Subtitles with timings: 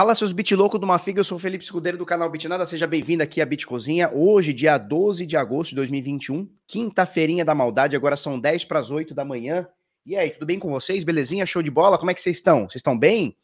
[0.00, 2.86] Fala seus bit louco do Mafiga, eu sou o Felipe Escudeiro do canal Bitnada, seja
[2.86, 4.10] bem-vindo aqui à Bitcozinha.
[4.10, 8.90] Hoje, dia 12 de agosto de 2021, quinta-feirinha da maldade, agora são 10 para as
[8.90, 9.68] 8 da manhã.
[10.06, 11.04] E aí, tudo bem com vocês?
[11.04, 11.44] Belezinha?
[11.44, 11.98] Show de bola?
[11.98, 12.60] Como é que vocês estão?
[12.60, 13.36] Vocês estão bem?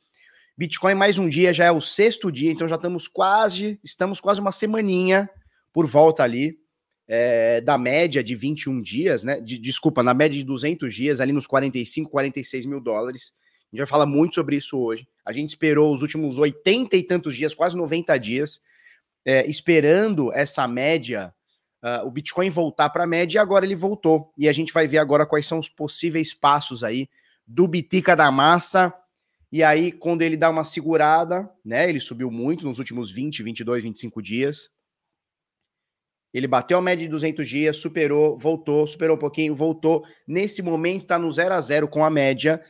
[0.57, 4.41] Bitcoin mais um dia, já é o sexto dia, então já estamos quase, estamos quase
[4.41, 5.29] uma semaninha
[5.75, 6.57] por volta ali
[7.07, 9.43] é, da média de 21 dias, né?
[9.43, 13.35] De, desculpa, na média de 200 dias, ali nos 45, 46 mil dólares.
[13.35, 15.07] A gente vai falar muito sobre isso hoje.
[15.27, 18.61] A gente esperou os últimos 80 e tantos dias, quase 90 dias,
[19.25, 21.35] é, esperando essa média,
[21.83, 24.33] uh, o Bitcoin voltar para a média, e agora ele voltou.
[24.39, 27.09] E a gente vai ver agora quais são os possíveis passos aí
[27.45, 28.95] do Bitica da Massa.
[29.51, 31.89] E aí, quando ele dá uma segurada, né?
[31.89, 34.71] Ele subiu muito nos últimos 20, 22, 25 dias.
[36.33, 40.05] Ele bateu a média de 200 dias, superou, voltou, superou um pouquinho, voltou.
[40.27, 42.63] Nesse momento está no 0 a 0 com a média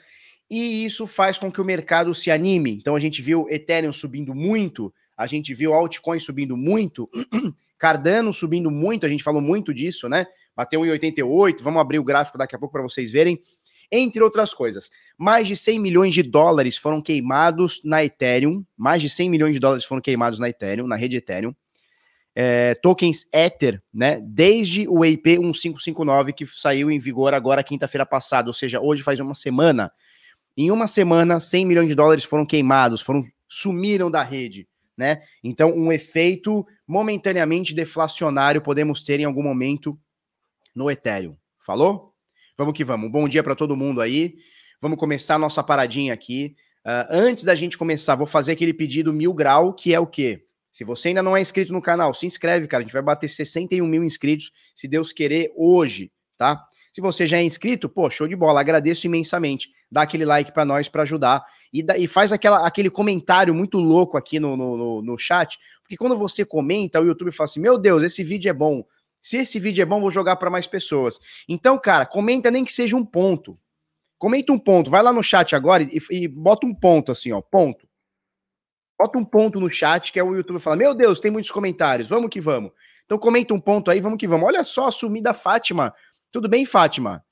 [0.51, 2.73] e isso faz com que o mercado se anime.
[2.73, 7.09] Então a gente viu Ethereum subindo muito, a gente viu altcoin subindo muito,
[7.79, 10.27] Cardano subindo muito, a gente falou muito disso, né?
[10.55, 13.41] Bateu em 88, vamos abrir o gráfico daqui a pouco para vocês verem.
[13.91, 19.09] Entre outras coisas, mais de 100 milhões de dólares foram queimados na Ethereum, mais de
[19.09, 21.55] 100 milhões de dólares foram queimados na Ethereum, na rede Ethereum.
[22.35, 24.21] É, tokens Ether, né?
[24.23, 29.21] Desde o EIP 1559 que saiu em vigor agora quinta-feira passada, ou seja, hoje faz
[29.21, 29.91] uma semana.
[30.57, 35.23] Em uma semana, 100 milhões de dólares foram queimados, foram sumiram da rede, né?
[35.45, 39.99] Então, um efeito momentaneamente deflacionário podemos ter em algum momento
[40.75, 41.37] no Ethereum.
[41.65, 42.15] Falou?
[42.57, 43.11] Vamos que vamos.
[43.11, 44.37] Bom dia para todo mundo aí.
[44.81, 46.57] Vamos começar a nossa paradinha aqui.
[46.87, 50.45] Uh, antes da gente começar, vou fazer aquele pedido mil grau, que é o quê?
[50.73, 52.83] Se você ainda não é inscrito no canal, se inscreve, cara.
[52.83, 56.63] A gente vai bater 61 mil inscritos, se Deus querer, hoje, tá?
[56.97, 59.71] Se você já é inscrito, pô, show de bola, agradeço imensamente.
[59.93, 64.17] Dá aquele like para nós para ajudar e, e faz aquela, aquele comentário muito louco
[64.17, 67.77] aqui no, no, no, no chat, porque quando você comenta, o YouTube fala assim: Meu
[67.77, 68.83] Deus, esse vídeo é bom.
[69.21, 71.21] Se esse vídeo é bom, vou jogar para mais pessoas.
[71.47, 73.59] Então, cara, comenta nem que seja um ponto.
[74.17, 77.43] Comenta um ponto, vai lá no chat agora e, e bota um ponto assim, ó,
[77.43, 77.87] ponto.
[78.99, 82.09] Bota um ponto no chat que é o YouTube fala: Meu Deus, tem muitos comentários,
[82.09, 82.73] vamos que vamos.
[83.05, 84.47] Então comenta um ponto aí, vamos que vamos.
[84.47, 85.93] Olha só a sumida Fátima
[86.31, 87.25] tudo bem, Fátima?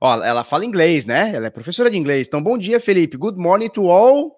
[0.00, 1.34] Ó, ela fala inglês, né?
[1.34, 2.26] Ela é professora de inglês.
[2.26, 3.16] Então, bom dia, Felipe.
[3.16, 4.36] Good morning to all,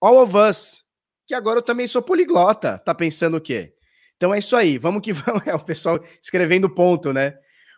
[0.00, 0.84] all of us.
[1.26, 2.78] Que agora eu também sou poliglota.
[2.78, 3.74] Tá pensando o quê?
[4.16, 4.78] Então é isso aí.
[4.78, 5.46] Vamos que vamos.
[5.46, 7.30] É o pessoal escrevendo ponto, né?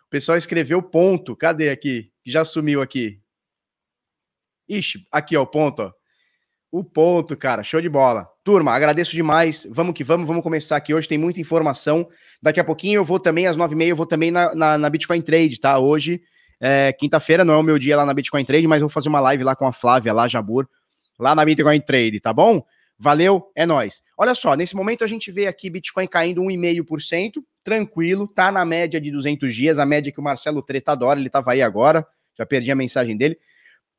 [0.05, 1.35] O pessoal escreveu ponto.
[1.35, 2.11] Cadê aqui?
[2.25, 3.19] Já sumiu aqui.
[4.69, 5.91] Ixi, aqui, ó, o ponto, ó.
[6.73, 8.27] O ponto, cara, show de bola.
[8.43, 9.67] Turma, agradeço demais.
[9.69, 10.91] Vamos que vamos, vamos começar aqui.
[10.91, 12.07] Hoje tem muita informação.
[12.41, 14.75] Daqui a pouquinho eu vou também, às nove e meia, eu vou também na, na,
[14.75, 15.77] na Bitcoin Trade, tá?
[15.77, 16.23] Hoje,
[16.59, 19.19] é, quinta-feira, não é o meu dia lá na Bitcoin Trade, mas vou fazer uma
[19.19, 20.67] live lá com a Flávia, lá, Jabur,
[21.19, 22.65] lá na Bitcoin Trade, tá bom?
[22.97, 24.01] Valeu, é nós.
[24.17, 27.33] Olha só, nesse momento a gente vê aqui Bitcoin caindo 1,5%,
[27.63, 31.29] tranquilo, tá na média de 200 dias, a média que o Marcelo Treta adora, ele
[31.29, 32.03] tava aí agora,
[32.35, 33.37] já perdi a mensagem dele,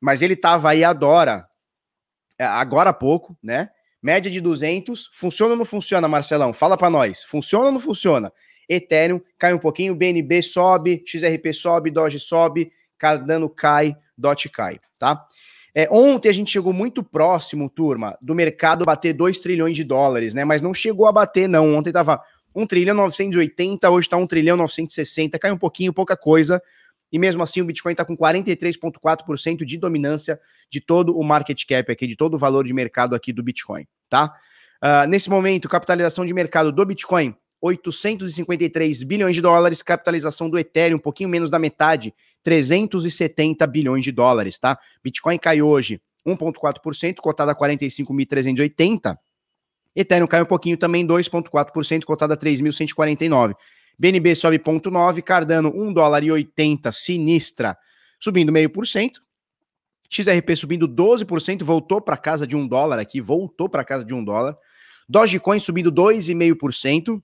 [0.01, 1.47] mas ele tava aí adora
[2.43, 3.69] agora há pouco, né?
[4.01, 5.09] Média de 200.
[5.13, 6.53] Funciona ou não funciona, Marcelão?
[6.53, 7.23] Fala para nós.
[7.23, 8.31] Funciona ou não funciona?
[8.69, 15.25] Ethereum cai um pouquinho, BNB sobe, XRP sobe, Doge sobe, Cardano cai, DOT cai, tá?
[15.73, 20.33] É, ontem a gente chegou muito próximo, turma, do mercado bater 2 trilhões de dólares,
[20.33, 20.45] né?
[20.45, 21.75] Mas não chegou a bater, não.
[21.75, 22.21] Ontem tava
[22.55, 26.61] 1 trilhão 980, hoje tá 1 trilhão 960, cai um pouquinho, pouca coisa
[27.11, 31.91] e mesmo assim o Bitcoin está com 43,4% de dominância de todo o market cap
[31.91, 34.33] aqui, de todo o valor de mercado aqui do Bitcoin, tá?
[34.83, 40.97] Uh, nesse momento, capitalização de mercado do Bitcoin, 853 bilhões de dólares, capitalização do Ethereum,
[40.97, 42.13] um pouquinho menos da metade,
[42.43, 44.77] 370 bilhões de dólares, tá?
[45.03, 49.17] Bitcoin cai hoje 1,4%, cotado a 45.380.
[49.95, 53.55] Ethereum cai um pouquinho também, 2,4%, cotado a 3.149.
[53.97, 57.77] BNB sobe 0,9, Cardano 1 dólar e 80, sinistra,
[58.19, 59.21] subindo meio por cento.
[60.09, 64.23] XRP subindo 12%, voltou para casa de 1 dólar aqui, voltou para casa de 1
[64.23, 64.55] dólar.
[65.07, 67.21] Dogecoin subindo 2,5%,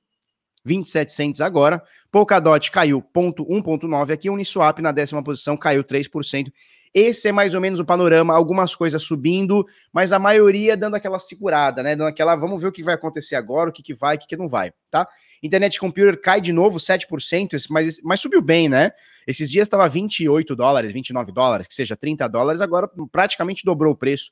[0.64, 1.82] 27 cents agora.
[2.12, 6.52] Polkadot caiu 1,9 aqui, Uniswap na décima posição caiu 3%.
[6.94, 11.20] Esse é mais ou menos o panorama, algumas coisas subindo, mas a maioria dando aquela
[11.20, 11.96] segurada, né?
[11.96, 14.28] Dando aquela, vamos ver o que vai acontecer agora, o que, que vai, o que,
[14.28, 15.08] que não vai, tá?
[15.42, 18.92] Internet Computer cai de novo 7%, mas, mas subiu bem, né?
[19.26, 23.96] Esses dias estava 28 dólares, 29 dólares, que seja 30 dólares, agora praticamente dobrou o
[23.96, 24.32] preço,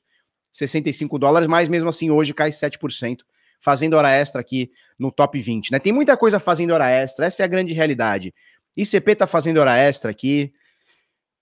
[0.52, 3.20] 65 dólares, mas mesmo assim hoje cai 7%,
[3.60, 5.78] fazendo hora extra aqui no top 20, né?
[5.78, 8.32] Tem muita coisa fazendo hora extra, essa é a grande realidade.
[8.76, 10.52] ICP tá fazendo hora extra aqui,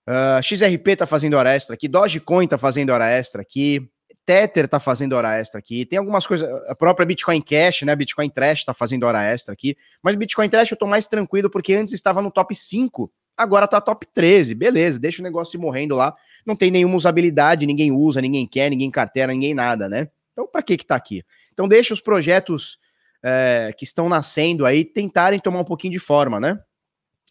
[0.09, 3.87] Uh, ah, XRP tá fazendo hora extra aqui, Dogecoin tá fazendo hora extra aqui,
[4.29, 5.87] Tether tá fazendo hora extra aqui.
[5.87, 6.47] Tem algumas coisas.
[6.67, 7.95] A própria Bitcoin Cash, né?
[7.95, 9.75] Bitcoin Trash tá fazendo hora extra aqui.
[10.03, 13.11] Mas Bitcoin Trash eu tô mais tranquilo porque antes estava no top 5.
[13.35, 14.53] Agora tá top 13.
[14.53, 16.15] Beleza, deixa o negócio ir morrendo lá.
[16.45, 20.07] Não tem nenhuma usabilidade, ninguém usa, ninguém quer, ninguém carteira, ninguém nada, né?
[20.31, 21.23] Então, para que que tá aqui?
[21.51, 22.77] Então, deixa os projetos
[23.23, 26.59] é, que estão nascendo aí tentarem tomar um pouquinho de forma, né?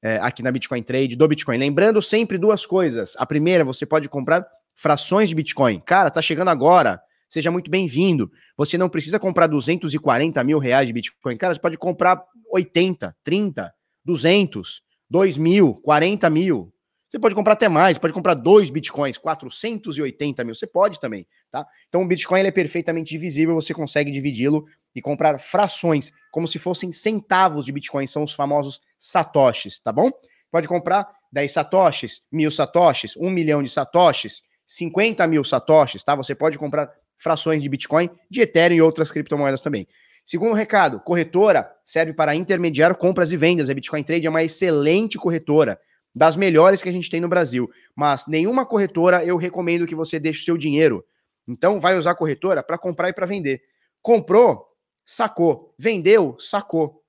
[0.03, 1.59] é, aqui na Bitcoin Trade do Bitcoin.
[1.59, 3.15] Lembrando sempre duas coisas.
[3.19, 4.45] A primeira, você pode comprar
[4.75, 5.81] frações de Bitcoin.
[5.81, 7.01] Cara, tá chegando agora.
[7.29, 8.31] Seja muito bem-vindo.
[8.57, 11.37] Você não precisa comprar 240 mil reais de Bitcoin.
[11.37, 12.23] Cara, você pode comprar
[12.57, 13.75] 80, 30,
[14.05, 16.73] 200, 2 mil, 40 mil.
[17.09, 21.65] Você pode comprar até mais, pode comprar dois bitcoins, 480 mil, você pode também, tá?
[21.89, 26.93] Então o Bitcoin é perfeitamente divisível, você consegue dividi-lo e comprar frações, como se fossem
[26.93, 30.11] centavos de Bitcoin, são os famosos satoshis, tá bom?
[30.51, 36.17] Pode comprar 10 satoshis, mil satoshis, 1 milhão de satoshis, 50 mil satoshis, tá?
[36.17, 39.87] Você pode comprar frações de Bitcoin, de Ethereum e outras criptomoedas também.
[40.27, 43.71] Segundo recado, corretora serve para intermediar compras e vendas.
[43.71, 45.81] A Bitcoin Trade é uma excelente corretora,
[46.13, 47.71] das melhores que a gente tem no Brasil.
[47.95, 51.05] Mas nenhuma corretora eu recomendo que você deixe o seu dinheiro.
[51.47, 53.63] Então vai usar a corretora para comprar e para vender.
[54.03, 54.67] Comprou,
[55.05, 55.73] sacou.
[55.79, 57.05] Vendeu, sacou.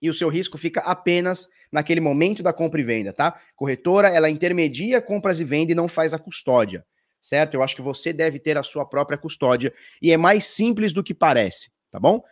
[0.00, 3.40] E o seu risco fica apenas naquele momento da compra e venda, tá?
[3.56, 6.86] Corretora, ela intermedia compras e venda e não faz a custódia,
[7.20, 7.54] certo?
[7.54, 11.02] Eu acho que você deve ter a sua própria custódia e é mais simples do
[11.02, 12.22] que parece, tá bom?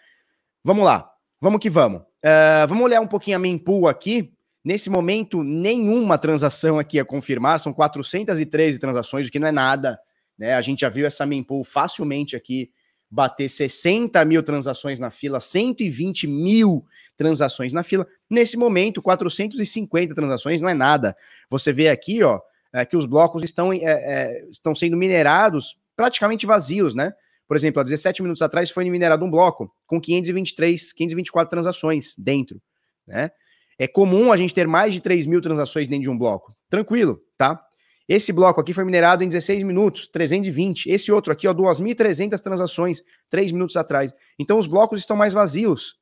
[0.62, 1.10] Vamos lá,
[1.40, 2.00] vamos que vamos.
[2.00, 4.32] Uh, vamos olhar um pouquinho a mempool aqui.
[4.64, 9.98] Nesse momento, nenhuma transação aqui a confirmar, são 413 transações, o que não é nada,
[10.38, 10.54] né?
[10.54, 12.70] A gente já viu essa mempool facilmente aqui
[13.10, 16.84] bater 60 mil transações na fila, 120 mil
[17.16, 18.06] transações na fila.
[18.28, 21.16] Nesse momento, 450 transações não é nada.
[21.48, 22.40] Você vê aqui, ó,
[22.72, 27.12] é, que os blocos estão, é, é, estão sendo minerados praticamente vazios, né?
[27.46, 32.60] Por exemplo, há 17 minutos atrás foi minerado um bloco com 523, 524 transações dentro,
[33.06, 33.30] né?
[33.78, 36.56] É comum a gente ter mais de 3 mil transações dentro de um bloco.
[36.70, 37.60] Tranquilo, tá?
[38.08, 40.86] Esse bloco aqui foi minerado em 16 minutos, 320.
[40.90, 44.14] Esse outro aqui, ó, 2.300 transações, 3 minutos atrás.
[44.38, 45.96] Então os blocos estão mais vazios,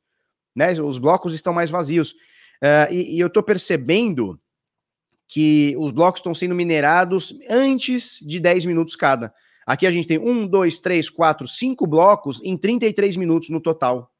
[0.54, 0.72] né?
[0.80, 2.12] Os blocos estão mais vazios.
[2.62, 4.38] Uh, e, e, eu estou percebendo
[5.26, 9.32] que os blocos estão sendo minerados antes de 10 minutos cada.
[9.66, 14.10] Aqui a gente tem um, dois, três, quatro, cinco blocos em 33 minutos no total,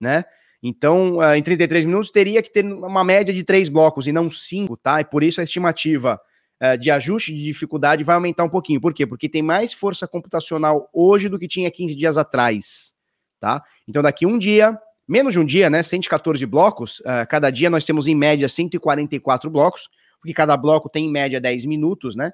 [0.00, 0.24] né?
[0.62, 4.30] Então, uh, em 33 minutos teria que ter uma média de três blocos e não
[4.30, 5.00] cinco, tá?
[5.00, 6.20] E por isso a estimativa
[6.62, 8.80] uh, de ajuste de dificuldade vai aumentar um pouquinho.
[8.80, 9.06] Por quê?
[9.06, 12.92] Porque tem mais força computacional hoje do que tinha 15 dias atrás,
[13.38, 13.62] tá?
[13.88, 15.82] Então, daqui um dia, menos de um dia, né?
[15.82, 19.88] 114 blocos, uh, cada dia nós temos em média 144 blocos,
[20.20, 22.32] porque cada bloco tem em média 10 minutos, né?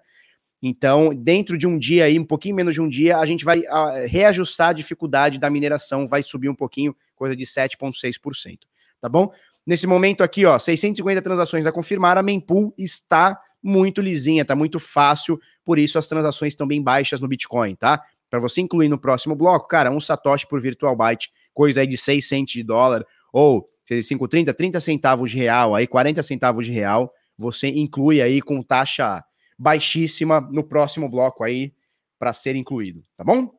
[0.63, 3.61] Então, dentro de um dia aí, um pouquinho menos de um dia, a gente vai
[3.61, 8.61] uh, reajustar a dificuldade da mineração, vai subir um pouquinho, coisa de 7,6%.
[9.01, 9.31] Tá bom?
[9.67, 14.79] Nesse momento aqui, ó, 650 transações a confirmar, a mempool está muito lisinha, tá muito
[14.79, 18.03] fácil, por isso as transações estão bem baixas no Bitcoin, tá?
[18.31, 21.97] Para você incluir no próximo bloco, cara, um satoshi por virtual byte, coisa aí de
[21.97, 27.13] 6 cents de dólar, ou 530, 30 centavos de real, aí 40 centavos de real,
[27.37, 29.23] você inclui aí com taxa
[29.59, 31.75] baixíssima no próximo bloco aí
[32.19, 33.51] para ser incluído, tá bom?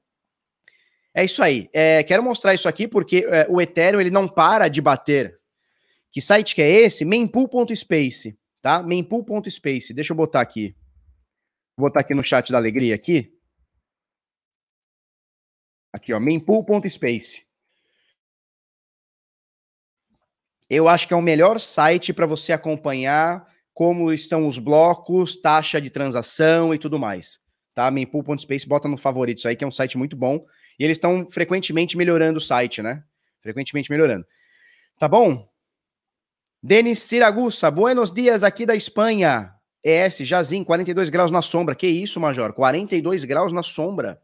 [1.14, 1.70] É isso aí.
[1.74, 5.40] É, quero mostrar isso aqui porque é, o Ethereum ele não para de bater.
[6.12, 7.04] Que site que é esse?
[7.04, 8.38] Mempool.space
[8.68, 8.84] tá?
[8.84, 9.94] Mempool.space.
[9.94, 10.76] Deixa eu botar aqui.
[11.78, 13.34] Vou botar aqui no chat da alegria aqui.
[15.94, 17.48] Aqui, ó, mempool.space.
[20.70, 25.80] Eu acho que é o melhor site para você acompanhar como estão os blocos, taxa
[25.80, 27.40] de transação e tudo mais.
[27.76, 27.92] Tá?
[27.92, 30.44] Mempool.space, bota no favoritos aí, que é um site muito bom.
[30.80, 33.04] E eles estão frequentemente melhorando o site, né?
[33.40, 34.26] Frequentemente melhorando.
[34.98, 35.48] Tá bom?
[36.60, 39.54] Denis Siragussa, buenos dias aqui da Espanha.
[39.86, 41.76] ES, Jazim, 42 graus na sombra.
[41.76, 42.54] Que isso, Major?
[42.54, 44.20] 42 graus na sombra.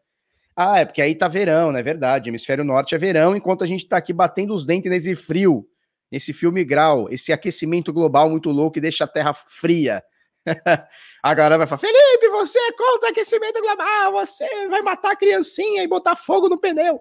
[0.56, 2.28] Ah, é porque aí tá verão, não é verdade?
[2.28, 5.70] Hemisfério Norte é verão, enquanto a gente tá aqui batendo os dentes nesse frio,
[6.14, 10.04] nesse filme grau, esse aquecimento global muito louco que deixa a Terra fria.
[11.24, 15.16] a galera vai falar: Felipe, você é contra o aquecimento global, você vai matar a
[15.16, 17.00] criancinha e botar fogo no pneu.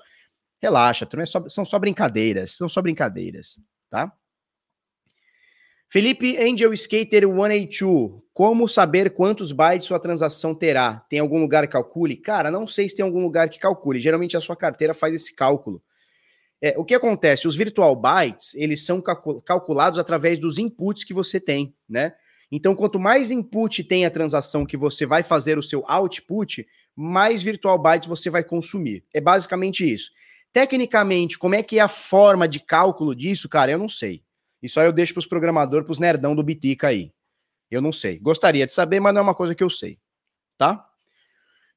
[0.62, 4.10] Relaxa, é só, são só brincadeiras, são só brincadeiras, tá?
[5.90, 8.22] Felipe Angel Skater 182.
[8.32, 11.04] Como saber quantos bytes sua transação terá?
[11.10, 12.16] Tem algum lugar que calcule?
[12.16, 14.00] Cara, não sei se tem algum lugar que calcule.
[14.00, 15.82] Geralmente a sua carteira faz esse cálculo.
[16.62, 17.48] É, o que acontece?
[17.48, 19.02] Os virtual bytes, eles são
[19.44, 22.14] calculados através dos inputs que você tem, né?
[22.52, 26.64] Então, quanto mais input tem a transação que você vai fazer o seu output,
[26.94, 29.04] mais virtual bytes você vai consumir.
[29.12, 30.10] É basicamente isso.
[30.52, 33.72] Tecnicamente, como é que é a forma de cálculo disso, cara?
[33.72, 34.22] Eu não sei.
[34.62, 37.10] Isso aí eu deixo para os programadores, para os nerdão do Bitica aí.
[37.70, 38.18] Eu não sei.
[38.18, 39.98] Gostaria de saber, mas não é uma coisa que eu sei.
[40.58, 40.86] Tá?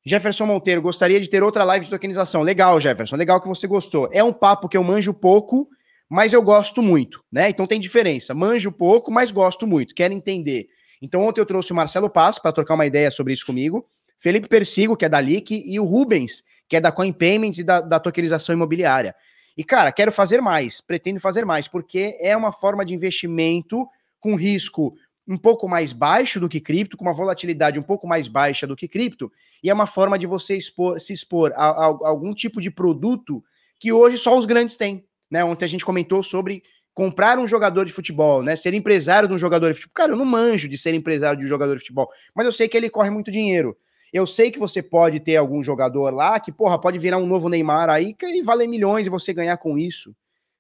[0.06, 2.44] Jefferson Monteiro, gostaria de ter outra live de tokenização.
[2.44, 3.16] Legal, Jefferson.
[3.16, 4.08] Legal que você gostou.
[4.14, 5.68] É um papo que eu manjo pouco,
[6.08, 7.50] mas eu gosto muito, né?
[7.50, 8.34] Então tem diferença.
[8.36, 9.96] Manjo pouco, mas gosto muito.
[9.96, 10.68] Quero entender.
[11.02, 13.84] Então ontem eu trouxe o Marcelo Paz para trocar uma ideia sobre isso comigo.
[14.20, 17.64] Felipe Persigo, que é da LIC, e o Rubens, que é da Coin Payments e
[17.64, 19.16] da, da tokenização imobiliária.
[19.58, 23.88] E, cara, quero fazer mais, pretendo fazer mais, porque é uma forma de investimento
[24.20, 24.96] com risco
[25.28, 28.76] um pouco mais baixo do que cripto, com uma volatilidade um pouco mais baixa do
[28.76, 29.32] que cripto,
[29.64, 32.70] e é uma forma de você expor, se expor a, a, a, algum tipo de
[32.70, 33.44] produto
[33.80, 35.06] que hoje só os grandes têm.
[35.30, 35.44] Né?
[35.44, 36.64] Ontem a gente comentou sobre
[36.94, 38.56] comprar um jogador de futebol, né?
[38.56, 39.94] Ser empresário de um jogador de futebol.
[39.94, 42.70] Cara, eu não manjo de ser empresário de um jogador de futebol, mas eu sei
[42.70, 43.76] que ele corre muito dinheiro.
[44.14, 47.50] Eu sei que você pode ter algum jogador lá que, porra, pode virar um novo
[47.50, 50.16] Neymar aí que valer milhões e você ganhar com isso,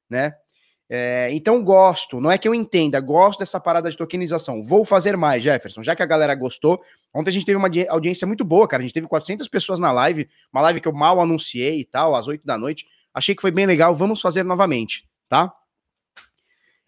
[0.10, 0.34] né?
[0.88, 4.64] É, então gosto, não é que eu entenda, gosto dessa parada de tokenização.
[4.64, 6.82] Vou fazer mais, Jefferson, já que a galera gostou.
[7.14, 8.82] Ontem a gente teve uma audiência muito boa, cara.
[8.82, 12.16] A gente teve 400 pessoas na live, uma live que eu mal anunciei e tal,
[12.16, 12.86] às 8 da noite.
[13.14, 15.52] Achei que foi bem legal, vamos fazer novamente, tá?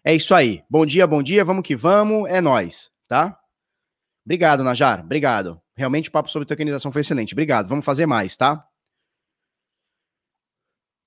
[0.04, 0.62] É isso aí.
[0.70, 3.38] Bom dia, bom dia, vamos que vamos, é nós, tá?
[4.24, 5.60] Obrigado, Najar, obrigado.
[5.74, 7.32] Realmente o papo sobre tokenização foi excelente.
[7.32, 7.68] Obrigado.
[7.68, 8.67] Vamos fazer mais, tá?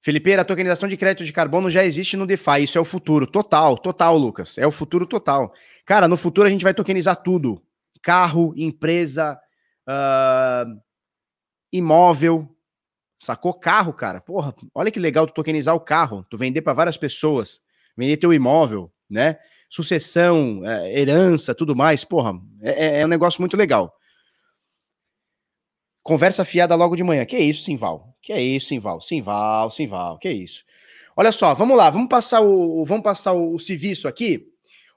[0.03, 2.63] Felipe, a tokenização de crédito de carbono já existe no DeFi.
[2.63, 3.27] Isso é o futuro.
[3.27, 4.57] Total, total, Lucas.
[4.57, 5.53] É o futuro total.
[5.85, 7.61] Cara, no futuro a gente vai tokenizar tudo:
[8.01, 9.39] carro, empresa,
[9.87, 10.81] uh,
[11.71, 12.49] imóvel.
[13.19, 14.19] Sacou carro, cara?
[14.19, 17.61] Porra, olha que legal tu tokenizar o carro, tu vender para várias pessoas,
[17.95, 19.37] vender teu imóvel, né?
[19.69, 22.03] Sucessão, é, herança, tudo mais.
[22.03, 23.93] Porra, é, é, é um negócio muito legal.
[26.03, 27.25] Conversa fiada logo de manhã.
[27.25, 28.15] Que isso, Simval?
[28.21, 29.01] Que é isso, Simval?
[29.01, 30.63] Simval, Simval, que isso?
[31.15, 34.47] Olha só, vamos lá, vamos passar o, vamos passar o, o serviço aqui.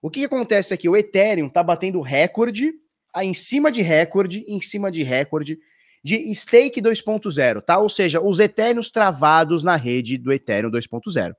[0.00, 0.88] O que, que acontece aqui?
[0.88, 2.72] O Ethereum tá batendo recorde,
[3.16, 5.58] em cima de recorde, em cima de recorde
[6.04, 7.78] de stake 2.0, tá?
[7.78, 11.34] Ou seja, os Ethereums travados na rede do Ethereum 2.0.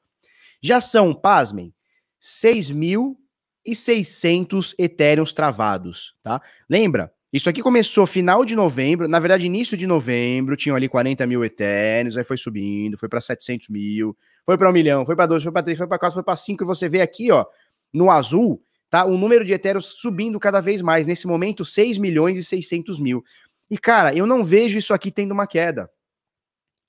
[0.59, 1.71] Já são, pasmem,
[2.19, 6.41] 6.600 Ethereums travados, tá?
[6.67, 7.13] Lembra?
[7.35, 11.43] Isso aqui começou final de novembro, na verdade, início de novembro, tinham ali 40 mil
[11.43, 14.15] eternos, aí foi subindo, foi para 700 mil,
[14.45, 16.35] foi para 1 milhão, foi para 2, foi para 3, foi para 4, foi para
[16.37, 17.45] 5, e você vê aqui, ó,
[17.93, 19.03] no azul, tá?
[19.03, 21.07] O número de etéreos subindo cada vez mais.
[21.07, 23.21] Nesse momento, 6 milhões e 600 mil.
[23.69, 25.91] E, cara, eu não vejo isso aqui tendo uma queda.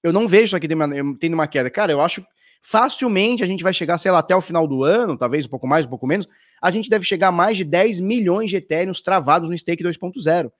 [0.00, 1.68] Eu não vejo isso aqui tendo uma queda.
[1.70, 2.24] Cara, eu acho
[2.68, 5.68] facilmente a gente vai chegar, sei lá, até o final do ano, talvez um pouco
[5.68, 6.26] mais, um pouco menos,
[6.60, 10.50] a gente deve chegar a mais de 10 milhões de Ethereums travados no stake 2.0.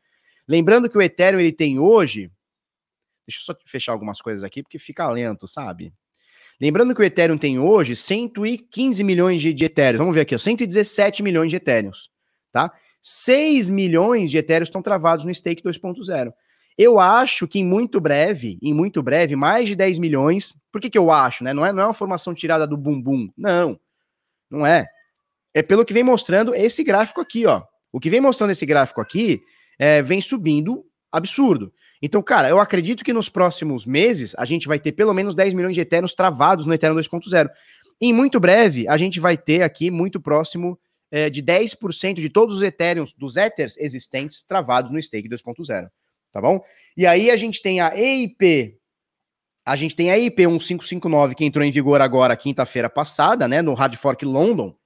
[0.47, 2.31] Lembrando que o Ethereum ele tem hoje,
[3.27, 5.93] deixa eu só fechar algumas coisas aqui porque fica lento, sabe?
[6.61, 9.99] Lembrando que o Ethereum tem hoje 115 milhões de, de Ethereum.
[9.99, 12.09] Vamos ver aqui, ó, 117 milhões de Ethereums,
[12.53, 12.73] tá?
[13.03, 16.33] 6 milhões de Ethereums estão travados no stake 2.0.
[16.79, 20.55] Eu acho que em muito breve, em muito breve, mais de 10 milhões.
[20.71, 21.55] Por que, que eu acho, né?
[21.55, 23.31] Não é, não é uma formação tirada do bumbum.
[23.37, 23.81] Não,
[24.51, 24.87] não é.
[25.55, 27.63] É pelo que vem mostrando esse gráfico aqui, ó.
[27.91, 29.41] O que vem mostrando esse gráfico aqui
[29.79, 31.73] é, vem subindo absurdo.
[32.03, 35.55] Então, cara, eu acredito que nos próximos meses a gente vai ter pelo menos 10
[35.55, 37.49] milhões de Eternos travados no Eterno 2.0.
[37.99, 40.79] Em muito breve, a gente vai ter aqui muito próximo
[41.11, 45.89] é, de 10% de todos os Ethereums, dos Ethers existentes, travados no stake 2.0
[46.37, 46.63] tá bom?
[46.95, 48.79] E aí a gente tem a EIP,
[49.65, 53.73] a gente tem a EIP 1559 que entrou em vigor agora quinta-feira passada, né, no
[53.73, 54.77] Hard Fork London.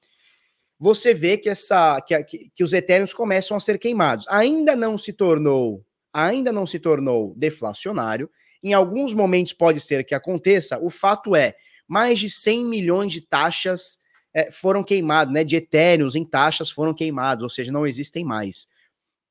[0.78, 4.26] Você vê que essa que, que, que os Ethereums começam a ser queimados.
[4.28, 8.30] Ainda não se tornou, ainda não se tornou deflacionário.
[8.62, 10.78] Em alguns momentos pode ser que aconteça.
[10.78, 13.98] O fato é, mais de 100 milhões de taxas
[14.32, 15.42] é, foram queimados, né?
[15.42, 18.68] De Ethereums em taxas foram queimados, ou seja, não existem mais.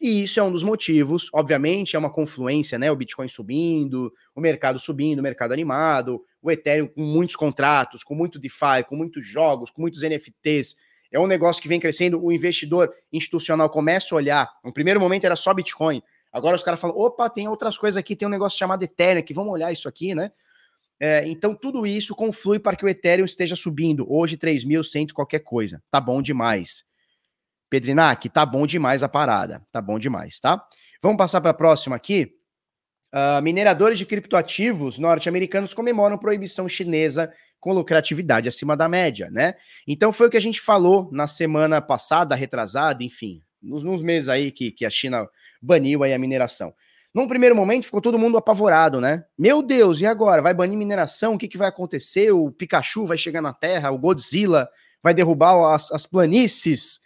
[0.01, 2.89] E isso é um dos motivos, obviamente, é uma confluência, né?
[2.89, 8.15] O Bitcoin subindo, o mercado subindo, o mercado animado, o Ethereum com muitos contratos, com
[8.15, 10.77] muito DeFi, com muitos jogos, com muitos NFTs.
[11.11, 14.49] É um negócio que vem crescendo, o investidor institucional começa a olhar.
[14.63, 16.01] No primeiro momento era só Bitcoin.
[16.31, 19.33] Agora os caras falam: opa, tem outras coisas aqui, tem um negócio chamado Ethereum, que
[19.33, 20.31] vamos olhar isso aqui, né?
[20.97, 24.05] É, então tudo isso conflui para que o Ethereum esteja subindo.
[24.09, 25.81] Hoje, 3.100 qualquer coisa.
[25.91, 26.85] Tá bom demais.
[27.69, 29.65] Pedrinac, tá bom demais a parada.
[29.71, 30.63] Tá bom demais, tá?
[31.01, 32.33] Vamos passar para a próxima aqui.
[33.13, 39.55] Uh, mineradores de criptoativos norte-americanos comemoram proibição chinesa com lucratividade acima da média, né?
[39.87, 44.29] Então foi o que a gente falou na semana passada, retrasada, enfim, nos, nos meses
[44.29, 45.27] aí que, que a China
[45.61, 46.73] baniu aí a mineração.
[47.13, 49.25] Num primeiro momento ficou todo mundo apavorado, né?
[49.37, 50.41] Meu Deus, e agora?
[50.41, 51.33] Vai banir mineração?
[51.33, 52.31] O que, que vai acontecer?
[52.31, 53.89] O Pikachu vai chegar na Terra?
[53.89, 54.69] O Godzilla
[55.01, 56.99] vai derrubar as, as planícies?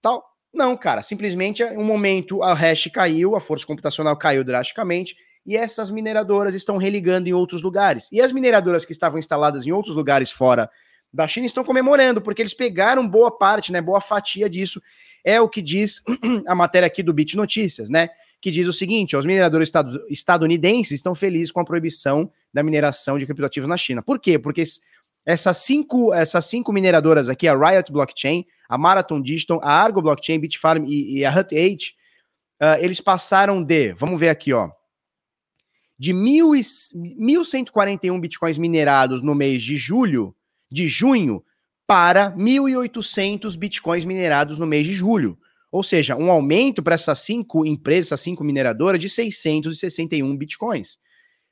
[0.00, 0.24] Tal.
[0.52, 5.90] Não, cara, simplesmente um momento a hash caiu, a força computacional caiu drasticamente e essas
[5.90, 8.08] mineradoras estão religando em outros lugares.
[8.10, 10.68] E as mineradoras que estavam instaladas em outros lugares fora
[11.12, 14.82] da China estão comemorando, porque eles pegaram boa parte, né, boa fatia disso.
[15.24, 16.02] É o que diz
[16.46, 18.08] a matéria aqui do Bit Notícias, né?
[18.40, 19.72] Que diz o seguinte: os mineradores
[20.10, 24.02] estadunidenses estão felizes com a proibição da mineração de criptoativos na China.
[24.02, 24.38] Por quê?
[24.38, 24.62] Porque
[25.26, 30.38] essas cinco, essas cinco mineradoras aqui, a Riot Blockchain, a Marathon Digital, a Argo Blockchain,
[30.38, 31.84] Bitfarm e, e a Hut 8,
[32.62, 34.70] uh, eles passaram de, vamos ver aqui, ó,
[35.98, 40.36] de 1.141 bitcoins minerados no mês de julho,
[40.70, 41.42] de junho,
[41.86, 45.38] para 1.800 bitcoins minerados no mês de julho.
[45.72, 50.98] Ou seja, um aumento para essas cinco empresas, essas cinco mineradoras, de 661 bitcoins.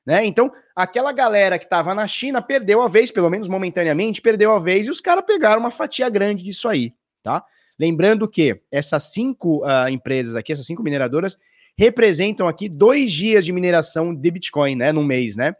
[0.06, 0.24] Né?
[0.26, 4.58] Então, aquela galera que estava na China perdeu a vez, pelo menos momentaneamente, perdeu a
[4.58, 7.42] vez, e os caras pegaram uma fatia grande disso aí, tá?
[7.78, 11.38] Lembrando que essas cinco uh, empresas aqui, essas cinco mineradoras,
[11.76, 15.54] representam aqui dois dias de mineração de Bitcoin, né, no mês, né?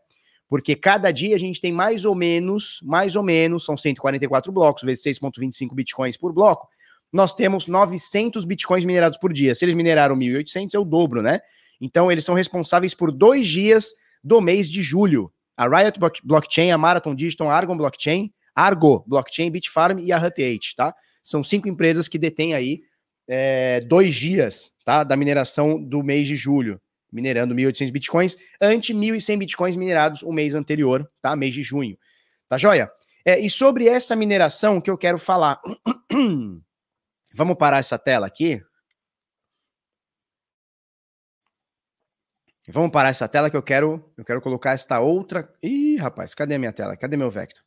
[0.49, 4.83] Porque cada dia a gente tem mais ou menos, mais ou menos, são 144 blocos,
[4.85, 6.69] vezes 6,25 Bitcoins por bloco,
[7.11, 9.55] nós temos 900 Bitcoins minerados por dia.
[9.55, 11.41] Se eles mineraram 1.800, é o dobro, né?
[11.81, 15.31] Então, eles são responsáveis por dois dias do mês de julho.
[15.57, 20.75] A Riot Blockchain, a Marathon Digital, a Argon Blockchain, Argo Blockchain, Bitfarm e a Hut8,
[20.77, 20.95] tá?
[21.23, 22.81] São cinco empresas que detêm aí
[23.29, 26.81] é, dois dias tá, da mineração do mês de julho,
[27.13, 31.37] minerando 1.800 bitcoins, ante 1.100 bitcoins minerados o mês anterior, tá?
[31.37, 31.97] Mês de junho.
[32.49, 32.91] Tá joia?
[33.25, 35.61] É, e sobre essa mineração que eu quero falar.
[37.35, 38.63] Vamos parar essa tela aqui.
[42.69, 45.53] Vamos parar essa tela que eu quero, eu quero colocar esta outra.
[45.63, 46.97] Ih, rapaz, cadê a minha tela?
[46.97, 47.63] Cadê meu vector?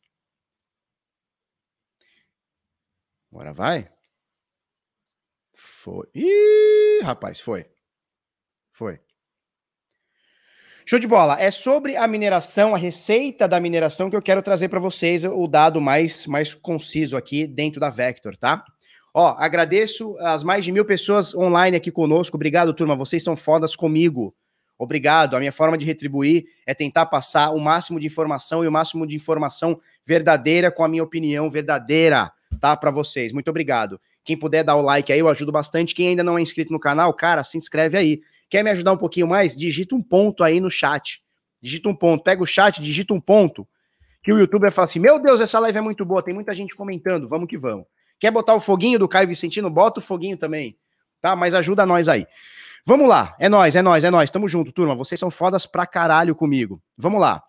[3.30, 3.88] Agora vai.
[5.54, 6.08] Foi.
[6.14, 7.66] Ih, rapaz, foi.
[8.72, 9.00] Foi.
[10.84, 11.38] Show de bola.
[11.38, 15.46] É sobre a mineração, a receita da mineração que eu quero trazer para vocês o
[15.46, 18.64] dado mais, mais conciso aqui dentro da Vector, tá?
[19.14, 22.36] Ó, agradeço as mais de mil pessoas online aqui conosco.
[22.36, 22.96] Obrigado, turma.
[22.96, 24.34] Vocês são fodas comigo.
[24.78, 25.34] Obrigado.
[25.34, 29.06] A minha forma de retribuir é tentar passar o máximo de informação e o máximo
[29.06, 32.76] de informação verdadeira com a minha opinião verdadeira, tá?
[32.76, 33.32] Para vocês.
[33.32, 34.00] Muito obrigado.
[34.24, 35.94] Quem puder dar o like aí, eu ajudo bastante.
[35.94, 38.20] Quem ainda não é inscrito no canal, cara, se inscreve aí.
[38.48, 39.56] Quer me ajudar um pouquinho mais?
[39.56, 41.22] Digita um ponto aí no chat.
[41.60, 42.22] Digita um ponto.
[42.22, 43.66] Pega o chat, digita um ponto.
[44.22, 46.22] Que o YouTube vai falar assim: Meu Deus, essa live é muito boa.
[46.22, 47.26] Tem muita gente comentando.
[47.26, 47.86] Vamos que vamos.
[48.18, 49.70] Quer botar o foguinho do Caio Vicentino?
[49.70, 50.76] Bota o foguinho também.
[51.20, 51.34] Tá?
[51.34, 52.26] Mas ajuda nós aí.
[52.88, 53.36] Vamos lá.
[53.38, 54.30] É nós, é nós, é nós.
[54.30, 54.94] Tamo junto, turma.
[54.94, 56.82] Vocês são fodas pra caralho comigo.
[56.96, 57.44] Vamos lá.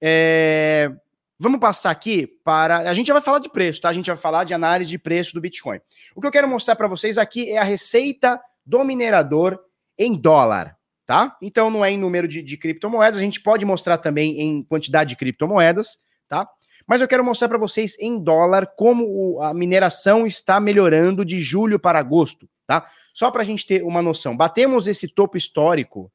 [0.00, 0.90] É...
[1.38, 2.78] Vamos passar aqui para.
[2.88, 3.90] A gente já vai falar de preço, tá?
[3.90, 5.78] A gente vai falar de análise de preço do Bitcoin.
[6.16, 9.60] O que eu quero mostrar para vocês aqui é a receita do minerador
[9.98, 11.36] em dólar, tá?
[11.42, 15.10] Então não é em número de, de criptomoedas, a gente pode mostrar também em quantidade
[15.10, 16.48] de criptomoedas, tá?
[16.86, 21.78] Mas eu quero mostrar para vocês em dólar como a mineração está melhorando de julho
[21.78, 22.86] para agosto, tá?
[23.12, 24.36] Só para a gente ter uma noção.
[24.36, 26.10] Batemos esse topo histórico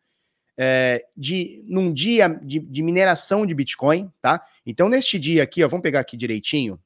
[0.58, 4.42] é, de num dia de, de, mineração de Bitcoin, tá?
[4.66, 6.80] Então, neste dia aqui, ó, vamos pegar aqui direitinho.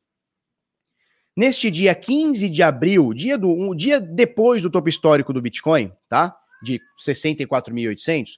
[1.36, 5.92] Neste dia 15 de abril, dia do um dia depois do topo histórico do Bitcoin,
[6.10, 6.36] tá?
[6.62, 8.32] De 64.800,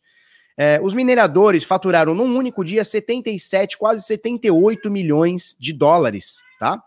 [0.56, 6.82] é, os mineradores faturaram num único dia 77, quase 78 milhões de dólares, tá?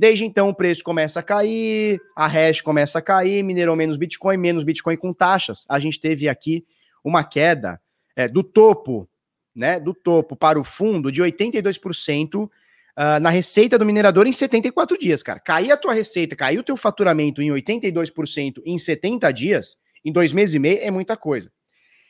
[0.00, 4.38] Desde então o preço começa a cair, a hash começa a cair, minerou menos Bitcoin,
[4.38, 5.66] menos Bitcoin com taxas.
[5.68, 6.64] A gente teve aqui
[7.04, 7.78] uma queda
[8.16, 9.06] é, do topo,
[9.54, 12.50] né, do topo para o fundo de 82% uh,
[12.96, 15.38] ah, na receita do minerador em 74 dias, cara.
[15.38, 20.32] Cair a tua receita, cair o teu faturamento em 82% em 70 dias, em dois
[20.32, 21.52] meses e meio, é muita coisa.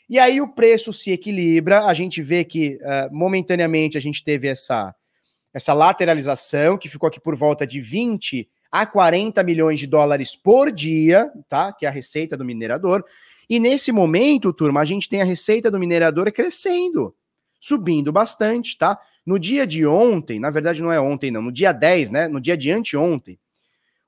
[0.09, 4.47] E aí o preço se equilibra, a gente vê que uh, momentaneamente a gente teve
[4.47, 4.95] essa,
[5.53, 10.71] essa lateralização, que ficou aqui por volta de 20 a 40 milhões de dólares por
[10.71, 11.73] dia, tá?
[11.73, 13.05] Que é a receita do minerador.
[13.49, 17.15] E nesse momento, turma, a gente tem a receita do minerador crescendo,
[17.61, 18.99] subindo bastante, tá?
[19.27, 22.29] No dia de ontem, na verdade não é ontem não, no dia 10, né?
[22.29, 23.39] No dia de anteontem,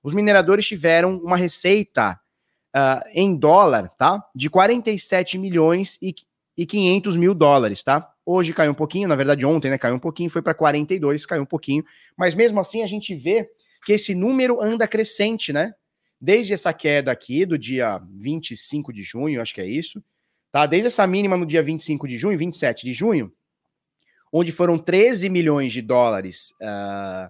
[0.02, 2.20] os mineradores tiveram uma receita
[2.74, 4.24] uh, em dólar, tá?
[4.34, 6.14] De 47 milhões e,
[6.56, 8.11] e 500 mil dólares, tá?
[8.24, 9.78] Hoje caiu um pouquinho, na verdade ontem, né?
[9.78, 11.84] Caiu um pouquinho, foi para 42, caiu um pouquinho.
[12.16, 13.48] Mas mesmo assim a gente vê
[13.84, 15.72] que esse número anda crescente, né?
[16.20, 20.02] Desde essa queda aqui do dia 25 de junho, acho que é isso,
[20.52, 20.66] tá?
[20.66, 23.32] Desde essa mínima no dia 25 de junho, 27 de junho,
[24.32, 27.28] onde foram 13 milhões de dólares uh,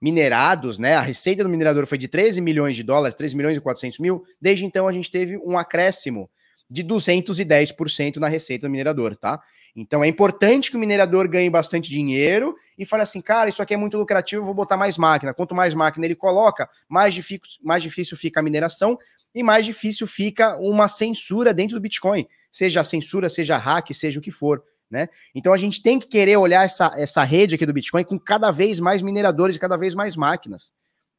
[0.00, 0.94] minerados, né?
[0.94, 4.22] A receita do minerador foi de 13 milhões de dólares, 13 milhões e 400 mil.
[4.38, 6.30] Desde então a gente teve um acréscimo
[6.68, 9.40] de 210% na receita do minerador, tá?
[9.76, 13.74] Então é importante que o minerador ganhe bastante dinheiro e fale assim, cara, isso aqui
[13.74, 15.34] é muito lucrativo, vou botar mais máquina.
[15.34, 18.98] Quanto mais máquina ele coloca, mais difícil, mais difícil fica a mineração
[19.34, 24.22] e mais difícil fica uma censura dentro do Bitcoin, seja censura, seja hack, seja o
[24.22, 24.64] que for.
[24.90, 25.08] Né?
[25.34, 28.50] Então a gente tem que querer olhar essa, essa rede aqui do Bitcoin com cada
[28.50, 30.72] vez mais mineradores e cada vez mais máquinas.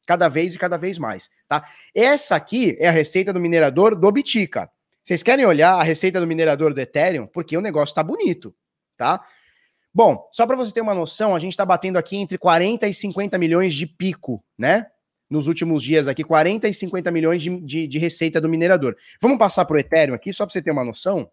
[0.04, 1.30] Cada vez e cada vez mais.
[1.46, 1.62] Tá?
[1.94, 4.68] Essa aqui é a receita do minerador do Bitica.
[5.08, 7.26] Vocês querem olhar a receita do minerador do Ethereum?
[7.26, 8.54] Porque o negócio tá bonito,
[8.94, 9.24] tá?
[9.92, 12.92] Bom, só para você ter uma noção, a gente está batendo aqui entre 40 e
[12.92, 14.86] 50 milhões de pico, né?
[15.30, 18.94] Nos últimos dias aqui, 40 e 50 milhões de, de, de receita do minerador.
[19.18, 21.30] Vamos passar para o Ethereum aqui, só para você ter uma noção.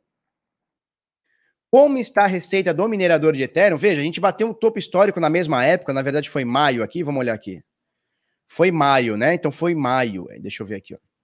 [1.69, 3.77] Como está a receita do minerador de Ethereum?
[3.77, 7.03] Veja, a gente bateu um topo histórico na mesma época, na verdade foi maio aqui,
[7.03, 7.61] vamos olhar aqui.
[8.47, 9.33] Foi maio, né?
[9.33, 10.29] Então foi maio.
[10.39, 11.14] Deixa eu ver aqui, ó.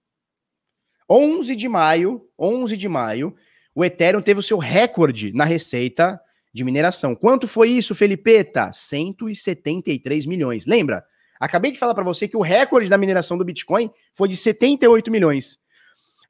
[1.12, 3.34] 11 de maio, 11 de maio,
[3.74, 6.18] o Ethereum teve o seu recorde na receita
[6.54, 7.14] de mineração.
[7.14, 8.70] Quanto foi isso, Felipeta?
[8.72, 10.66] 173 milhões.
[10.66, 11.04] Lembra?
[11.38, 15.10] Acabei de falar para você que o recorde da mineração do Bitcoin foi de 78
[15.10, 15.58] milhões.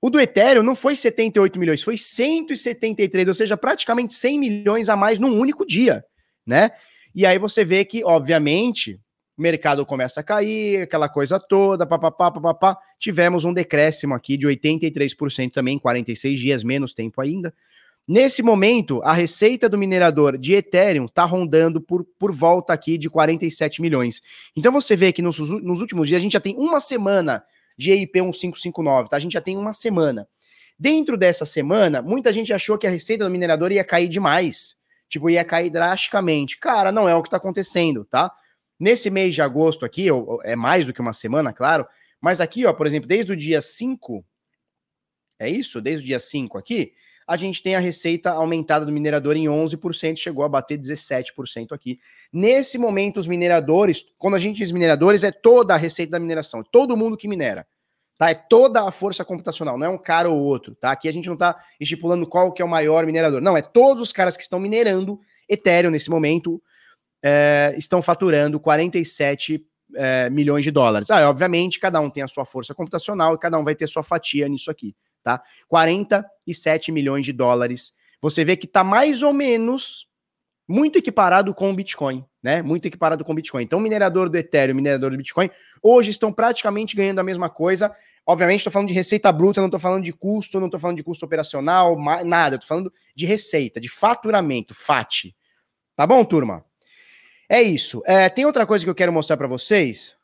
[0.00, 4.96] O do Ethereum não foi 78 milhões, foi 173, ou seja, praticamente 100 milhões a
[4.96, 6.04] mais num único dia,
[6.44, 6.72] né?
[7.14, 8.98] E aí você vê que, obviamente,
[9.36, 12.78] o mercado começa a cair, aquela coisa toda, papapá, papapá.
[12.98, 17.54] Tivemos um decréscimo aqui de 83% também, 46 dias, menos tempo ainda.
[18.06, 23.08] Nesse momento, a receita do minerador de Ethereum está rondando por, por volta aqui de
[23.08, 24.20] 47 milhões.
[24.56, 27.44] Então você vê que nos, nos últimos dias a gente já tem uma semana
[27.78, 29.16] de EIP 1559, tá?
[29.16, 30.28] A gente já tem uma semana.
[30.78, 34.76] Dentro dessa semana, muita gente achou que a receita do minerador ia cair demais.
[35.08, 36.58] Tipo, ia cair drasticamente.
[36.58, 38.32] Cara, não é o que está acontecendo, tá?
[38.82, 40.08] Nesse mês de agosto aqui,
[40.42, 41.86] é mais do que uma semana, claro,
[42.20, 44.24] mas aqui, ó, por exemplo, desde o dia 5,
[45.38, 45.80] é isso?
[45.80, 46.92] Desde o dia 5 aqui,
[47.24, 52.00] a gente tem a receita aumentada do minerador em 11%, chegou a bater 17% aqui.
[52.32, 56.58] Nesse momento, os mineradores, quando a gente diz mineradores, é toda a receita da mineração,
[56.58, 57.64] é todo mundo que minera.
[58.18, 58.30] Tá?
[58.30, 60.90] É toda a força computacional, não é um cara ou outro, tá?
[60.90, 63.40] Aqui a gente não está estipulando qual que é o maior minerador.
[63.40, 66.60] Não, é todos os caras que estão minerando Ethereum nesse momento,
[67.22, 71.10] é, estão faturando 47 é, milhões de dólares.
[71.10, 74.02] Ah, obviamente, cada um tem a sua força computacional e cada um vai ter sua
[74.02, 75.42] fatia nisso aqui, tá?
[75.68, 77.92] 47 milhões de dólares.
[78.20, 80.06] Você vê que está mais ou menos
[80.68, 82.62] muito equiparado com o Bitcoin, né?
[82.62, 83.64] Muito equiparado com o Bitcoin.
[83.64, 85.50] Então, minerador do Ethereum, minerador do Bitcoin,
[85.82, 87.94] hoje estão praticamente ganhando a mesma coisa.
[88.24, 91.02] Obviamente, estou falando de receita bruta, não estou falando de custo, não estou falando de
[91.02, 92.56] custo operacional, nada.
[92.56, 95.34] Estou falando de receita, de faturamento, FAT.
[95.96, 96.64] Tá bom, turma?
[97.52, 98.02] É isso.
[98.06, 100.16] É, tem outra coisa que eu quero mostrar para vocês.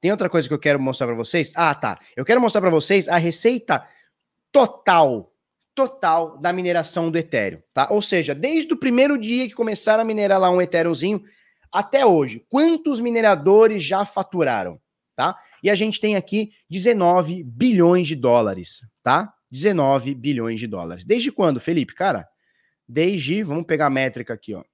[0.00, 1.52] Tem outra coisa que eu quero mostrar para vocês.
[1.54, 1.96] Ah, tá.
[2.16, 3.86] Eu quero mostrar para vocês a receita
[4.50, 5.32] total,
[5.72, 7.86] total da mineração do Ethereum, tá?
[7.92, 11.22] Ou seja, desde o primeiro dia que começaram a minerar lá um Ethereumzinho
[11.70, 14.80] até hoje, quantos mineradores já faturaram,
[15.14, 15.36] tá?
[15.62, 19.32] E a gente tem aqui 19 bilhões de dólares, tá?
[19.48, 21.04] 19 bilhões de dólares.
[21.04, 21.94] Desde quando, Felipe?
[21.94, 22.28] Cara,
[22.88, 24.64] desde, vamos pegar a métrica aqui, ó.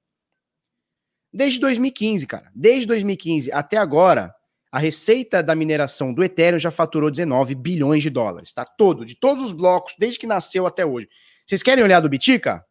[1.37, 2.51] Desde 2015, cara.
[2.55, 4.35] Desde 2015 até agora,
[4.73, 8.65] a receita da mineração do Ethereum já faturou 19 bilhões de dólares, tá?
[8.65, 11.07] Todo, de todos os blocos, desde que nasceu até hoje.
[11.45, 12.65] Vocês querem olhar do Bitica?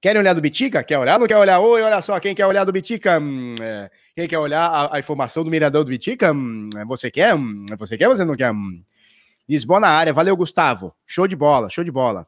[0.00, 0.82] Querem olhar do Bitica?
[0.82, 1.20] Quer olhar?
[1.20, 1.60] Não quer olhar?
[1.60, 3.20] Oi, olha só, quem quer olhar do Bitica?
[3.20, 6.32] Hum, é, quem quer olhar a, a, informação do minerador do Bitica?
[6.32, 7.32] Hum, é você quer?
[7.36, 8.50] Hum, é você quer ou você não quer?
[8.50, 8.82] Hum.
[9.48, 10.12] Lisboa na área.
[10.12, 10.92] Valeu, Gustavo.
[11.06, 12.26] Show de bola, show de bola.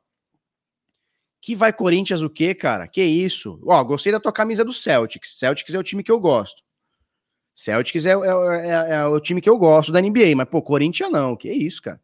[1.45, 2.89] Que vai Corinthians o quê, cara?
[2.89, 3.61] Que isso?
[3.67, 5.39] Ó, gostei da tua camisa do Celtics.
[5.39, 6.63] Celtics é o time que eu gosto.
[7.55, 11.13] Celtics é, é, é, é, o time que eu gosto da NBA, mas, pô, Corinthians
[11.13, 11.37] não.
[11.37, 12.01] Que isso, cara?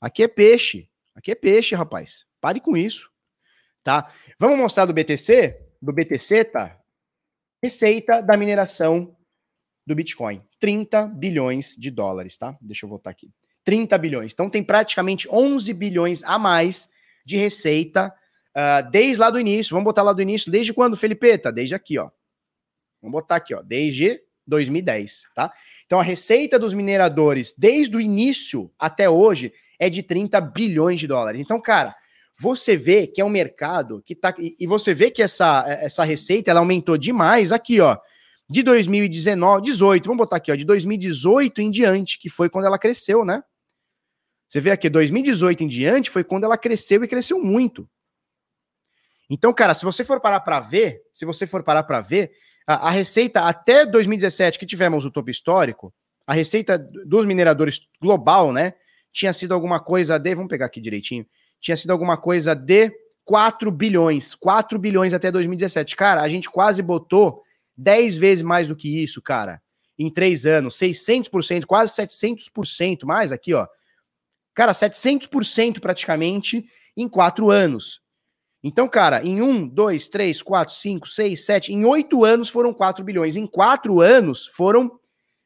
[0.00, 0.88] Aqui é peixe.
[1.14, 2.24] Aqui é peixe, rapaz.
[2.40, 3.10] Pare com isso.
[3.84, 4.10] Tá?
[4.38, 5.54] Vamos mostrar do BTC?
[5.82, 6.80] Do BTC, tá?
[7.62, 9.14] Receita da mineração
[9.86, 10.42] do Bitcoin.
[10.58, 12.56] 30 bilhões de dólares, tá?
[12.58, 13.30] Deixa eu voltar aqui.
[13.64, 14.32] 30 bilhões.
[14.32, 16.88] Então tem praticamente 11 bilhões a mais
[17.22, 18.10] de receita
[18.56, 21.50] Uh, desde lá do início, vamos botar lá do início, desde quando, Felipeta?
[21.50, 22.10] Desde aqui, ó.
[23.00, 23.62] Vamos botar aqui, ó.
[23.62, 25.52] Desde 2010, tá?
[25.86, 31.06] Então a receita dos mineradores desde o início até hoje é de 30 bilhões de
[31.06, 31.40] dólares.
[31.40, 31.94] Então, cara,
[32.38, 36.50] você vê que é um mercado que tá e você vê que essa essa receita
[36.50, 37.96] ela aumentou demais aqui, ó.
[38.48, 42.78] De 2019, 18, vamos botar aqui, ó, de 2018 em diante, que foi quando ela
[42.78, 43.42] cresceu, né?
[44.46, 47.88] Você vê aqui, 2018 em diante foi quando ela cresceu e cresceu muito.
[49.28, 52.32] Então, cara, se você for parar para ver, se você for parar para ver,
[52.66, 55.92] a, a, receita até 2017, que tivemos o topo histórico,
[56.26, 58.74] a receita dos mineradores global, né,
[59.12, 61.26] tinha sido alguma coisa de, vamos pegar aqui direitinho,
[61.60, 62.92] tinha sido alguma coisa de
[63.24, 65.94] 4 bilhões, 4 bilhões até 2017.
[65.96, 67.42] Cara, a gente quase botou
[67.76, 69.62] 10 vezes mais do que isso, cara,
[69.98, 73.66] em três anos, 600%, quase 700% mais aqui, ó.
[74.54, 78.01] Cara, 700% praticamente em quatro anos.
[78.62, 83.04] Então, cara, em um, dois, três, quatro, cinco, seis, sete, em oito anos foram 4
[83.04, 83.34] bilhões.
[83.34, 85.00] Em quatro anos foram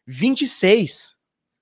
[0.07, 1.17] 26.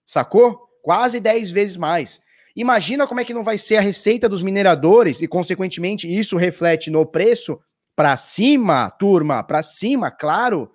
[0.05, 0.69] Sacou?
[0.83, 2.21] Quase 10 vezes mais.
[2.57, 6.91] Imagina como é que não vai ser a receita dos mineradores e, consequentemente, isso reflete
[6.91, 7.61] no preço
[7.95, 10.73] para cima, turma, para cima, claro.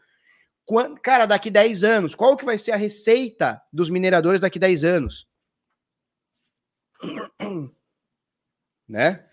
[1.01, 5.27] Cara, daqui 10 anos, qual que vai ser a receita dos mineradores daqui 10 anos?
[8.87, 9.25] né?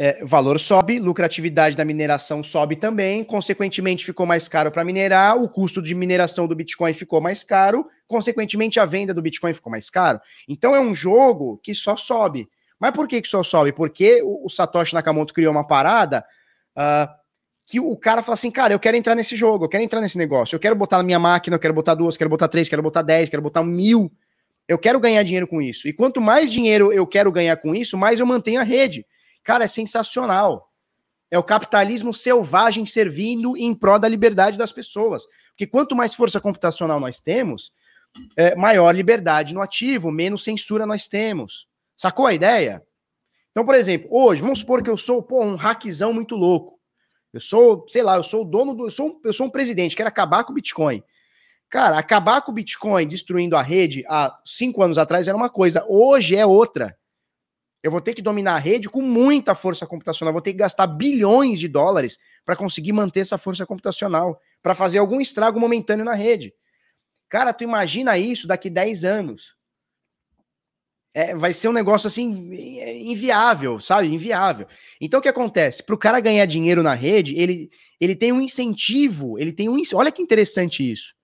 [0.00, 5.48] É, valor sobe, lucratividade da mineração sobe também, consequentemente ficou mais caro para minerar, o
[5.48, 9.90] custo de mineração do Bitcoin ficou mais caro, consequentemente a venda do Bitcoin ficou mais
[9.90, 10.20] caro.
[10.48, 12.48] Então é um jogo que só sobe.
[12.78, 13.72] Mas por que, que só sobe?
[13.72, 16.24] Porque o, o Satoshi Nakamoto criou uma parada
[16.76, 17.12] uh,
[17.66, 20.16] que o cara fala assim, cara, eu quero entrar nesse jogo, eu quero entrar nesse
[20.16, 22.82] negócio, eu quero botar na minha máquina, eu quero botar duas, quero botar três, quero
[22.82, 24.12] botar dez, quero botar mil.
[24.68, 25.88] Eu quero ganhar dinheiro com isso.
[25.88, 29.04] E quanto mais dinheiro eu quero ganhar com isso, mais eu mantenho a rede.
[29.48, 30.70] Cara, é sensacional.
[31.30, 35.26] É o capitalismo selvagem servindo em prol da liberdade das pessoas.
[35.48, 37.72] Porque quanto mais força computacional nós temos,
[38.36, 41.66] é, maior liberdade no ativo, menos censura nós temos.
[41.96, 42.82] Sacou a ideia?
[43.50, 46.78] Então, por exemplo, hoje, vamos supor que eu sou pô, um hackzão muito louco.
[47.32, 48.84] Eu sou, sei lá, eu sou o dono do.
[48.84, 51.02] Eu sou, eu sou um presidente, quero acabar com o Bitcoin.
[51.70, 55.86] Cara, acabar com o Bitcoin destruindo a rede há cinco anos atrás era uma coisa,
[55.88, 56.97] hoje é outra.
[57.82, 60.86] Eu vou ter que dominar a rede com muita força computacional, vou ter que gastar
[60.86, 66.14] bilhões de dólares para conseguir manter essa força computacional, para fazer algum estrago momentâneo na
[66.14, 66.52] rede.
[67.28, 69.56] Cara, tu imagina isso daqui 10 anos.
[71.14, 72.50] É, vai ser um negócio assim
[73.10, 74.08] inviável, sabe?
[74.08, 74.66] Inviável.
[75.00, 75.82] Então o que acontece?
[75.82, 79.80] Para o cara ganhar dinheiro na rede, ele, ele tem um incentivo, ele tem um
[79.94, 81.14] olha que interessante isso.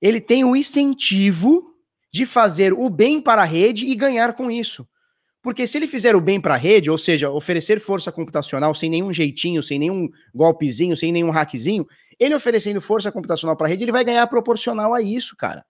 [0.00, 1.74] Ele tem um incentivo
[2.12, 4.88] de fazer o bem para a rede e ganhar com isso.
[5.42, 8.90] Porque se ele fizer o bem para a rede, ou seja, oferecer força computacional sem
[8.90, 11.86] nenhum jeitinho, sem nenhum golpezinho, sem nenhum hackzinho,
[12.18, 15.64] ele oferecendo força computacional para a rede, ele vai ganhar proporcional a isso, cara.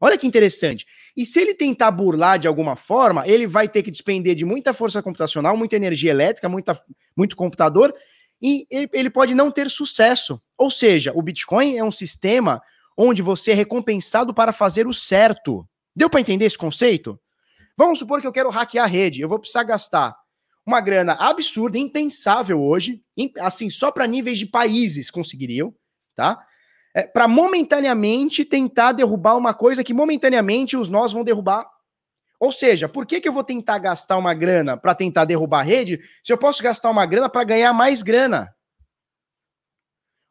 [0.00, 0.86] Olha que interessante.
[1.16, 4.74] E se ele tentar burlar de alguma forma, ele vai ter que despender de muita
[4.74, 6.80] força computacional, muita energia elétrica, muita,
[7.16, 7.94] muito computador,
[8.40, 10.40] e ele, ele pode não ter sucesso.
[10.56, 12.62] Ou seja, o Bitcoin é um sistema
[12.96, 15.66] onde você é recompensado para fazer o certo.
[15.94, 17.18] Deu para entender esse conceito?
[17.76, 20.16] Vamos supor que eu quero hackear a rede, eu vou precisar gastar
[20.64, 23.00] uma grana absurda, impensável hoje,
[23.38, 25.72] assim, só para níveis de países conseguiriam,
[26.14, 26.44] tá?
[26.94, 31.70] É, para momentaneamente tentar derrubar uma coisa que momentaneamente os nós vão derrubar.
[32.40, 35.62] Ou seja, por que, que eu vou tentar gastar uma grana para tentar derrubar a
[35.62, 38.52] rede se eu posso gastar uma grana para ganhar mais grana?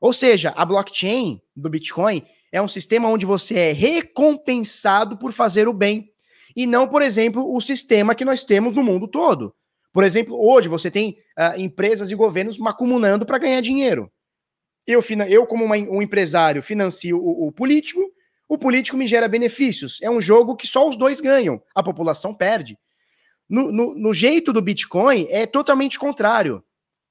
[0.02, 5.68] Ou seja, a blockchain do Bitcoin é um sistema onde você é recompensado por fazer
[5.68, 6.12] o bem
[6.56, 9.54] e não, por exemplo, o sistema que nós temos no mundo todo.
[9.92, 14.12] Por exemplo, hoje você tem uh, empresas e governos macumunando para ganhar dinheiro.
[14.86, 18.02] Eu, eu como uma, um empresário, financio o, o político,
[18.48, 20.00] o político me gera benefícios.
[20.02, 22.78] É um jogo que só os dois ganham, a população perde.
[23.50, 26.64] No, no, no, jeito do Bitcoin é totalmente contrário,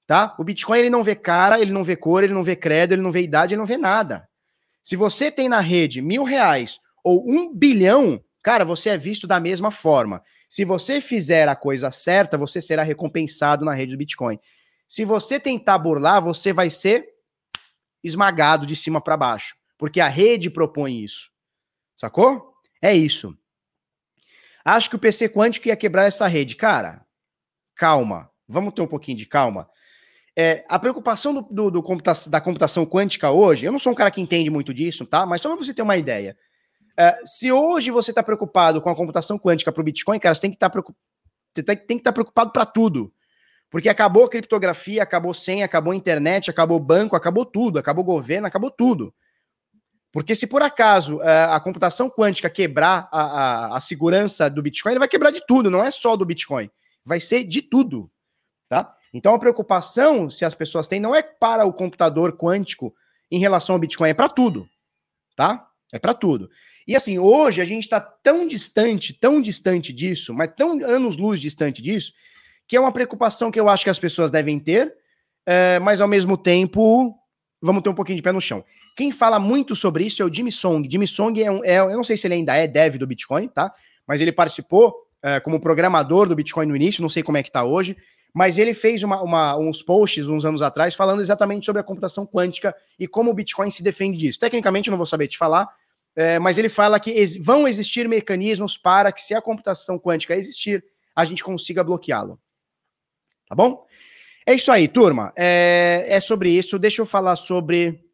[0.06, 0.34] tá?
[0.38, 3.02] O Bitcoin ele não vê cara, ele não vê cor, ele não vê credo, ele
[3.02, 4.28] não vê idade, ele não vê nada.
[4.82, 9.40] Se você tem na rede mil reais ou um bilhão, Cara, você é visto da
[9.40, 10.22] mesma forma.
[10.50, 14.38] Se você fizer a coisa certa, você será recompensado na rede do Bitcoin.
[14.86, 17.08] Se você tentar burlar, você vai ser
[18.02, 21.30] esmagado de cima para baixo, porque a rede propõe isso.
[21.96, 22.52] Sacou?
[22.82, 23.34] É isso.
[24.62, 26.54] Acho que o PC quântico ia quebrar essa rede.
[26.54, 27.02] Cara,
[27.74, 28.30] calma.
[28.46, 29.70] Vamos ter um pouquinho de calma.
[30.36, 33.96] É, a preocupação do, do, do computa da computação quântica hoje, eu não sou um
[33.96, 35.24] cara que entende muito disso, tá?
[35.24, 36.36] Mas só para você ter uma ideia.
[36.98, 40.40] Uh, se hoje você está preocupado com a computação quântica para o Bitcoin, cara, você
[40.40, 40.82] tem que estar tá
[41.52, 43.12] que estar tá preocupado para tudo.
[43.68, 48.46] Porque acabou a criptografia, acabou senha, acabou a internet, acabou banco, acabou tudo, acabou governo,
[48.46, 49.12] acabou tudo.
[50.12, 54.92] Porque se por acaso uh, a computação quântica quebrar a, a, a, segurança do Bitcoin,
[54.92, 56.70] ele vai quebrar de tudo, não é só do Bitcoin.
[57.04, 58.08] Vai ser de tudo.
[58.68, 58.94] Tá?
[59.12, 62.94] Então a preocupação, se as pessoas têm, não é para o computador quântico
[63.28, 64.68] em relação ao Bitcoin, é para tudo.
[65.34, 65.68] Tá?
[65.94, 66.50] É para tudo.
[66.88, 71.80] E assim, hoje a gente está tão distante, tão distante disso, mas tão anos-luz distante
[71.80, 72.12] disso,
[72.66, 74.92] que é uma preocupação que eu acho que as pessoas devem ter,
[75.46, 77.14] é, mas ao mesmo tempo
[77.62, 78.64] vamos ter um pouquinho de pé no chão.
[78.96, 80.88] Quem fala muito sobre isso é o Jimmy Song.
[80.90, 83.46] Jimmy Song é, um, é eu não sei se ele ainda é dev do Bitcoin,
[83.46, 83.72] tá?
[84.04, 87.52] Mas ele participou é, como programador do Bitcoin no início, não sei como é que
[87.52, 87.96] tá hoje,
[88.34, 92.26] mas ele fez uma, uma, uns posts uns anos atrás falando exatamente sobre a computação
[92.26, 94.40] quântica e como o Bitcoin se defende disso.
[94.40, 95.68] Tecnicamente, eu não vou saber te falar,
[96.16, 100.34] é, mas ele fala que ex vão existir mecanismos para que, se a computação quântica
[100.34, 102.38] existir, a gente consiga bloqueá-lo.
[103.48, 103.86] Tá bom?
[104.46, 105.32] É isso aí, turma.
[105.36, 106.78] É, é sobre isso.
[106.78, 108.04] Deixa eu falar sobre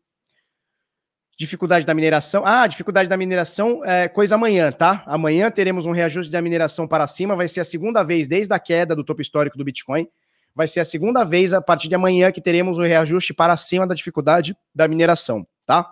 [1.37, 2.43] dificuldade da mineração.
[2.45, 5.03] Ah, dificuldade da mineração é coisa amanhã, tá?
[5.07, 7.35] Amanhã teremos um reajuste da mineração para cima.
[7.35, 10.07] Vai ser a segunda vez desde a queda do topo histórico do Bitcoin.
[10.55, 13.87] Vai ser a segunda vez a partir de amanhã que teremos um reajuste para cima
[13.87, 15.91] da dificuldade da mineração, tá?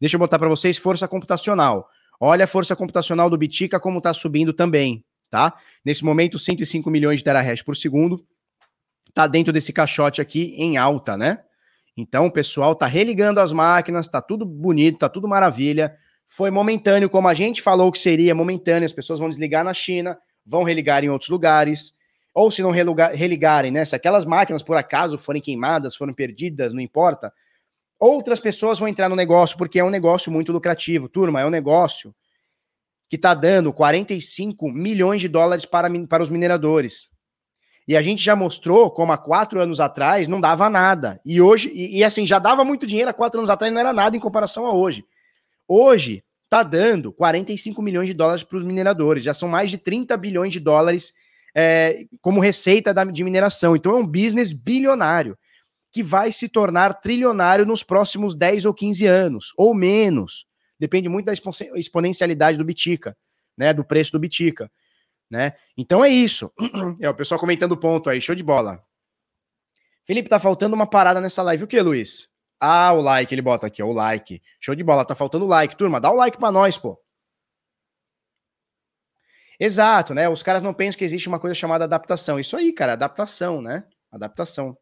[0.00, 1.88] Deixa eu botar para vocês força computacional.
[2.20, 5.54] Olha a força computacional do Bitica como está subindo também, tá?
[5.84, 8.24] Nesse momento, 105 milhões de terahash por segundo
[9.14, 11.40] tá dentro desse caixote aqui em alta, né?
[11.96, 15.96] Então o pessoal tá religando as máquinas, tá tudo bonito, tá tudo maravilha.
[16.26, 20.16] Foi momentâneo, como a gente falou que seria momentâneo, as pessoas vão desligar na China,
[20.46, 21.94] vão religar em outros lugares,
[22.34, 23.84] ou se não religarem, né?
[23.84, 27.32] Se aquelas máquinas por acaso forem queimadas, foram perdidas, não importa,
[27.98, 31.08] outras pessoas vão entrar no negócio, porque é um negócio muito lucrativo.
[31.08, 32.14] Turma, é um negócio
[33.08, 37.10] que está dando 45 milhões de dólares para, para os mineradores.
[37.86, 41.18] E a gente já mostrou como há quatro anos atrás não dava nada.
[41.24, 43.94] E hoje, e, e assim, já dava muito dinheiro há quatro anos atrás, não era
[43.94, 45.04] nada em comparação a hoje.
[45.66, 49.24] Hoje, tá dando 45 milhões de dólares para os mineradores.
[49.24, 51.14] Já são mais de 30 bilhões de dólares
[51.54, 53.74] é, como receita da, de mineração.
[53.74, 55.36] Então é um business bilionário
[55.98, 60.46] que vai se tornar trilionário nos próximos 10 ou 15 anos, ou menos.
[60.78, 61.32] Depende muito da
[61.74, 63.16] exponencialidade do Bitica,
[63.56, 63.74] né?
[63.74, 64.70] Do preço do Bitica
[65.30, 65.52] né?
[65.76, 66.52] Então é isso.
[67.00, 68.82] É o pessoal comentando ponto aí, show de bola.
[70.04, 71.64] Felipe, tá faltando uma parada nessa live.
[71.64, 72.28] O que, Luiz?
[72.60, 74.42] Ah, o like, ele bota aqui, ó, o like.
[74.58, 75.76] Show de bola, tá faltando like.
[75.76, 76.98] Turma, dá o like para nós, pô.
[79.60, 80.28] Exato, né?
[80.28, 82.38] Os caras não pensam que existe uma coisa chamada adaptação.
[82.38, 83.84] Isso aí, cara, adaptação, né?
[84.10, 84.78] Adaptação.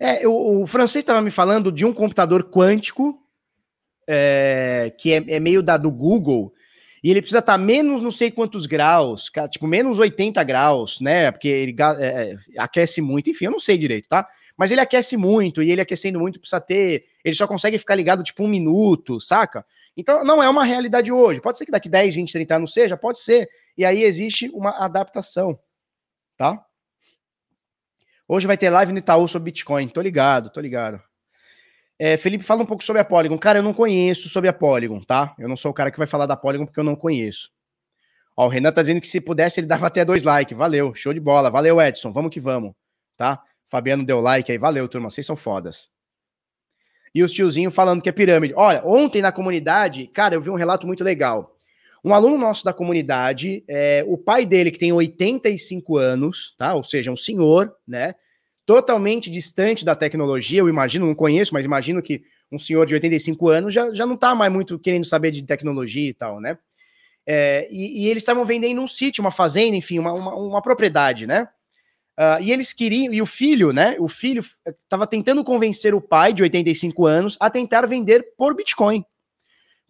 [0.00, 3.20] É, o, o francês estava me falando de um computador quântico
[4.08, 6.52] é, que é, é, meio da do Google,
[7.02, 11.30] e ele precisa estar tá menos não sei quantos graus, tipo menos 80 graus, né?
[11.30, 14.26] Porque ele é, é, aquece muito, enfim, eu não sei direito, tá?
[14.56, 17.04] Mas ele aquece muito e ele aquecendo muito precisa ter.
[17.24, 19.64] Ele só consegue ficar ligado tipo um minuto, saca?
[19.96, 21.40] Então não é uma realidade hoje.
[21.40, 23.48] Pode ser que daqui 10, 20, 30 anos seja, pode ser.
[23.76, 25.56] E aí existe uma adaptação,
[26.36, 26.64] tá?
[28.30, 29.88] Hoje vai ter live no Itaú sobre Bitcoin.
[29.88, 31.02] Tô ligado, tô ligado.
[31.98, 33.38] É, Felipe, fala um pouco sobre a Polygon.
[33.38, 35.34] Cara, eu não conheço sobre a Polygon, tá?
[35.38, 37.50] Eu não sou o cara que vai falar da Polygon porque eu não conheço.
[38.36, 40.56] Ó, o Renan tá dizendo que se pudesse ele dava até dois likes.
[40.56, 41.50] Valeu, show de bola.
[41.50, 42.12] Valeu, Edson.
[42.12, 42.74] Vamos que vamos,
[43.16, 43.42] tá?
[43.66, 44.58] Fabiano deu like aí.
[44.58, 45.10] Valeu, turma.
[45.10, 45.88] Vocês são fodas.
[47.14, 48.52] E os tiozinhos falando que é pirâmide.
[48.54, 51.57] Olha, ontem na comunidade, cara, eu vi um relato muito legal.
[52.08, 56.72] Um aluno nosso da comunidade, é, o pai dele, que tem 85 anos, tá?
[56.74, 58.14] Ou seja, um senhor, né?
[58.68, 63.48] totalmente distante da tecnologia, eu imagino, não conheço, mas imagino que um senhor de 85
[63.48, 66.58] anos já, já não está mais muito querendo saber de tecnologia e tal, né?
[67.26, 71.26] É, e, e, eles estavam vendendo um sítio, uma fazenda, enfim, uma, uma, uma propriedade,
[71.26, 71.48] né?
[72.18, 73.96] Uh, e eles queriam, e o filho, né?
[73.98, 79.02] O filho estava tentando convencer o pai de 85 anos a tentar vender por Bitcoin.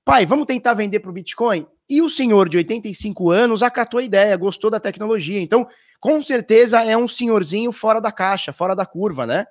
[0.08, 1.66] Pai, vamos tentar vender por Bitcoin?
[1.86, 5.38] E o senhor de 85 anos acatou a ideia, gostou da tecnologia.
[5.38, 5.68] Então,
[6.00, 9.44] com certeza é um senhorzinho fora da caixa, fora da curva, né?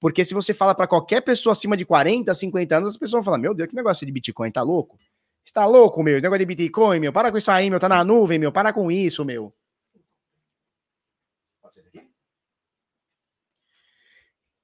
[0.00, 3.22] Porque se você fala para qualquer pessoa acima de 40, 50 anos, as pessoas vão
[3.22, 4.98] falar: Meu Deus, que negócio de Bitcoin, tá louco?
[5.46, 6.20] Está louco, meu?
[6.20, 7.12] Negócio de Bitcoin, meu?
[7.12, 7.78] Para com isso aí, meu.
[7.78, 8.50] Tá na nuvem, meu.
[8.50, 9.54] Para com isso, meu.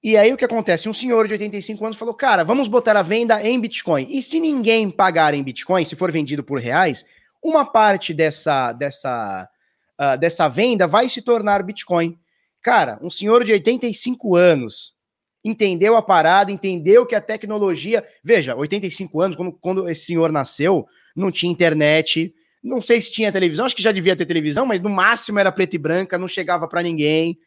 [0.02, 0.88] E aí o que acontece?
[0.88, 4.06] Um senhor de 85 anos falou: Cara, vamos botar a venda em Bitcoin.
[4.08, 7.04] E se ninguém pagar em Bitcoin, se for vendido por reais,
[7.42, 9.48] uma parte dessa, dessa
[10.00, 12.18] uh, dessa venda vai se tornar Bitcoin.
[12.62, 14.94] Cara, um senhor de 85 anos
[15.44, 18.04] entendeu a parada, entendeu que a tecnologia.
[18.22, 22.32] Veja, 85 anos, quando, quando esse senhor nasceu, não tinha internet,
[22.62, 25.52] não sei se tinha televisão, acho que já devia ter televisão, mas no máximo era
[25.52, 27.38] preto e branca, não chegava para ninguém.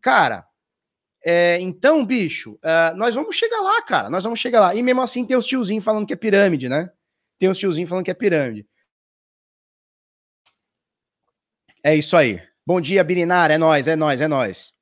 [0.00, 0.44] Cara,
[1.24, 4.08] É, então, bicho, uh, nós vamos chegar lá, cara.
[4.08, 4.74] Nós vamos chegar lá.
[4.74, 6.90] E mesmo assim tem os tiozinhos falando que é pirâmide, né?
[7.38, 8.66] Tem os tiozinhos falando que é pirâmide.
[11.82, 12.42] É isso aí.
[12.66, 13.50] Bom dia, Birinar.
[13.50, 14.72] É nós, é nós, é nós.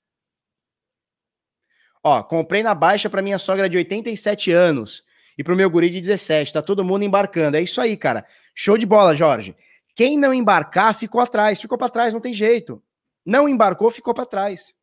[2.03, 5.03] Ó, comprei na baixa para minha sogra de 87 anos
[5.36, 6.53] e pro meu guri de 17.
[6.53, 7.57] Tá todo mundo embarcando.
[7.57, 8.24] É isso aí, cara.
[8.55, 9.57] Show de bola, Jorge.
[9.95, 12.82] Quem não embarcar ficou atrás, ficou para trás, não tem jeito.
[13.26, 14.74] Não embarcou, ficou para trás.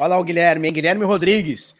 [0.00, 0.72] Olha lá o Guilherme, hein?
[0.72, 1.74] Guilherme Rodrigues.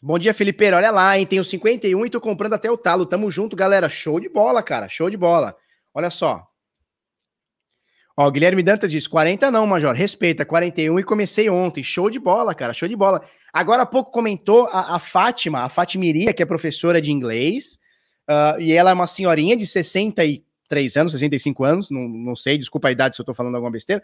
[0.00, 0.70] Bom dia, Felipe.
[0.70, 1.26] Olha lá, hein?
[1.26, 3.04] Tenho 51 e tô comprando até o talo.
[3.04, 3.88] Tamo junto, galera.
[3.88, 4.88] Show de bola, cara.
[4.88, 5.56] Show de bola.
[5.92, 6.46] Olha só.
[8.16, 9.92] Ó, Guilherme Dantas diz: 40 não, Major.
[9.96, 11.82] Respeita, 41 e comecei ontem.
[11.82, 12.72] Show de bola, cara.
[12.72, 13.20] Show de bola.
[13.52, 17.80] Agora há pouco comentou a, a Fátima, a Fatimiria, que é professora de inglês.
[18.30, 21.90] Uh, e ela é uma senhorinha de 63 anos, 65 anos.
[21.90, 24.00] Não, não sei, desculpa a idade se eu tô falando alguma besteira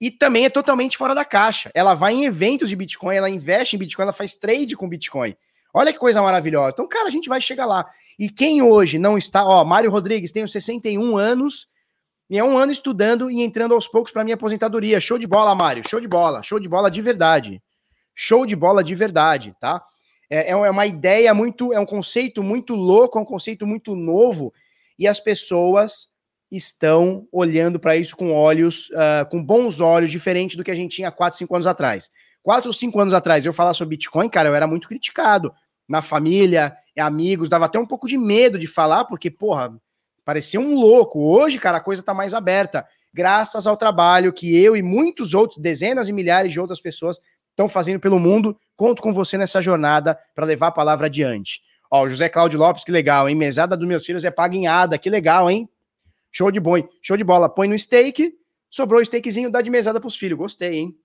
[0.00, 1.70] e também é totalmente fora da caixa.
[1.74, 5.36] Ela vai em eventos de Bitcoin, ela investe em Bitcoin, ela faz trade com Bitcoin.
[5.74, 6.70] Olha que coisa maravilhosa.
[6.72, 7.86] Então, cara, a gente vai chegar lá.
[8.18, 11.68] E quem hoje não está, ó, Mário Rodrigues, tenho 61 anos
[12.30, 15.00] e é um ano estudando e entrando aos poucos para minha aposentadoria.
[15.00, 15.88] Show de bola, Mário.
[15.88, 16.42] Show de bola.
[16.42, 17.62] Show de bola de verdade.
[18.14, 19.82] Show de bola de verdade, tá?
[20.30, 24.52] É, é uma ideia muito, é um conceito muito louco, é um conceito muito novo
[24.98, 26.08] e as pessoas
[26.50, 30.96] estão olhando para isso com olhos, uh, com bons olhos, diferente do que a gente
[30.96, 32.10] tinha 4, 5 anos atrás.
[32.42, 35.52] 4 ou 5 anos atrás, eu falar sobre Bitcoin, cara, eu era muito criticado
[35.88, 39.74] na família, amigos, dava até um pouco de medo de falar, porque, porra,
[40.24, 41.20] parecia um louco.
[41.20, 45.58] Hoje, cara, a coisa tá mais aberta, graças ao trabalho que eu e muitos outros,
[45.58, 47.18] dezenas e milhares de outras pessoas
[47.50, 48.56] estão fazendo pelo mundo.
[48.76, 51.60] Conto com você nessa jornada para levar a palavra adiante.
[51.90, 53.34] Ó, José Cláudio Lopes, que legal, hein?
[53.34, 55.68] Mesada dos meus filhos é paga em ADA, que legal, hein?
[56.30, 57.48] Show de boi, show de bola.
[57.48, 58.32] Põe no steak,
[58.70, 60.38] sobrou o steakzinho, dá de mesada pros filhos.
[60.38, 60.98] Gostei, hein?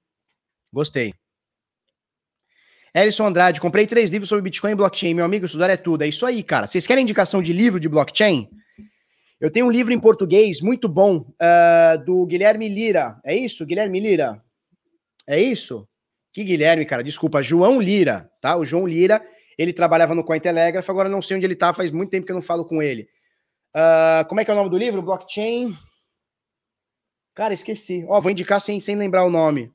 [0.71, 1.13] Gostei.
[2.95, 5.15] Elison Andrade, comprei três livros sobre Bitcoin e blockchain.
[5.15, 6.03] Meu amigo, estudar é tudo.
[6.03, 6.67] É isso aí, cara.
[6.67, 8.47] Vocês querem indicação de livro de blockchain?
[9.41, 13.19] Eu tenho um livro em português muito bom uh, do Guilherme Lira.
[13.25, 14.41] É isso, Guilherme Lira?
[15.27, 15.87] É isso?
[16.31, 17.03] Que Guilherme, cara?
[17.03, 18.55] Desculpa, João Lira, tá?
[18.55, 19.21] O João Lira,
[19.57, 22.35] ele trabalhava no Cointelegraph, agora não sei onde ele tá, faz muito tempo que eu
[22.35, 23.07] não falo com ele.
[23.75, 25.01] Uh, como é que é o nome do livro?
[25.01, 25.75] Blockchain.
[27.33, 28.05] Cara, esqueci.
[28.07, 29.73] Ó, vou indicar sem, sem lembrar o nome.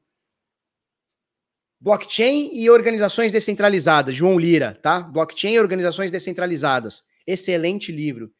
[1.80, 5.00] Blockchain e organizações descentralizadas, João Lira, tá?
[5.00, 7.04] Blockchain e organizações descentralizadas.
[7.26, 8.32] Excelente livro.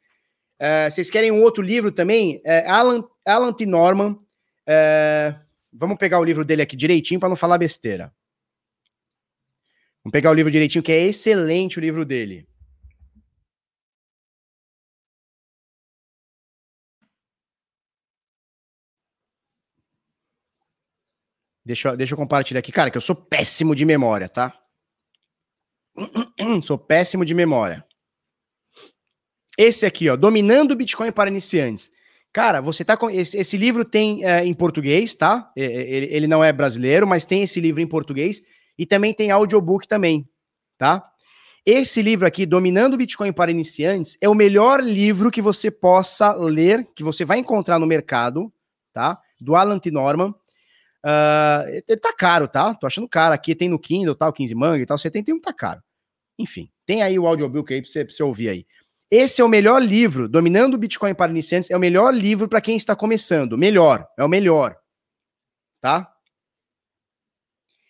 [0.60, 2.38] Uh, vocês querem um outro livro também?
[2.38, 3.64] Uh, Alan, Alan T.
[3.64, 4.12] Norman.
[4.12, 5.38] Uh,
[5.72, 8.12] vamos pegar o livro dele aqui direitinho para não falar besteira.
[10.04, 12.48] Vamos pegar o livro direitinho, que é excelente o livro dele.
[21.68, 22.72] Deixa, deixa eu compartilhar aqui.
[22.72, 24.58] Cara, que eu sou péssimo de memória, tá?
[26.64, 27.84] sou péssimo de memória.
[29.58, 31.90] Esse aqui, ó, Dominando o Bitcoin para Iniciantes.
[32.32, 33.10] Cara, você tá com.
[33.10, 35.52] Esse, esse livro tem é, em português, tá?
[35.54, 38.42] Ele, ele não é brasileiro, mas tem esse livro em português
[38.78, 40.26] e também tem audiobook também,
[40.78, 41.06] tá?
[41.66, 46.32] Esse livro aqui, Dominando o Bitcoin para Iniciantes, é o melhor livro que você possa
[46.32, 48.50] ler, que você vai encontrar no mercado,
[48.90, 49.20] tá?
[49.38, 49.90] Do Alan T.
[49.90, 50.34] Norman.
[51.04, 52.74] Uh, tá caro, tá?
[52.74, 53.34] Tô achando caro.
[53.34, 54.98] Aqui tem no Kindle, tal, 15 manga e tal.
[54.98, 55.82] 71 tá caro.
[56.38, 58.66] Enfim, tem aí o audiobook aí pra você, pra você ouvir aí.
[59.10, 62.60] Esse é o melhor livro, Dominando o Bitcoin para Iniciantes, é o melhor livro para
[62.60, 63.56] quem está começando.
[63.56, 64.76] Melhor, é o melhor.
[65.80, 66.12] Tá?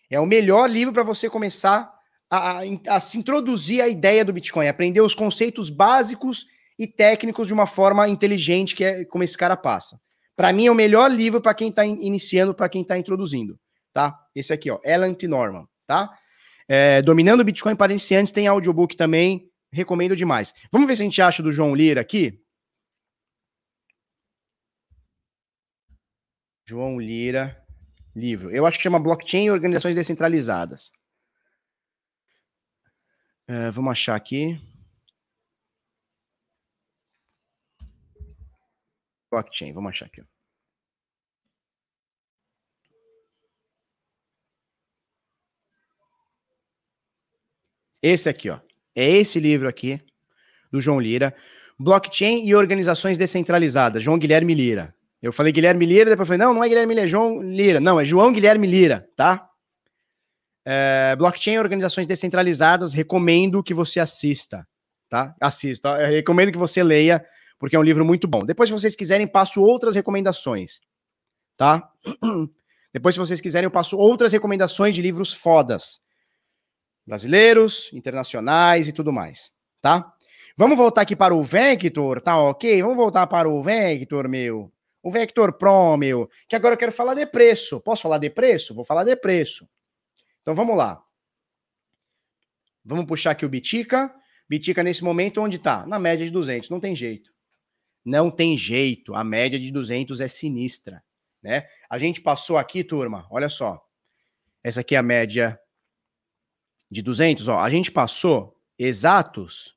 [0.09, 1.93] É o melhor livro para você começar
[2.31, 6.47] a, a, a, se introduzir a ideia do Bitcoin, aprender os conceitos básicos
[6.79, 10.01] e técnicos de uma forma inteligente, que é como esse cara passa.
[10.39, 13.59] Para mim é o melhor livro para quem está iniciando, para quem está introduzindo,
[13.93, 14.16] tá?
[14.32, 15.26] Esse aqui, ó, Ellen T.
[15.26, 16.16] Norman, tá?
[16.68, 20.55] É, Dominando o Bitcoin para iniciantes, tem audiobook também, recomendo demais.
[20.70, 22.41] Vamos ver se a gente acha do João Lira aqui.
[26.64, 27.61] João Lira,
[28.14, 28.49] livro.
[28.53, 30.93] Eu acho que chama Blockchain e Organizações Descentralizadas.
[33.49, 34.57] É, vamos achar aqui.
[39.31, 39.72] Blockchain.
[39.72, 40.22] Vamos achar aqui.
[48.03, 48.61] Esse aqui, ó.
[48.95, 50.01] É esse livro aqui,
[50.70, 51.35] do João Lira.
[51.79, 54.03] Blockchain e organizações descentralizadas.
[54.03, 54.95] João Guilherme Lira.
[55.20, 57.81] Eu falei Guilherme Lira, depois falei, não, não é Guilherme Lira, é João Lira.
[57.81, 59.49] Não, é João Guilherme Lira, tá?
[60.64, 64.66] É, blockchain e organizações descentralizadas, recomendo que você assista,
[65.09, 65.35] tá?
[65.41, 65.97] Assista.
[66.07, 67.24] Recomendo que você leia
[67.59, 68.41] porque é um livro muito bom.
[68.41, 70.81] Depois, se vocês quiserem, passo outras recomendações.
[71.57, 71.93] tá?
[72.93, 76.01] Depois, se vocês quiserem, eu passo outras recomendações de livros fodas.
[77.07, 79.51] Brasileiros, internacionais e tudo mais,
[79.81, 80.15] tá?
[80.57, 82.83] Vamos voltar aqui para o Vector, tá ok?
[82.83, 84.73] Vamos voltar para o Vector, meu.
[85.03, 86.29] O Vector Pro, meu.
[86.49, 87.81] Que agora eu quero falar de preço.
[87.81, 88.75] Posso falar de preço?
[88.75, 89.69] Vou falar de preço.
[90.43, 91.03] Então vamos lá.
[92.85, 94.13] Vamos puxar aqui o Bitica.
[94.49, 95.87] Bitica nesse momento onde tá?
[95.87, 96.69] Na média de 200.
[96.71, 97.31] Não tem jeito.
[98.09, 99.15] Não tem jeito.
[99.15, 101.05] A média de 200 é sinistra,
[101.43, 101.67] né?
[101.91, 103.85] A gente passou aqui, turma, olha só.
[104.65, 105.61] Essa aqui é a média
[106.91, 107.59] de 200, ó.
[107.59, 109.77] A gente passou exatos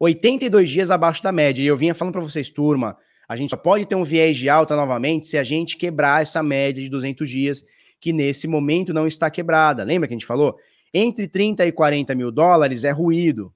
[0.00, 1.62] 82 dias abaixo da média.
[1.62, 4.48] E eu vinha falando para vocês, turma, a gente só pode ter um viés de
[4.48, 7.64] alta novamente se a gente quebrar essa média de 200 dias,
[8.00, 9.84] que nesse momento não está quebrada.
[9.84, 10.58] Lembra que a gente falou?
[10.92, 13.54] Entre 30 e 40 mil dólares é ruído.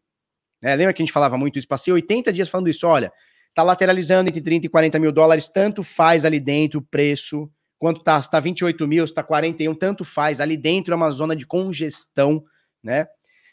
[0.65, 1.69] É, lembra que a gente falava muito isso?
[1.69, 2.87] Passei 80 dias falando isso.
[2.87, 3.13] Olha,
[3.55, 8.03] tá lateralizando entre 30 e 40 mil dólares, tanto faz ali dentro o preço, quanto
[8.03, 10.41] tá, se tá 28 mil, se tá 41, tanto faz.
[10.41, 12.43] Ali dentro é uma zona de congestão,
[12.83, 13.07] né?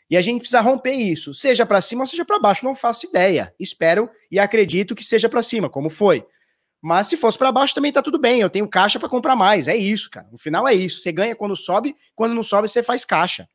[0.10, 3.06] E a gente precisa romper isso, seja para cima ou seja para baixo, não faço
[3.08, 3.54] ideia.
[3.60, 6.26] Espero e acredito que seja para cima, como foi.
[6.82, 9.68] Mas se fosse para baixo também tá tudo bem, eu tenho caixa para comprar mais.
[9.68, 10.28] É isso, cara.
[10.32, 11.00] No final é isso.
[11.00, 13.48] Você ganha quando sobe, quando não sobe você faz caixa.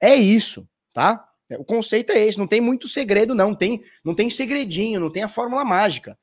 [0.00, 1.27] É isso, tá?
[1.56, 5.22] O conceito é esse, não tem muito segredo não, tem, não tem segredinho, não tem
[5.22, 6.18] a fórmula mágica.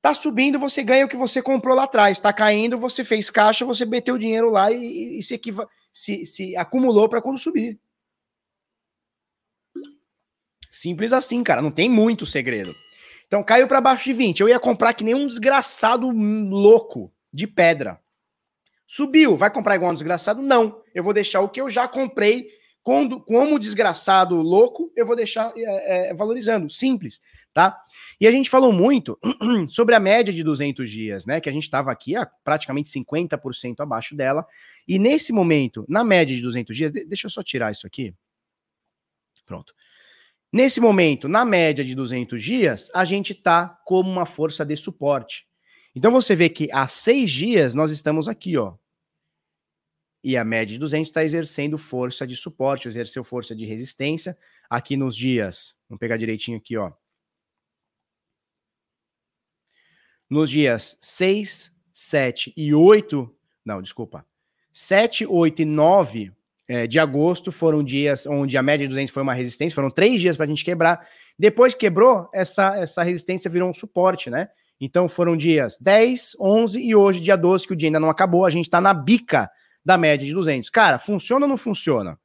[0.00, 2.18] Tá subindo, você ganha o que você comprou lá atrás.
[2.18, 5.40] Tá caindo, você fez caixa, você meteu o dinheiro lá e, e se,
[5.92, 7.80] se, se acumulou para quando subir.
[10.70, 11.62] Simples assim, cara.
[11.62, 12.74] Não tem muito segredo.
[13.26, 14.40] Então caiu para baixo de 20.
[14.40, 17.98] Eu ia comprar que nem um desgraçado louco de pedra.
[18.86, 19.38] Subiu.
[19.38, 20.42] Vai comprar igual um desgraçado?
[20.42, 20.82] Não.
[20.94, 22.50] Eu vou deixar o que eu já comprei
[22.84, 26.68] como, como desgraçado louco, eu vou deixar é, é, valorizando.
[26.70, 27.18] Simples,
[27.54, 27.82] tá?
[28.20, 29.18] E a gente falou muito
[29.68, 31.40] sobre a média de 200 dias, né?
[31.40, 34.46] Que a gente estava aqui a praticamente 50% abaixo dela.
[34.86, 38.14] E nesse momento, na média de 200 dias, deixa eu só tirar isso aqui.
[39.46, 39.74] Pronto.
[40.52, 45.46] Nesse momento, na média de 200 dias, a gente está como uma força de suporte.
[45.96, 48.74] Então você vê que há seis dias nós estamos aqui, ó.
[50.24, 54.34] E a média de 200 está exercendo força de suporte, exerceu força de resistência.
[54.70, 56.90] Aqui nos dias, vamos pegar direitinho aqui, ó.
[60.30, 63.30] Nos dias 6, 7 e 8,
[63.66, 64.26] não, desculpa,
[64.72, 66.32] 7, 8 e 9
[66.66, 70.22] é, de agosto foram dias onde a média de 200 foi uma resistência, foram três
[70.22, 71.06] dias para a gente quebrar.
[71.38, 74.48] Depois que quebrou, essa, essa resistência virou um suporte, né?
[74.80, 78.46] Então foram dias 10, 11 e hoje, dia 12, que o dia ainda não acabou,
[78.46, 79.50] a gente está na bica
[79.84, 80.70] da média de 200.
[80.70, 82.18] Cara, funciona ou não funciona?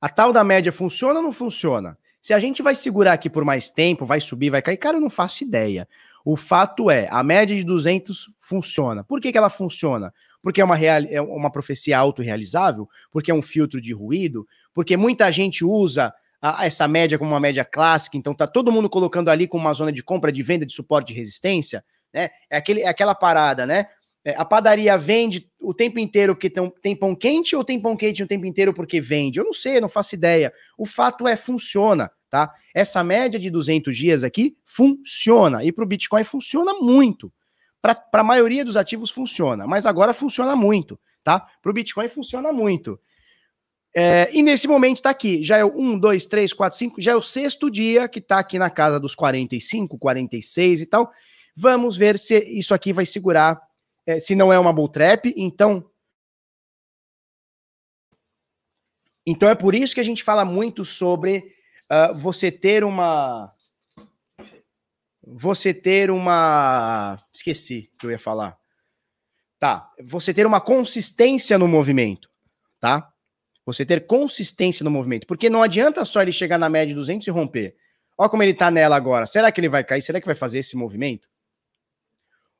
[0.00, 1.98] A tal da média funciona ou não funciona?
[2.22, 5.00] Se a gente vai segurar aqui por mais tempo, vai subir, vai cair, cara, eu
[5.00, 5.88] não faço ideia.
[6.24, 9.02] O fato é, a média de 200 funciona.
[9.02, 10.12] Por que, que ela funciona?
[10.42, 12.88] Porque é uma, real, é uma profecia autorrealizável?
[13.10, 14.46] Porque é um filtro de ruído?
[14.74, 18.88] Porque muita gente usa a, essa média como uma média clássica, então tá todo mundo
[18.88, 22.28] colocando ali como uma zona de compra, de venda, de suporte de resistência, né?
[22.50, 23.86] É, aquele, é aquela parada, né?
[24.24, 27.96] É, a padaria vende o tempo inteiro porque tem, tem pão quente ou tem pão
[27.96, 29.38] quente o tempo inteiro porque vende?
[29.38, 30.52] Eu não sei, não faço ideia.
[30.76, 32.54] O fato é, funciona tá?
[32.72, 37.30] Essa média de 200 dias aqui funciona e para o Bitcoin funciona muito.
[37.82, 41.40] Para a maioria dos ativos funciona, mas agora funciona muito, tá?
[41.60, 43.00] Para o Bitcoin funciona muito.
[43.94, 47.12] É, e nesse momento está aqui, já é o 1, 2, 3, 4, 5, já
[47.12, 51.10] é o sexto dia que está aqui na casa dos 45, 46 e tal.
[51.56, 53.60] Vamos ver se isso aqui vai segurar,
[54.06, 55.90] é, se não é uma bull trap, então
[59.26, 61.54] Então é por isso que a gente fala muito sobre
[61.90, 63.54] uh, você ter uma.
[65.22, 67.16] Você ter uma.
[67.32, 68.58] Esqueci que eu ia falar.
[69.58, 69.88] Tá.
[70.02, 72.28] Você ter uma consistência no movimento.
[72.80, 73.12] Tá?
[73.66, 75.26] Você ter consistência no movimento.
[75.26, 77.76] Porque não adianta só ele chegar na média de 200 e romper.
[78.18, 79.26] Olha como ele tá nela agora.
[79.26, 80.02] Será que ele vai cair?
[80.02, 81.28] Será que vai fazer esse movimento?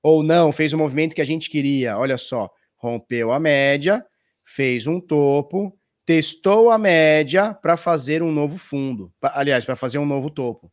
[0.03, 1.99] Ou não, fez o movimento que a gente queria.
[1.99, 2.51] Olha só.
[2.77, 4.05] Rompeu a média,
[4.43, 10.07] fez um topo, testou a média para fazer um novo fundo, aliás, para fazer um
[10.07, 10.73] novo topo.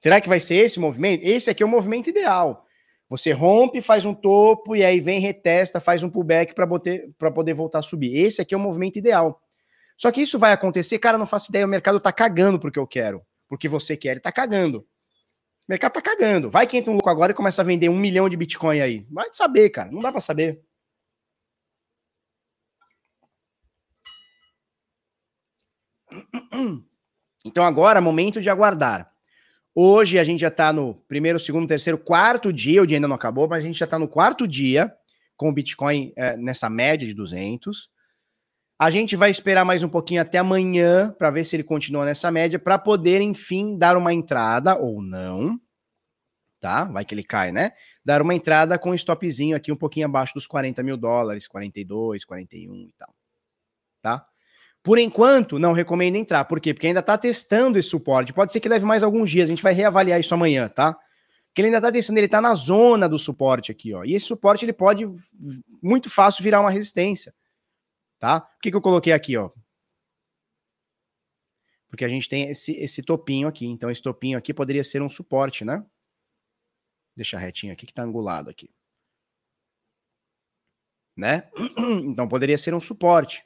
[0.00, 1.24] Será que vai ser esse o movimento?
[1.24, 2.64] Esse aqui é o movimento ideal.
[3.08, 7.80] Você rompe, faz um topo e aí vem, retesta, faz um pullback para poder voltar
[7.80, 8.16] a subir.
[8.16, 9.42] Esse aqui é o movimento ideal.
[9.96, 12.86] Só que isso vai acontecer, cara, não faço ideia, o mercado tá cagando porque eu
[12.86, 13.20] quero.
[13.48, 14.86] Porque você quer, ele tá cagando.
[15.70, 16.50] Mercado tá cagando.
[16.50, 19.06] Vai que entra um louco agora e começa a vender um milhão de Bitcoin aí.
[19.08, 19.88] Vai saber, cara.
[19.92, 20.60] Não dá para saber.
[27.44, 29.14] Então agora, momento de aguardar.
[29.72, 33.14] Hoje a gente já está no primeiro, segundo, terceiro, quarto dia, o dia ainda não
[33.14, 34.92] acabou, mas a gente já está no quarto dia
[35.36, 37.88] com o Bitcoin é, nessa média de 200.
[38.80, 42.30] A gente vai esperar mais um pouquinho até amanhã para ver se ele continua nessa
[42.30, 45.60] média, para poder, enfim, dar uma entrada ou não,
[46.58, 46.84] tá?
[46.84, 47.72] Vai que ele cai, né?
[48.02, 52.74] Dar uma entrada com stopzinho aqui um pouquinho abaixo dos 40 mil dólares, 42, 41
[52.74, 53.14] e tal,
[54.00, 54.26] tá?
[54.82, 56.46] Por enquanto, não recomendo entrar.
[56.46, 56.72] Por quê?
[56.72, 58.32] Porque ainda está testando esse suporte.
[58.32, 59.46] Pode ser que leve mais alguns dias.
[59.46, 60.94] A gente vai reavaliar isso amanhã, tá?
[61.48, 64.04] Porque ele ainda está testando, ele está na zona do suporte aqui, ó.
[64.04, 65.06] E esse suporte ele pode
[65.82, 67.34] muito fácil virar uma resistência,
[68.20, 68.40] tá?
[68.42, 69.50] Por que, que eu coloquei aqui, ó?
[71.88, 73.66] Porque a gente tem esse, esse topinho aqui.
[73.66, 75.84] Então, esse topinho aqui poderia ser um suporte, né?
[77.16, 78.70] Deixa retinho aqui que tá angulado aqui.
[81.16, 81.50] Né?
[82.04, 83.44] Então, poderia ser um suporte.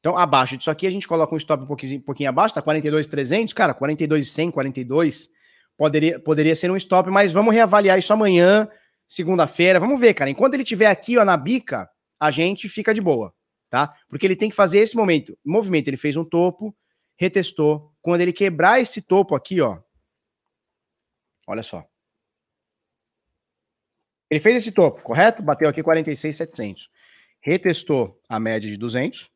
[0.00, 2.62] Então, abaixo disso aqui, a gente coloca um stop um pouquinho, um pouquinho abaixo, tá
[2.62, 5.28] 42,300, cara, 42,100, 42,
[5.76, 8.68] poderia, poderia ser um stop, mas vamos reavaliar isso amanhã,
[9.08, 13.00] segunda-feira, vamos ver, cara, enquanto ele estiver aqui, ó, na bica, a gente fica de
[13.00, 13.34] boa,
[13.70, 13.94] tá?
[14.08, 16.76] Porque ele tem que fazer esse momento, movimento, ele fez um topo,
[17.16, 19.80] retestou, quando ele quebrar esse topo aqui, ó,
[21.46, 21.86] olha só,
[24.30, 25.42] ele fez esse topo, correto?
[25.42, 26.90] Bateu aqui 46,700.
[27.40, 29.30] Retestou a média de 200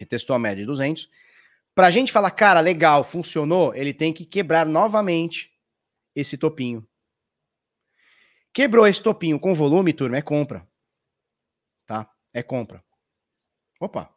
[0.00, 1.08] retestou a média de 200.
[1.74, 5.52] Para a gente falar, cara, legal, funcionou, ele tem que quebrar novamente
[6.16, 6.86] esse topinho.
[8.52, 10.66] Quebrou esse topinho com volume, turma, é compra.
[12.32, 12.82] É compra.
[13.80, 14.14] Opa.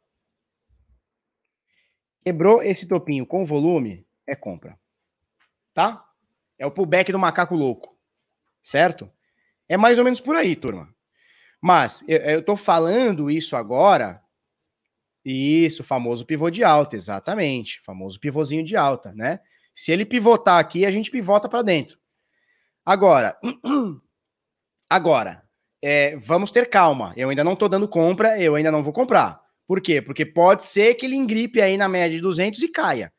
[2.22, 4.80] Quebrou esse topinho com volume, é compra.
[5.74, 6.05] Tá?
[6.57, 7.97] É o pullback do macaco louco.
[8.61, 9.11] Certo?
[9.68, 10.93] É mais ou menos por aí, turma.
[11.61, 14.24] Mas eu, eu tô falando isso agora
[15.26, 17.80] isso, famoso pivô de alta, exatamente.
[17.82, 19.39] Famoso pivôzinho de alta, né?
[19.74, 21.97] Se ele pivotar aqui, a gente pivota para dentro.
[22.86, 23.38] Agora,
[24.89, 25.47] agora,
[25.86, 27.13] é, vamos ter calma.
[27.17, 29.38] Eu ainda não estou dando compra, eu ainda não vou comprar.
[29.67, 30.01] Por quê?
[30.01, 33.11] Porque pode ser que ele engripe aí na média de 200 e caia.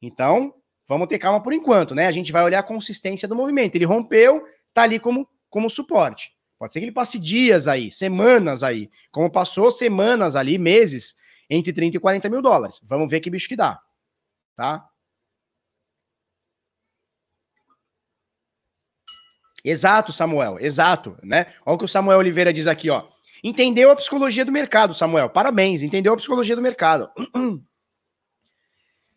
[0.00, 0.54] Então,
[0.88, 2.06] vamos ter calma por enquanto, né?
[2.06, 3.74] A gente vai olhar a consistência do movimento.
[3.74, 6.30] Ele rompeu, tá ali como, como suporte.
[6.56, 11.16] Pode ser que ele passe dias aí, semanas aí, como passou semanas ali, meses,
[11.50, 12.80] entre 30 e 40 mil dólares.
[12.84, 13.80] Vamos ver que bicho que dá.
[14.54, 14.86] Tá?
[19.64, 21.46] Exato, Samuel, exato, né?
[21.64, 23.04] Olha o que o Samuel Oliveira diz aqui, ó.
[23.42, 25.30] Entendeu a psicologia do mercado, Samuel.
[25.30, 27.08] Parabéns, entendeu a psicologia do mercado.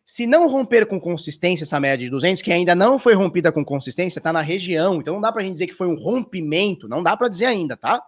[0.06, 3.64] Se não romper com consistência essa média de 200, que ainda não foi rompida com
[3.64, 7.04] consistência, tá na região, então não dá pra gente dizer que foi um rompimento, não
[7.04, 8.02] dá para dizer ainda, tá?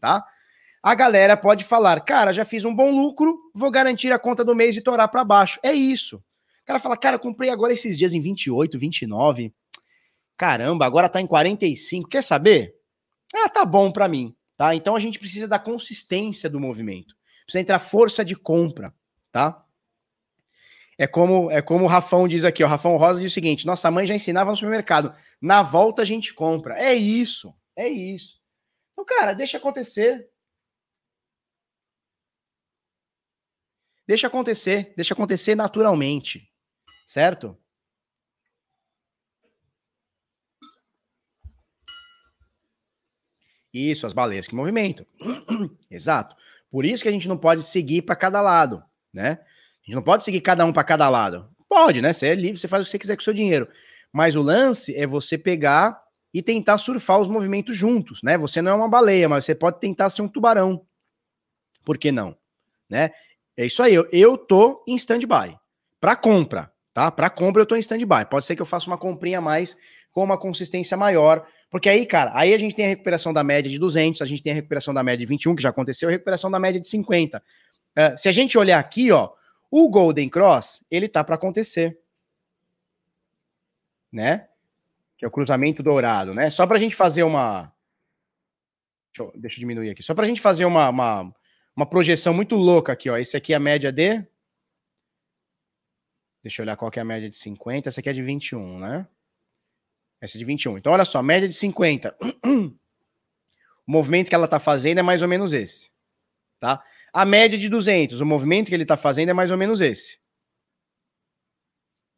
[0.00, 0.24] Tá?
[0.86, 4.54] a galera pode falar, cara, já fiz um bom lucro, vou garantir a conta do
[4.54, 5.58] mês e torar para baixo.
[5.60, 6.18] É isso.
[6.18, 9.52] O cara fala, cara, comprei agora esses dias em 28, 29.
[10.36, 12.08] Caramba, agora tá em 45.
[12.08, 12.76] Quer saber?
[13.34, 14.74] Ah, tá bom para mim, tá?
[14.74, 17.14] Então a gente precisa da consistência do movimento.
[17.44, 18.94] Precisa entrar força de compra,
[19.32, 19.64] tá?
[20.98, 23.90] É como é como o Rafão diz aqui, o Rafão Rosa diz o seguinte: nossa
[23.90, 26.78] mãe já ensinava no supermercado, na volta a gente compra.
[26.78, 28.40] É isso, é isso.
[28.92, 30.28] Então, cara, deixa acontecer,
[34.06, 36.48] Deixa acontecer, deixa acontecer naturalmente,
[37.04, 37.58] certo?
[43.76, 45.04] Isso, as baleias que movimentam.
[45.90, 46.34] Exato.
[46.70, 49.38] Por isso que a gente não pode seguir para cada lado, né?
[49.42, 51.46] A gente não pode seguir cada um para cada lado.
[51.68, 52.14] Pode, né?
[52.14, 53.68] Você é livre, você faz o que você quiser com o seu dinheiro.
[54.10, 56.02] Mas o lance é você pegar
[56.32, 58.38] e tentar surfar os movimentos juntos, né?
[58.38, 60.86] Você não é uma baleia, mas você pode tentar ser um tubarão.
[61.84, 62.34] Por que não?
[62.88, 63.10] Né?
[63.56, 65.54] É isso aí, eu, eu tô em stand-by.
[66.00, 67.10] Para compra, tá?
[67.10, 68.24] Para compra eu tô em stand-by.
[68.30, 69.76] Pode ser que eu faça uma comprinha a mais
[70.16, 73.70] com uma consistência maior, porque aí, cara, aí a gente tem a recuperação da média
[73.70, 76.12] de 200, a gente tem a recuperação da média de 21, que já aconteceu, a
[76.12, 77.36] recuperação da média de 50.
[77.36, 77.42] Uh,
[78.00, 79.28] é, se a gente olhar aqui, ó,
[79.70, 82.00] o Golden Cross, ele tá para acontecer.
[84.10, 84.48] Né?
[85.18, 86.48] Que é o cruzamento dourado, né?
[86.48, 87.70] Só pra gente fazer uma.
[89.12, 90.02] Deixa eu, deixa eu diminuir aqui.
[90.02, 91.34] Só pra gente fazer uma, uma
[91.76, 93.18] uma projeção muito louca aqui, ó.
[93.18, 94.26] Esse aqui é a média de.
[96.42, 97.90] Deixa eu olhar qual que é a média de 50.
[97.90, 99.06] Essa aqui é de 21, né?
[100.20, 100.78] Essa é de 21.
[100.78, 102.16] Então, olha só, média de 50.
[102.44, 102.72] o
[103.86, 105.90] movimento que ela está fazendo é mais ou menos esse.
[106.58, 106.82] Tá?
[107.12, 110.18] A média de 200, o movimento que ele está fazendo é mais ou menos esse.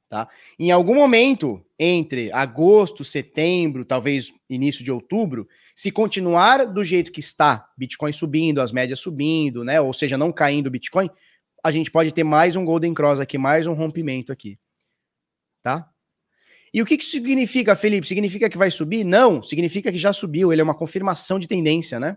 [0.09, 0.27] Tá?
[0.59, 5.47] Em algum momento, entre agosto, setembro, talvez início de outubro,
[5.77, 9.79] se continuar do jeito que está, Bitcoin subindo, as médias subindo, né?
[9.79, 11.11] Ou seja, não caindo o Bitcoin,
[11.63, 14.59] a gente pode ter mais um Golden Cross aqui, mais um rompimento aqui.
[15.63, 15.91] Tá?
[16.73, 18.07] E o que, que significa, Felipe?
[18.07, 19.05] Significa que vai subir?
[19.05, 20.53] Não, significa que já subiu.
[20.53, 22.17] Ele é uma confirmação de tendência, né?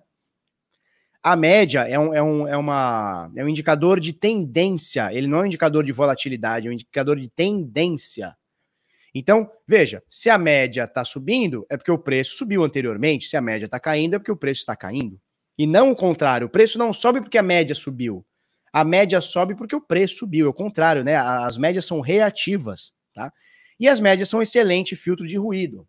[1.24, 5.40] A média é um, é um, é uma, é um indicador de tendência, ele não
[5.40, 8.36] é um indicador de volatilidade, é um indicador de tendência.
[9.14, 13.42] Então, veja, se a média está subindo, é porque o preço subiu anteriormente, se a
[13.42, 15.20] média está caindo, é porque o preço está caindo.
[15.58, 18.26] E não o contrário, o preço não sobe porque a média subiu.
[18.74, 21.18] A média sobe porque o preço subiu, é o contrário, né?
[21.18, 23.32] As médias são reativas, tá?
[23.82, 25.88] E as médias são um excelente filtro de ruído.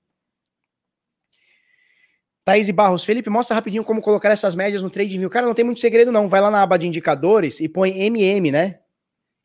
[2.43, 5.29] Thaís e Barros, Felipe, mostra rapidinho como colocar essas médias no TradingView.
[5.29, 6.27] Cara, não tem muito segredo não.
[6.27, 8.81] Vai lá na aba de indicadores e põe MM, né?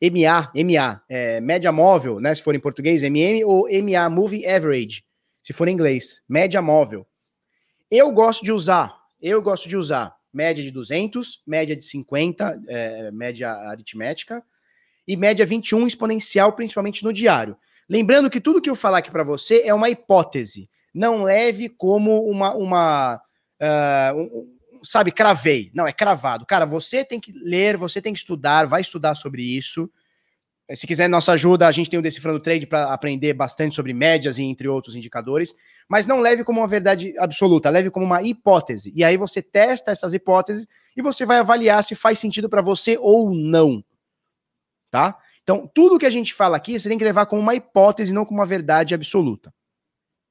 [0.00, 2.34] MA, MA, é, média móvel, né?
[2.34, 5.04] Se for em português, MM ou MA, Moving Average,
[5.42, 7.06] se for em inglês, média móvel.
[7.90, 13.10] Eu gosto de usar, eu gosto de usar média de 200, média de 50, é,
[13.10, 14.42] média aritmética,
[15.06, 17.54] e média 21 exponencial, principalmente no diário.
[17.88, 22.28] Lembrando que tudo que eu falar aqui para você é uma hipótese não leve como
[22.28, 23.16] uma, uma
[23.60, 25.70] uh, um, sabe, cravei.
[25.74, 26.46] Não, é cravado.
[26.46, 29.90] Cara, você tem que ler, você tem que estudar, vai estudar sobre isso.
[30.74, 34.38] Se quiser nossa ajuda, a gente tem o Decifrando Trade para aprender bastante sobre médias
[34.38, 35.54] e entre outros indicadores,
[35.88, 38.92] mas não leve como uma verdade absoluta, leve como uma hipótese.
[38.94, 42.98] E aí você testa essas hipóteses e você vai avaliar se faz sentido para você
[43.00, 43.82] ou não.
[44.90, 45.16] Tá?
[45.48, 48.26] Então, tudo que a gente fala aqui, você tem que levar como uma hipótese, não
[48.26, 49.50] como uma verdade absoluta.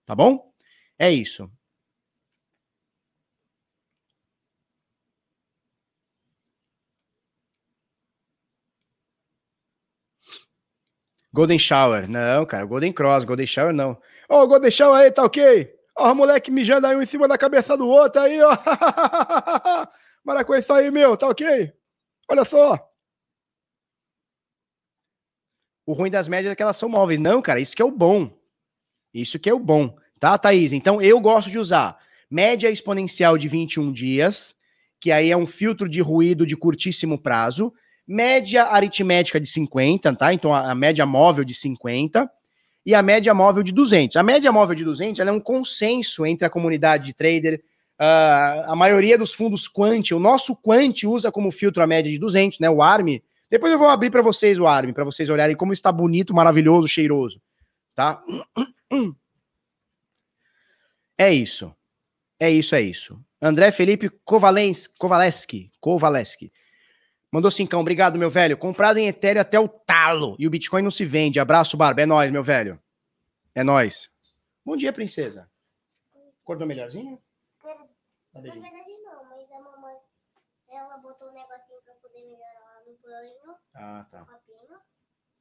[0.06, 0.54] Tá bom?
[1.00, 1.52] É isso.
[11.34, 12.08] Golden Shower.
[12.08, 13.94] Não, cara, Golden Cross, Golden Shower não.
[14.30, 15.74] Ô, oh, Golden Shower aí, tá ok?
[15.98, 18.56] Ó, oh, moleque mijando aí um em cima da cabeça do outro aí, ó.
[20.24, 21.74] Para com isso aí, meu, tá ok?
[22.30, 22.87] Olha só.
[25.88, 27.18] O ruim das médias é que elas são móveis.
[27.18, 28.30] Não, cara, isso que é o bom.
[29.14, 29.96] Isso que é o bom.
[30.20, 30.74] Tá, Thaís?
[30.74, 31.98] Então eu gosto de usar
[32.30, 34.54] média exponencial de 21 dias,
[35.00, 37.74] que aí é um filtro de ruído de curtíssimo prazo,
[38.06, 40.34] média aritmética de 50, tá?
[40.34, 42.30] Então a, a média móvel de 50
[42.86, 44.18] e a média móvel de 200.
[44.18, 47.64] A média móvel de 200 é um consenso entre a comunidade de trader,
[47.98, 52.20] uh, a maioria dos fundos Quant, o nosso Quant usa como filtro a média de
[52.20, 52.70] 200, né?
[52.70, 53.22] O ARM.
[53.50, 56.88] Depois eu vou abrir para vocês o ARM, para vocês olharem como está bonito, maravilhoso,
[56.88, 57.42] cheiroso,
[57.96, 58.24] tá?
[61.20, 61.76] É isso.
[62.40, 63.20] É isso, é isso.
[63.42, 66.54] André Felipe Kovalens, Kovaleski, Kovaleski.
[67.32, 68.58] Mandou cincão, obrigado, meu velho.
[68.58, 70.36] Comprado em Ethereum até o talo.
[70.38, 71.40] E o Bitcoin não se vende.
[71.40, 72.02] Abraço, Barba.
[72.02, 72.80] É nóis, meu velho.
[73.54, 74.10] É nóis.
[74.64, 75.50] Bom dia, princesa.
[76.44, 77.22] Acordou melhorzinho?
[78.34, 78.62] Na verdade,
[79.04, 79.96] não, mas a mamãe,
[80.70, 83.58] ela botou um negocinho pra poder melhorar no banho.
[83.74, 84.26] Ah, tá.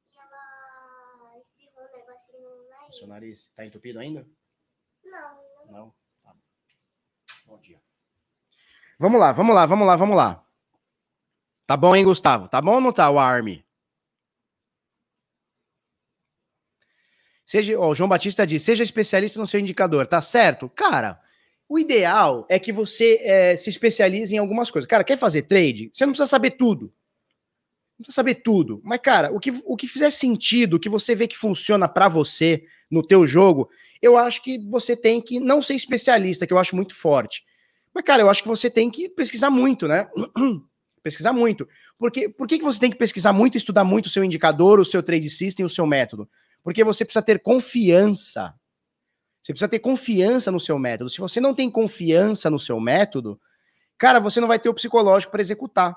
[0.09, 2.97] E ela espirrou um negocinho no nariz.
[2.97, 4.25] Seu nariz tá entupido ainda?
[5.03, 5.95] Não, não.
[6.23, 6.33] Tá.
[7.45, 7.81] Bom dia.
[8.97, 10.43] Vamos lá, vamos lá, vamos lá, vamos lá.
[11.67, 12.47] Tá bom, hein, Gustavo?
[12.47, 13.65] Tá bom ou não tá o Army?
[17.45, 20.69] Seja, ó, o João Batista diz: seja especialista no seu indicador, tá certo?
[20.69, 21.21] Cara,
[21.69, 24.87] o ideal é que você é, se especialize em algumas coisas.
[24.87, 25.89] Cara, quer fazer trade?
[25.93, 26.93] Você não precisa saber tudo.
[27.97, 28.79] Não precisa saber tudo.
[28.83, 32.07] Mas, cara, o que, o que fizer sentido, o que você vê que funciona para
[32.07, 33.69] você no teu jogo,
[34.01, 37.43] eu acho que você tem que não ser especialista, que eu acho muito forte.
[37.93, 40.07] Mas, cara, eu acho que você tem que pesquisar muito, né?
[41.01, 41.67] pesquisar muito.
[41.97, 44.85] Porque, por que, que você tem que pesquisar muito estudar muito o seu indicador, o
[44.85, 46.29] seu trade system, o seu método?
[46.63, 48.53] Porque você precisa ter confiança.
[49.41, 51.09] Você precisa ter confiança no seu método.
[51.09, 53.39] Se você não tem confiança no seu método,
[53.97, 55.95] cara, você não vai ter o psicológico para executar.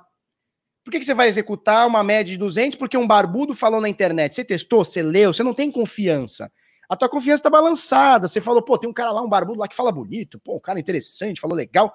[0.84, 3.88] Por que, que você vai executar uma média de 200 porque um barbudo falou na
[3.88, 4.34] internet?
[4.34, 6.50] Você testou, você leu, você não tem confiança.
[6.88, 8.26] A tua confiança tá balançada.
[8.26, 10.60] Você falou, pô, tem um cara lá, um barbudo lá que fala bonito, pô, um
[10.60, 11.94] cara interessante, falou legal.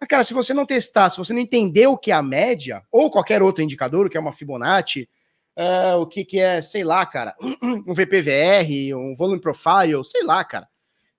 [0.00, 2.82] Mas, cara, se você não testar, se você não entender o que é a média,
[2.90, 5.08] ou qualquer outro indicador, o que é uma Fibonacci,
[5.56, 7.34] uh, o que, que é, sei lá, cara,
[7.86, 10.68] um VPVR, um Volume Profile, sei lá, cara,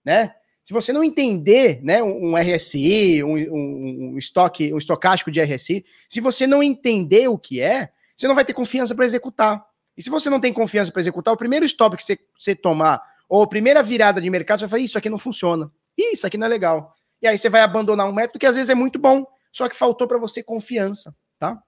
[0.03, 0.33] né?
[0.65, 5.85] Se você não entender, né, um RSI, um, um, um estoque, um estocástico de RSI,
[6.09, 9.63] se você não entender o que é, você não vai ter confiança para executar.
[9.95, 12.99] E se você não tem confiança para executar, o primeiro stop que você, você tomar,
[13.29, 15.71] ou a primeira virada de mercado, você vai falar, isso aqui não funciona.
[15.95, 16.95] Isso aqui não é legal.
[17.21, 19.75] E aí você vai abandonar um método que às vezes é muito bom, só que
[19.75, 21.61] faltou para você confiança, tá?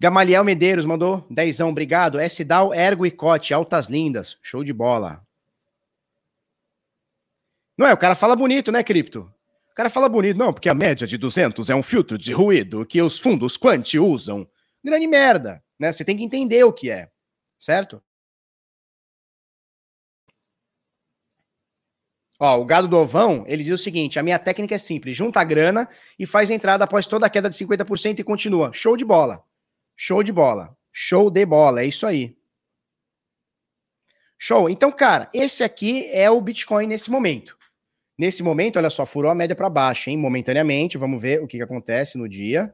[0.00, 2.18] Gamaliel Medeiros mandou dezão, obrigado.
[2.18, 5.22] S-Dal, Ergo e Cote, altas lindas, show de bola.
[7.80, 7.94] Não é?
[7.94, 9.32] O cara fala bonito, né, Cripto?
[9.70, 10.36] O cara fala bonito.
[10.36, 13.94] Não, porque a média de 200 é um filtro de ruído que os fundos Quant
[13.94, 14.46] usam.
[14.84, 15.90] Grande merda, né?
[15.90, 17.08] Você tem que entender o que é,
[17.58, 18.02] certo?
[22.38, 25.40] Ó, o gado do ovão, ele diz o seguinte: a minha técnica é simples: junta
[25.40, 28.74] a grana e faz entrada após toda a queda de 50% e continua.
[28.74, 29.42] Show de bola.
[29.96, 30.76] Show de bola.
[30.92, 31.80] Show de bola.
[31.80, 32.36] É isso aí.
[34.38, 34.68] Show.
[34.68, 37.58] Então, cara, esse aqui é o Bitcoin nesse momento.
[38.20, 40.18] Nesse momento, olha só, furou a média para baixo, hein?
[40.18, 42.70] Momentaneamente, vamos ver o que, que acontece no dia.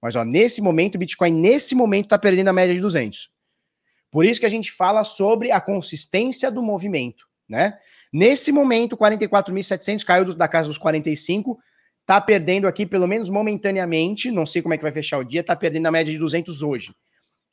[0.00, 3.28] Mas, ó, nesse momento, o Bitcoin, nesse momento, está perdendo a média de 200.
[4.10, 7.78] Por isso que a gente fala sobre a consistência do movimento, né?
[8.10, 11.58] Nesse momento, 44.700 caiu da casa dos 45,
[12.06, 15.44] tá perdendo aqui, pelo menos momentaneamente, não sei como é que vai fechar o dia,
[15.44, 16.94] tá perdendo a média de 200 hoje.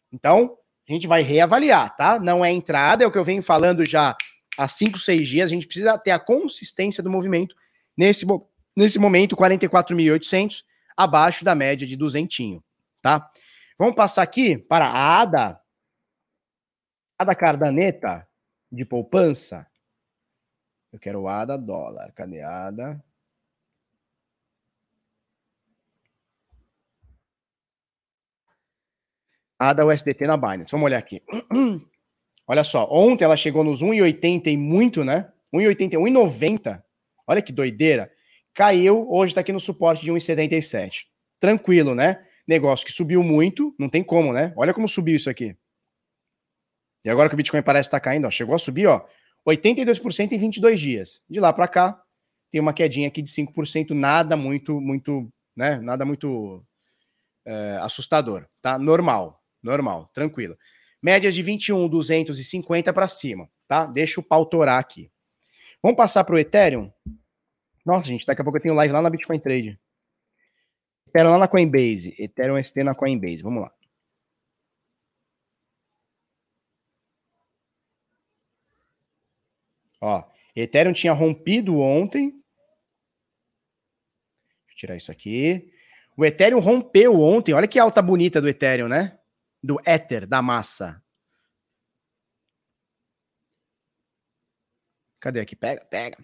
[0.10, 0.56] Então,
[0.88, 2.18] a gente vai reavaliar, tá?
[2.18, 4.16] Não é entrada, é o que eu venho falando já
[4.58, 7.56] há 5, 6 dias, a gente precisa ter a consistência do movimento.
[7.98, 8.26] Nesse,
[8.76, 10.64] nesse momento, 44.800,
[10.96, 12.62] abaixo da média de 200,
[13.02, 13.32] tá?
[13.78, 15.62] Vamos passar aqui para a ADA,
[17.18, 18.28] ADA Cardaneta
[18.72, 19.68] de poupança.
[20.92, 22.12] Eu quero ADA dólar.
[22.14, 23.04] Cadê ADA?
[29.60, 30.72] ADA USDT na Binance.
[30.72, 31.22] Vamos olhar aqui.
[32.48, 35.32] Olha só, ontem ela chegou nos 1,80 e muito, né?
[35.54, 36.84] 1,80, 1,90.
[37.28, 38.12] Olha que doideira.
[38.54, 41.06] Caiu, hoje está aqui no suporte de 1,77.
[41.40, 42.24] Tranquilo, né?
[42.48, 44.54] Negócio que subiu muito, não tem como, né?
[44.56, 45.56] Olha como subiu isso aqui.
[47.04, 49.06] E agora que o Bitcoin parece estar tá caindo, ó, chegou a subir, ó,
[49.48, 51.22] 82% em 22 dias.
[51.30, 52.02] De lá para cá,
[52.52, 55.78] tem uma quedinha aqui de 5%, nada muito, muito, né?
[55.80, 56.64] Nada muito
[57.46, 58.78] é, assustador, tá?
[58.80, 60.58] Normal, normal, tranquilo.
[61.06, 63.86] Médias de 21, 250 para cima, tá?
[63.86, 65.12] Deixa o pau torar aqui.
[65.80, 66.92] Vamos passar para o Ethereum?
[67.86, 69.80] Nossa, gente, daqui a pouco eu tenho live lá na Bitcoin Trade.
[71.08, 72.16] Ethereum lá na Coinbase.
[72.18, 73.44] Ethereum ST na Coinbase.
[73.44, 73.72] Vamos lá.
[80.02, 80.24] Ó,
[80.56, 82.32] Ethereum tinha rompido ontem.
[84.66, 85.72] Deixa eu tirar isso aqui.
[86.18, 87.54] O Ethereum rompeu ontem.
[87.54, 89.20] Olha que alta bonita do Ethereum, né?
[89.66, 91.02] Do Ether, da massa.
[95.20, 95.56] Cadê aqui?
[95.56, 96.18] Pega, pega.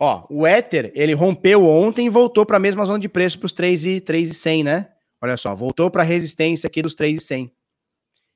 [0.00, 3.44] Ó, o Ether, ele rompeu ontem e voltou para a mesma zona de preço para
[3.44, 4.90] os 3,100, né?
[5.20, 7.52] Olha só, voltou para a resistência aqui dos 3,100.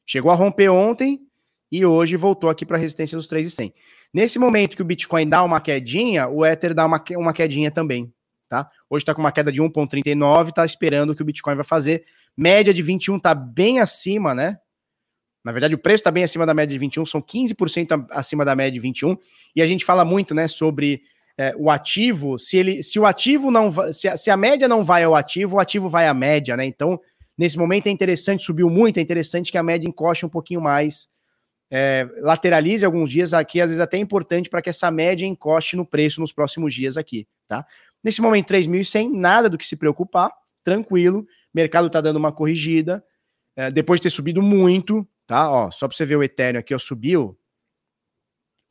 [0.05, 1.27] Chegou a romper ontem
[1.71, 3.73] e hoje voltou aqui para a resistência dos 3,100.
[4.13, 8.13] Nesse momento que o Bitcoin dá uma quedinha, o Ether dá uma, uma quedinha também,
[8.53, 8.69] tá?
[8.91, 12.05] Hoje está com uma queda de 1,39, está esperando o que o Bitcoin vai fazer.
[12.37, 14.59] Média de 21 está bem acima, né?
[15.43, 18.55] Na verdade, o preço está bem acima da média de 21, são 15% acima da
[18.55, 19.17] média de 21.
[19.57, 21.01] E a gente fala muito, né, sobre
[21.39, 24.85] é, o ativo, se ele, se o ativo não, se a, se a média não
[24.85, 26.67] vai ao ativo, o ativo vai à média, né?
[26.67, 27.01] Então,
[27.39, 31.09] nesse momento é interessante, subiu muito, é interessante que a média encoste um pouquinho mais
[31.71, 35.75] é, lateralize alguns dias aqui, às vezes até é importante para que essa média encoste
[35.75, 37.65] no preço nos próximos dias aqui, tá?
[38.03, 40.33] Nesse momento, 3.100, nada do que se preocupar,
[40.65, 43.05] tranquilo, mercado tá dando uma corrigida,
[43.57, 45.51] é, depois de ter subido muito, tá?
[45.51, 47.39] Ó, só para você ver o Ethereum aqui, ó, subiu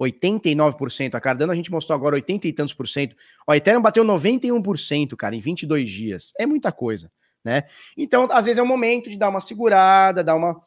[0.02, 3.16] 89%, a Cardano a gente mostrou agora 80 e tantos por cento,
[3.48, 7.12] ó, Ethereum bateu 91%, cara, em 22 dias, é muita coisa,
[7.44, 7.64] né?
[7.96, 10.60] Então, às vezes é o momento de dar uma segurada, dar uma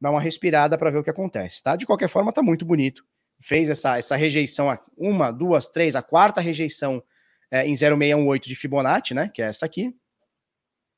[0.00, 1.74] dar uma respirada para ver o que acontece, tá?
[1.74, 3.04] De qualquer forma, tá muito bonito.
[3.40, 7.02] Fez essa, essa rejeição, uma, duas, três, a quarta rejeição
[7.50, 9.28] é, em 0618 de Fibonacci, né?
[9.28, 9.94] Que é essa aqui.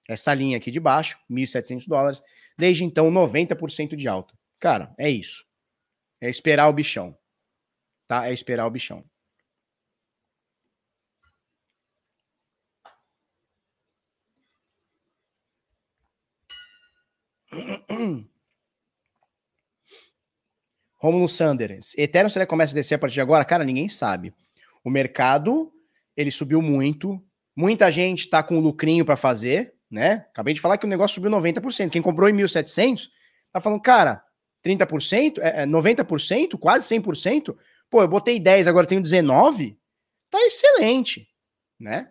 [0.08, 2.22] Essa linha aqui de baixo, 1.700 dólares.
[2.56, 4.34] Desde então, 90% de alta.
[4.58, 5.44] Cara, é isso.
[6.20, 7.16] É esperar o bichão.
[8.08, 8.28] Tá?
[8.28, 9.04] É esperar o bichão.
[20.96, 21.96] Romulo Sanders.
[21.96, 23.44] Ethereum será que começa a descer a partir de agora?
[23.44, 24.34] Cara, ninguém sabe.
[24.82, 25.72] O mercado,
[26.18, 27.22] ele subiu muito.
[27.56, 30.26] Muita gente está com lucrinho para fazer, né?
[30.30, 31.90] Acabei de falar que o negócio subiu 90%.
[31.90, 33.08] Quem comprou em 1.700
[33.52, 34.20] tá falando, cara,
[34.66, 37.56] 30%, é, 90%, é, quase 100%.
[37.88, 39.78] Pô, eu botei 10, agora tenho 19.
[40.28, 41.28] Tá excelente,
[41.78, 42.10] né?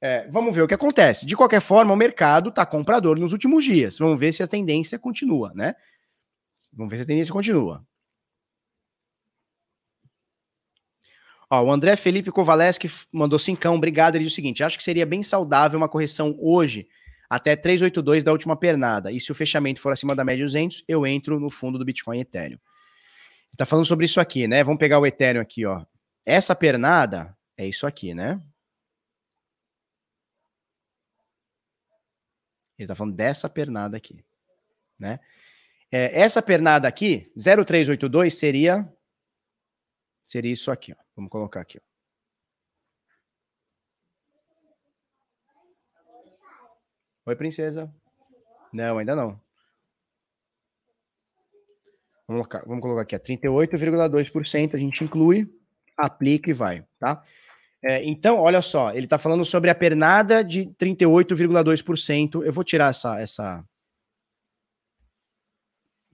[0.00, 1.24] É, vamos ver o que acontece.
[1.24, 3.98] De qualquer forma, o mercado tá comprador nos últimos dias.
[3.98, 5.74] Vamos ver se a tendência continua, né?
[6.72, 7.86] Vamos ver se a tendência continua.
[11.50, 14.16] Ó, o André Felipe Kovaleski mandou cincão, obrigado.
[14.16, 16.88] Ele diz o seguinte: acho que seria bem saudável uma correção hoje
[17.28, 19.12] até 382 da última pernada.
[19.12, 22.20] E se o fechamento for acima da média 200, eu entro no fundo do Bitcoin
[22.20, 22.58] Ethereum.
[22.58, 24.62] Ele tá falando sobre isso aqui, né?
[24.62, 25.84] Vamos pegar o Ethereum aqui, ó.
[26.24, 28.40] Essa pernada é isso aqui, né?
[32.78, 34.24] Ele tá falando dessa pernada aqui,
[34.98, 35.18] né?
[35.90, 38.86] É, essa pernada aqui, 0382, seria
[40.24, 41.07] seria isso aqui, ó.
[41.18, 41.80] Vamos colocar aqui.
[47.26, 47.92] Oi, princesa.
[48.72, 49.40] Não, ainda não.
[52.28, 55.52] Vamos colocar, vamos colocar aqui, 38,2% a gente inclui,
[55.96, 57.24] aplica e vai, tá?
[57.82, 62.44] É, então, olha só, ele está falando sobre a pernada de 38,2%.
[62.44, 63.64] Eu vou tirar essa, essa,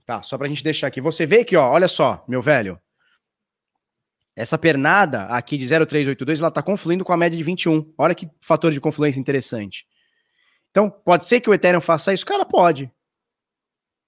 [0.03, 0.99] Tá, só pra gente deixar aqui.
[1.01, 2.79] Você vê que, ó, olha só, meu velho.
[4.35, 7.93] Essa pernada aqui de 0,382, ela está confluindo com a média de 21.
[7.97, 9.87] Olha que fator de confluência interessante.
[10.71, 12.25] Então, pode ser que o Ethereum faça isso?
[12.25, 12.91] Cara, pode.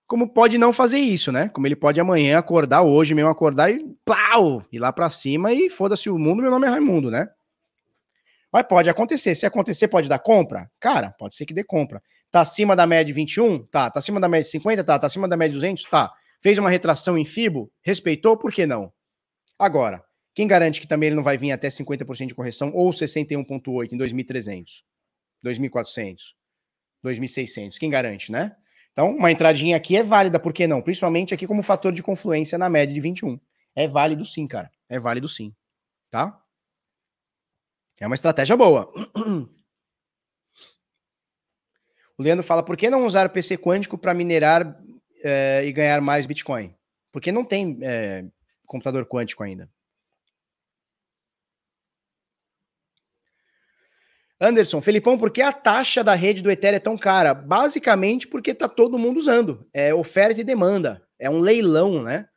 [0.05, 1.47] Como pode não fazer isso, né?
[1.49, 5.69] Como ele pode amanhã acordar, hoje mesmo acordar e plau, ir lá para cima e
[5.69, 7.29] foda-se o mundo, meu nome é Raimundo, né?
[8.51, 9.35] Mas pode acontecer.
[9.35, 10.69] Se acontecer, pode dar compra?
[10.79, 12.01] Cara, pode ser que dê compra.
[12.31, 13.65] Tá acima da média de 21?
[13.65, 13.89] Tá.
[13.89, 14.83] Tá acima da média de 50?
[14.83, 14.99] Tá.
[14.99, 15.83] Tá acima da média de 200?
[15.83, 16.11] Tá.
[16.41, 17.71] Fez uma retração em FIBO?
[17.81, 18.37] Respeitou?
[18.37, 18.91] Por que não?
[19.59, 20.03] Agora,
[20.37, 23.97] quem garante que também ele não vai vir até 50% de correção ou 61,8 em
[23.97, 24.83] 2.300,
[25.43, 26.35] 2.400,
[27.03, 27.79] 2.600?
[27.79, 28.55] Quem garante, né?
[28.91, 30.79] Então, uma entradinha aqui é válida, por que não?
[30.79, 33.39] Principalmente aqui como fator de confluência na média de 21.
[33.75, 34.69] É válido sim, cara.
[34.87, 35.55] É válido sim.
[36.07, 36.39] Tá?
[37.99, 38.93] É uma estratégia boa.
[42.15, 44.79] O Leandro fala: por que não usar PC quântico para minerar
[45.23, 46.75] é, e ganhar mais Bitcoin?
[47.11, 48.23] Porque não tem é,
[48.67, 49.67] computador quântico ainda.
[54.39, 57.33] Anderson, Felipão, por que a taxa da rede do Ethereum é tão cara?
[57.33, 59.67] Basicamente porque está todo mundo usando.
[59.73, 61.01] É oferta e demanda.
[61.17, 62.29] É um leilão, né?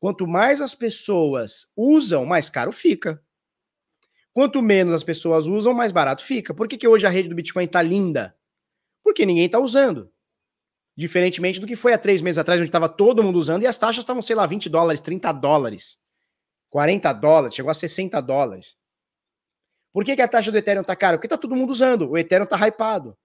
[0.00, 3.22] Quanto mais as pessoas usam, mais caro fica.
[4.32, 6.54] Quanto menos as pessoas usam, mais barato fica.
[6.54, 8.34] Por que, que hoje a rede do Bitcoin está linda?
[9.04, 10.10] Porque ninguém está usando.
[10.96, 13.78] Diferentemente do que foi há três meses atrás, onde estava todo mundo usando e as
[13.78, 15.98] taxas estavam, sei lá, 20 dólares, 30 dólares,
[16.70, 18.76] 40 dólares, chegou a 60 dólares.
[19.92, 21.16] Por que, que a taxa do Ethereum está cara?
[21.16, 22.10] Porque está todo mundo usando.
[22.10, 23.16] O Ethereum está hypado.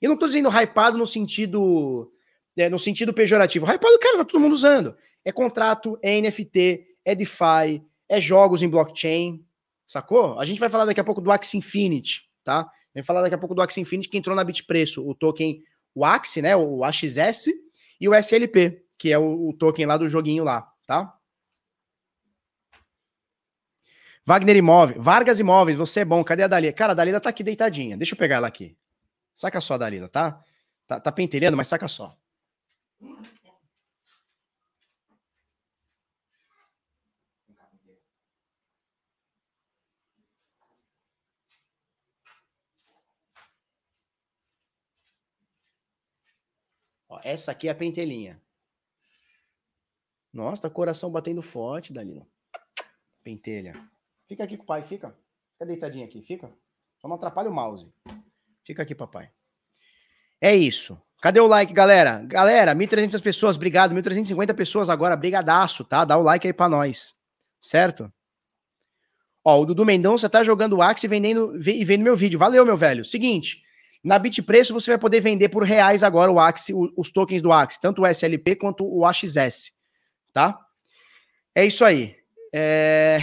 [0.00, 2.12] E não estou dizendo hypado no sentido
[2.56, 3.66] é, no sentido pejorativo.
[3.66, 4.96] Hypado, cara, tá todo mundo usando.
[5.24, 9.44] É contrato, é NFT, é DeFi, é jogos em blockchain.
[9.86, 10.38] Sacou?
[10.38, 12.70] A gente vai falar daqui a pouco do Axie Infinity, tá?
[12.94, 15.62] Vai falar daqui a pouco do Axie Infinity que entrou na Bitpreço, o token,
[15.94, 16.56] o Axie, né?
[16.56, 17.48] O AXS
[18.00, 21.12] e o SLP, que é o, o token lá do joguinho lá, tá?
[24.26, 26.24] Wagner Imóveis, Vargas Imóveis, você é bom.
[26.24, 26.72] Cadê a Dalila?
[26.72, 27.96] Cara, a Dalila tá aqui deitadinha.
[27.96, 28.76] Deixa eu pegar ela aqui.
[29.34, 30.42] Saca só, Dalila, tá?
[30.86, 32.16] Tá, tá pentelhando, mas saca só.
[47.08, 48.40] Ó, essa aqui é a pentelinha.
[50.32, 52.26] Nossa, tá coração batendo forte, Dalila.
[53.22, 53.72] Pentelha.
[54.34, 55.16] Fica aqui com o pai, fica.
[55.52, 56.50] Fica deitadinho aqui, fica.
[57.00, 57.88] Só não atrapalha o mouse.
[58.66, 59.30] Fica aqui, papai.
[60.40, 61.00] É isso.
[61.22, 62.18] Cadê o like, galera?
[62.26, 63.94] Galera, 1.300 pessoas, obrigado.
[63.94, 66.04] 1.350 pessoas agora, brigadaço, tá?
[66.04, 67.14] Dá o like aí pra nós.
[67.60, 68.12] Certo?
[69.44, 72.36] Ó, o Dudu Mendonça tá jogando o Axie e vendendo, vendo meu vídeo.
[72.36, 73.04] Valeu, meu velho.
[73.04, 73.62] Seguinte,
[74.02, 77.80] na Bitpreço você vai poder vender por reais agora o Axie, os tokens do Axie,
[77.80, 79.70] tanto o SLP quanto o AXS,
[80.32, 80.58] tá?
[81.54, 82.16] É isso aí.
[82.52, 83.20] É...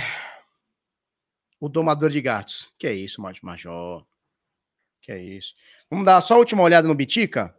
[1.62, 2.74] O domador de gatos.
[2.78, 4.04] Que é isso, Major?
[5.00, 5.54] Que é isso.
[5.92, 7.56] Vamos dar só a última olhada no Bitica?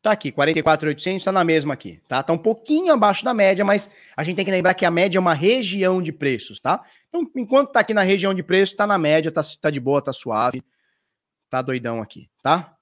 [0.00, 2.22] Tá aqui, 44,800, tá na mesma aqui, tá?
[2.22, 5.18] Tá um pouquinho abaixo da média, mas a gente tem que lembrar que a média
[5.18, 6.82] é uma região de preços, tá?
[7.08, 10.00] Então, enquanto tá aqui na região de preço, tá na média, tá, tá de boa,
[10.00, 10.64] tá suave,
[11.50, 12.74] tá doidão aqui, tá?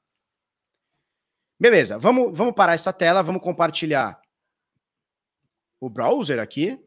[1.59, 4.21] Beleza, vamos, vamos parar essa tela, vamos compartilhar
[5.87, 6.79] o browser aqui.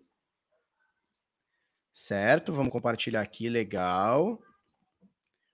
[1.92, 4.40] Certo, vamos compartilhar aqui, legal.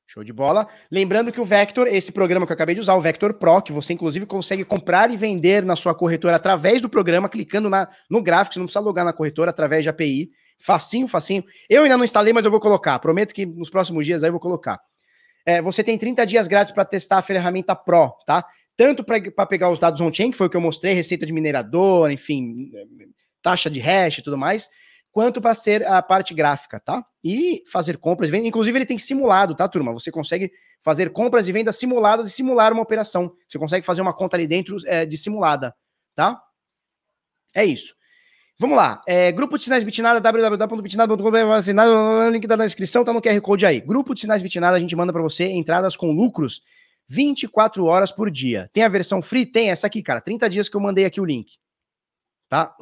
[0.08, 0.68] Show de bola.
[0.92, 3.72] Lembrando que o Vector, esse programa que eu acabei de usar, o Vector Pro, que
[3.72, 8.22] você inclusive consegue comprar e vender na sua corretora através do programa, clicando na, no
[8.22, 10.30] gráfico, você não precisa logar na corretora através de API.
[10.60, 11.44] Facinho, facinho.
[11.68, 13.00] Eu ainda não instalei, mas eu vou colocar.
[13.00, 14.80] Prometo que nos próximos dias aí eu vou colocar.
[15.46, 18.46] É, você tem 30 dias grátis para testar a ferramenta Pro, tá?
[18.78, 22.12] Tanto para pegar os dados on-chain, que foi o que eu mostrei, receita de minerador,
[22.12, 22.72] enfim,
[23.46, 24.68] taxa de hash e tudo mais,
[25.12, 27.06] quanto para ser a parte gráfica, tá?
[27.24, 28.48] E fazer compras e vendas.
[28.48, 29.94] Inclusive, ele tem simulado, tá, turma?
[29.94, 33.32] Você consegue fazer compras e vendas simuladas e simular uma operação.
[33.48, 35.76] Você consegue fazer uma conta ali dentro é, de simulada,
[36.16, 36.42] tá?
[37.54, 37.94] É isso.
[38.58, 39.04] Vamos lá.
[39.08, 43.80] É, grupo de sinais Bitnada, www.bitnada.com.br, link da descrição, tá no QR Code aí.
[43.80, 46.64] Grupo de sinais Bitnada, a gente manda para você entradas com lucros
[47.08, 48.72] 24 horas por dia.
[48.74, 49.46] Tem a versão free?
[49.46, 50.20] Tem essa aqui, cara.
[50.20, 51.60] 30 dias que eu mandei aqui o link.
[52.56, 52.74] Tá?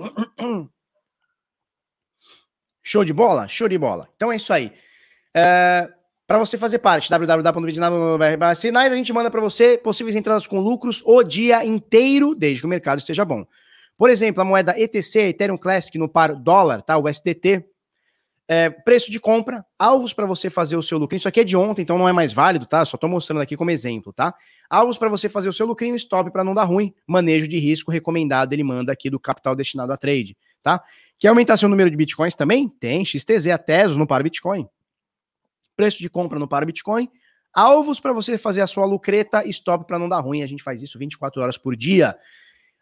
[2.84, 3.47] Show de bola?
[3.47, 4.07] Show de bola.
[4.15, 4.71] Então é isso aí.
[5.36, 5.91] É,
[6.28, 7.09] para você fazer parte.
[7.09, 12.61] www.bitnada.br sinais, a gente manda para você possíveis entradas com lucros o dia inteiro, desde
[12.61, 13.47] que o mercado esteja bom.
[13.97, 16.95] Por exemplo, a moeda ETC, Ethereum Classic, no par dólar, tá?
[16.95, 17.65] O SDT,
[18.48, 21.16] é, preço de compra, alvos para você fazer o seu lucro.
[21.16, 22.84] Isso aqui é de ontem, então não é mais válido, tá?
[22.84, 24.34] Só estou mostrando aqui como exemplo, tá?
[24.70, 27.91] Alvos para você fazer o seu lucrinho, stop para não dar ruim, manejo de risco
[27.91, 30.84] recomendado, ele manda aqui do capital destinado a trade, tá?
[31.18, 32.68] Quer aumentar seu número de bitcoins também?
[32.68, 34.68] Tem, XTZ, a Tesos no par Bitcoin.
[35.76, 37.10] Preço de compra no par Bitcoin,
[37.54, 40.44] alvos para você fazer a sua lucreta, stop para não dar ruim.
[40.44, 42.16] A gente faz isso 24 horas por dia.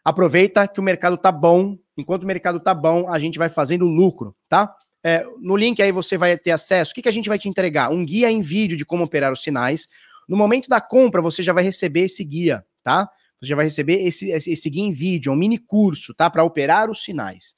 [0.04, 1.78] Aproveita que o mercado tá bom.
[1.96, 4.74] Enquanto o mercado tá bom, a gente vai fazendo lucro, tá?
[5.04, 6.92] É, no link aí você vai ter acesso.
[6.92, 7.90] O que, que a gente vai te entregar?
[7.90, 9.88] Um guia em vídeo de como operar os sinais.
[10.28, 13.08] No momento da compra, você já vai receber esse guia, tá?
[13.40, 16.30] Você já vai receber esse, esse, esse guia em vídeo, um mini curso, tá?
[16.30, 17.56] Para operar os sinais.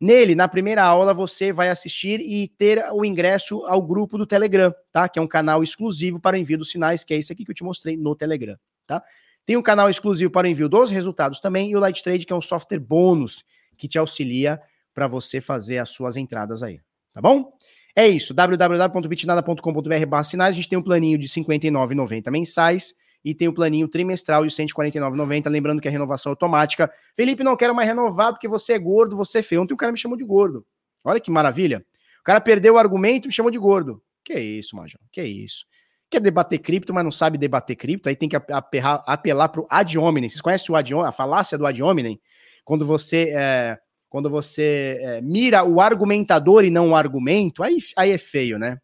[0.00, 4.72] Nele, na primeira aula, você vai assistir e ter o ingresso ao grupo do Telegram,
[4.90, 5.06] tá?
[5.06, 7.54] Que é um canal exclusivo para envio dos sinais, que é esse aqui que eu
[7.54, 8.56] te mostrei no Telegram,
[8.86, 9.02] tá?
[9.44, 12.36] Tem um canal exclusivo para envio dos resultados também e o Light Trade, que é
[12.36, 13.44] um software bônus
[13.76, 14.58] que te auxilia
[14.94, 16.80] para você fazer as suas entradas aí,
[17.12, 17.52] tá bom?
[17.94, 23.48] É isso, www.bitnada.com.br sinais, a gente tem um planinho de R$ 59,90 mensais e tem
[23.48, 26.90] o planinho trimestral de R$ 149,90, lembrando que é renovação automática.
[27.16, 29.62] Felipe, não quero mais renovar porque você é gordo, você é feio.
[29.62, 30.64] Ontem o cara me chamou de gordo.
[31.04, 31.84] Olha que maravilha.
[32.20, 34.02] O cara perdeu o argumento e me chamou de gordo.
[34.24, 35.66] Que isso, Major, que isso
[36.10, 39.66] quer debater cripto, mas não sabe debater cripto, aí tem que apelar, apelar para o
[39.70, 40.28] ad hominem.
[40.28, 42.20] Vocês conhecem o ad a falácia do ad hominem?
[42.64, 43.78] Quando você, é,
[44.10, 48.78] quando você é, mira o argumentador e não o argumento, aí, aí é feio, né?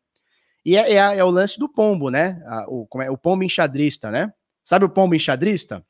[0.64, 2.42] E é, é, é o lance do pombo, né?
[2.68, 4.32] o, como é, o pombo enxadrista, né?
[4.64, 5.84] Sabe o pombo enxadrista?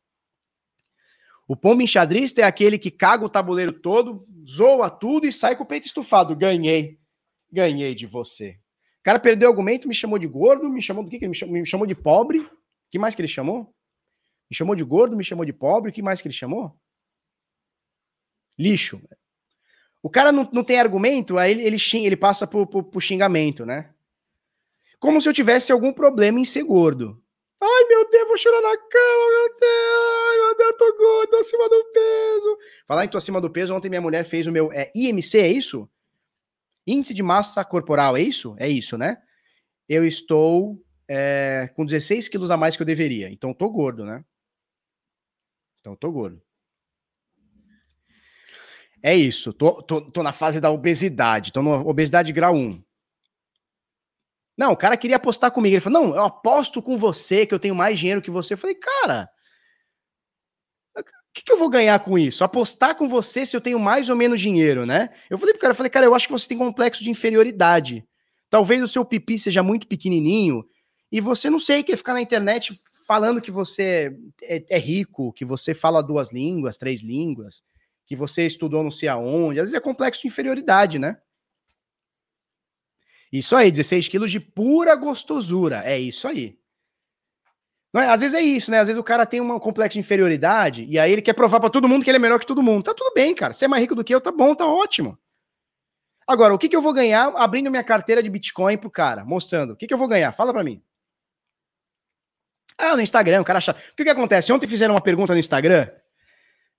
[1.46, 5.62] O pombo enxadrista é aquele que caga o tabuleiro todo, zoa tudo e sai com
[5.62, 6.34] o peito estufado.
[6.34, 6.98] Ganhei.
[7.52, 8.58] Ganhei de você
[9.06, 11.28] cara perdeu o argumento, me chamou de gordo, me chamou do que?
[11.28, 12.44] me, chamou, me chamou de pobre.
[12.90, 13.72] que mais que ele chamou?
[14.50, 15.92] Me chamou de gordo, me chamou de pobre.
[15.92, 16.76] que mais que ele chamou?
[18.58, 19.00] Lixo.
[20.06, 23.66] O cara não, não tem argumento, aí ele, ele, ele passa pro, pro, pro xingamento,
[23.66, 23.90] né?
[25.00, 27.20] Como se eu tivesse algum problema em ser gordo.
[27.60, 30.28] Ai, meu Deus, vou chorar na cama, meu Deus.
[30.30, 32.58] Ai, meu Deus, eu tô gordo, tô acima do peso.
[32.86, 35.48] Falar em tô acima do peso, ontem minha mulher fez o meu é, IMC, é
[35.48, 35.90] isso?
[36.86, 38.54] Índice de massa corporal, é isso?
[38.60, 39.20] É isso, né?
[39.88, 43.28] Eu estou é, com 16 quilos a mais que eu deveria.
[43.28, 44.24] Então, tô gordo, né?
[45.80, 46.45] Então, tô gordo.
[49.02, 49.52] É isso.
[49.52, 51.52] Tô, tô, tô na fase da obesidade.
[51.52, 52.82] Tô na obesidade grau 1.
[54.58, 55.74] Não, o cara queria apostar comigo.
[55.74, 58.54] Ele falou: Não, eu aposto com você que eu tenho mais dinheiro que você.
[58.54, 59.28] Eu falei: Cara,
[61.36, 62.42] que, que eu vou ganhar com isso?
[62.42, 65.10] Apostar com você se eu tenho mais ou menos dinheiro, né?
[65.28, 68.06] Eu falei pro cara, eu falei, cara, eu acho que você tem complexo de inferioridade.
[68.48, 70.64] Talvez o seu pipi seja muito pequenininho
[71.12, 72.74] e você não sei, quer ficar na internet
[73.06, 77.62] falando que você é, é, rico, que você fala duas línguas, três línguas,
[78.06, 79.58] que você estudou não sei aonde.
[79.58, 81.18] Às vezes é complexo de inferioridade, né?
[83.32, 85.82] Isso aí, 16 quilos de pura gostosura.
[85.84, 86.58] É isso aí.
[87.92, 88.08] Não é?
[88.08, 88.78] Às vezes é isso, né?
[88.78, 91.70] Às vezes o cara tem um complexo de inferioridade e aí ele quer provar para
[91.70, 92.84] todo mundo que ele é melhor que todo mundo.
[92.84, 93.52] Tá tudo bem, cara.
[93.52, 95.18] Você é mais rico do que eu, tá bom, tá ótimo.
[96.26, 99.72] Agora, o que, que eu vou ganhar abrindo minha carteira de Bitcoin pro cara, mostrando?
[99.72, 100.32] O que, que eu vou ganhar?
[100.32, 100.82] Fala para mim.
[102.76, 103.72] Ah, no Instagram, o cara acha.
[103.72, 104.52] O que, que acontece?
[104.52, 105.88] Ontem fizeram uma pergunta no Instagram.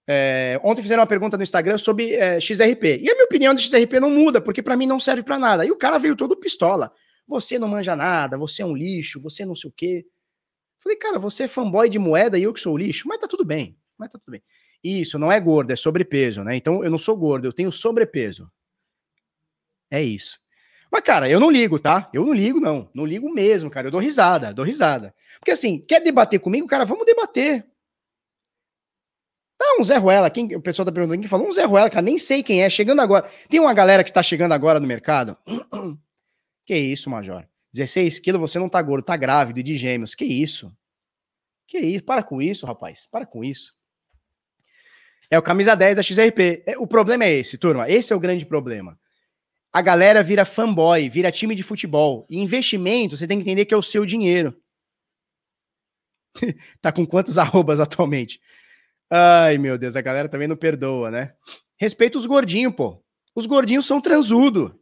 [0.08, 0.60] É...
[0.64, 3.00] Ontem fizeram uma pergunta no Instagram sobre é, XRP.
[3.02, 5.66] E a minha opinião de XRP não muda, porque para mim não serve para nada.
[5.66, 6.92] E o cara veio todo pistola.
[7.28, 10.06] Você não manja nada, você é um lixo, você não sei o quê.
[10.80, 13.44] Falei, cara, você é fanboy de moeda e eu que sou lixo, mas tá tudo
[13.44, 14.42] bem, mas tá tudo bem.
[14.82, 16.56] Isso, não é gordo, é sobrepeso, né?
[16.56, 18.50] Então eu não sou gordo, eu tenho sobrepeso.
[19.92, 20.40] É isso.
[20.92, 22.10] Mas, cara, eu não ligo, tá?
[22.14, 22.90] Eu não ligo, não.
[22.94, 23.88] Não ligo mesmo, cara.
[23.88, 25.14] Eu dou risada, dou risada.
[25.40, 26.86] Porque assim, quer debater comigo, cara?
[26.86, 27.66] Vamos debater.
[29.60, 32.04] Ah, um Zé Ruela, quem, o pessoal tá perguntando quem falou, um Zé Ruela, cara,
[32.04, 33.30] nem sei quem é, chegando agora.
[33.50, 35.38] Tem uma galera que tá chegando agora no mercado.
[36.66, 37.48] Que isso, Major?
[37.74, 40.14] 16 quilos, você não tá gordo, tá grávido de gêmeos.
[40.14, 40.70] Que isso?
[41.66, 42.04] Que isso?
[42.04, 43.08] Para com isso, rapaz.
[43.10, 43.74] Para com isso.
[45.30, 46.64] É o camisa 10 da XRP.
[46.66, 47.90] É, o problema é esse, turma.
[47.90, 49.00] Esse é o grande problema.
[49.72, 52.26] A galera vira fanboy, vira time de futebol.
[52.30, 54.54] E investimento, você tem que entender que é o seu dinheiro.
[56.82, 58.42] tá com quantos arrobas atualmente?
[59.10, 61.34] Ai, meu Deus, a galera também não perdoa, né?
[61.78, 63.04] Respeita os gordinhos, pô.
[63.34, 64.80] Os gordinhos são transudo.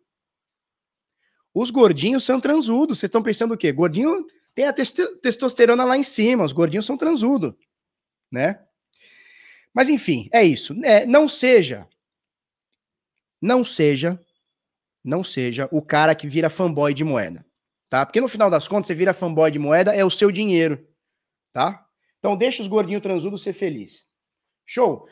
[1.53, 2.99] Os gordinhos são transudos.
[2.99, 3.71] Vocês estão pensando o quê?
[3.71, 6.43] Gordinho tem a testosterona lá em cima.
[6.43, 7.53] Os gordinhos são transudos,
[8.31, 8.65] né?
[9.73, 10.73] Mas enfim, é isso.
[10.85, 11.87] É, não seja,
[13.41, 14.19] não seja,
[15.03, 17.45] não seja o cara que vira fanboy de moeda,
[17.89, 18.05] tá?
[18.05, 20.87] Porque no final das contas, você vira fanboy de moeda, é o seu dinheiro,
[21.51, 21.85] tá?
[22.17, 24.05] Então deixa os gordinhos transudos ser feliz.
[24.65, 25.07] Show?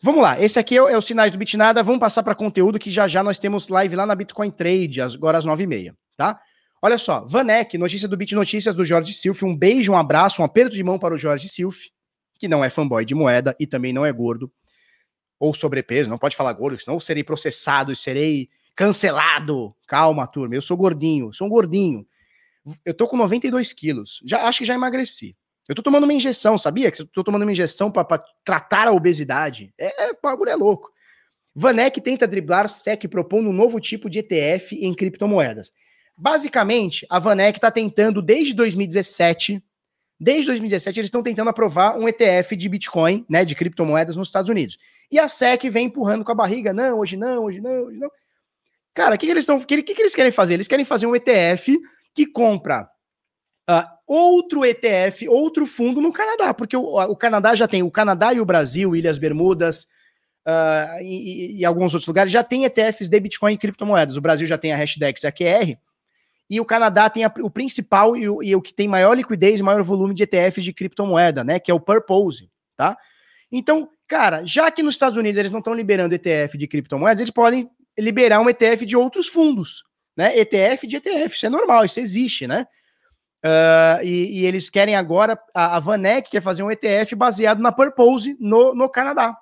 [0.00, 2.78] Vamos lá, esse aqui é, o, é os sinais do Bitnada, vamos passar para conteúdo
[2.78, 5.96] que já já nós temos live lá na Bitcoin Trade, agora às nove e meia,
[6.16, 6.40] tá?
[6.80, 10.44] Olha só, Vanek, notícia do Bit Notícias do Jorge Silf, um beijo, um abraço, um
[10.44, 11.86] aperto de mão para o Jorge Silf,
[12.38, 14.52] que não é fanboy de moeda e também não é gordo,
[15.40, 19.74] ou sobrepeso, não pode falar gordo, senão serei processado serei cancelado.
[19.88, 22.06] Calma, turma, eu sou gordinho, sou um gordinho.
[22.84, 25.36] Eu tô com 92 quilos, já, acho que já emagreci.
[25.68, 26.90] Eu tô tomando uma injeção, sabia?
[26.90, 29.72] Que eu tô tomando uma injeção para tratar a obesidade.
[29.78, 30.90] É, é, o bagulho é louco.
[31.54, 35.72] Vanek tenta driblar SEC propondo um novo tipo de ETF em criptomoedas.
[36.16, 39.62] Basicamente, a Vanek está tentando, desde 2017,
[40.18, 44.48] desde 2017, eles estão tentando aprovar um ETF de Bitcoin, né, de criptomoedas nos Estados
[44.48, 44.78] Unidos.
[45.10, 48.10] E a SEC vem empurrando com a barriga, não, hoje não, hoje não, hoje não.
[48.94, 50.54] Cara, o que, que eles estão, que, que, que eles querem fazer?
[50.54, 51.78] Eles querem fazer um ETF
[52.14, 52.88] que compra
[53.68, 58.32] uh, outro ETF, outro fundo no Canadá, porque o, o, Canadá já tem, o Canadá
[58.32, 59.86] e o Brasil, Ilhas Bermudas
[60.46, 64.16] uh, e, e, alguns outros lugares já tem ETFs de Bitcoin e criptomoedas.
[64.16, 65.76] O Brasil já tem a Hashdex e a QR,
[66.50, 69.60] e o Canadá tem a, o principal e o, e o, que tem maior liquidez,
[69.60, 71.58] maior volume de ETFs de criptomoeda, né?
[71.58, 72.96] Que é o Purpose, tá?
[73.52, 77.30] Então, cara, já que nos Estados Unidos eles não estão liberando ETF de criptomoedas, eles
[77.30, 79.84] podem liberar um ETF de outros fundos,
[80.16, 80.38] né?
[80.38, 82.66] ETF de ETF, isso é normal, isso existe, né?
[83.44, 87.70] Uh, e, e, eles querem agora, a, a Vanek quer fazer um ETF baseado na
[87.70, 89.36] Purpose no, no Canadá,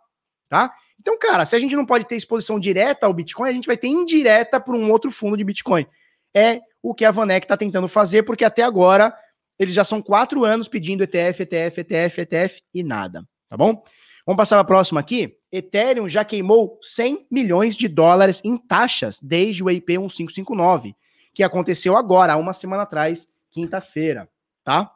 [0.51, 0.71] tá?
[1.01, 3.77] Então, cara, se a gente não pode ter exposição direta ao Bitcoin, a gente vai
[3.77, 5.87] ter indireta por um outro fundo de Bitcoin.
[6.35, 9.17] É o que a Vanek está tentando fazer, porque até agora
[9.59, 13.83] eles já são quatro anos pedindo ETF, ETF, ETF, ETF e nada, tá bom?
[14.27, 15.39] Vamos passar para a próxima aqui.
[15.51, 20.95] Ethereum já queimou 100 milhões de dólares em taxas desde o IP 1559,
[21.33, 24.29] que aconteceu agora, há uma semana atrás, quinta-feira,
[24.63, 24.93] tá?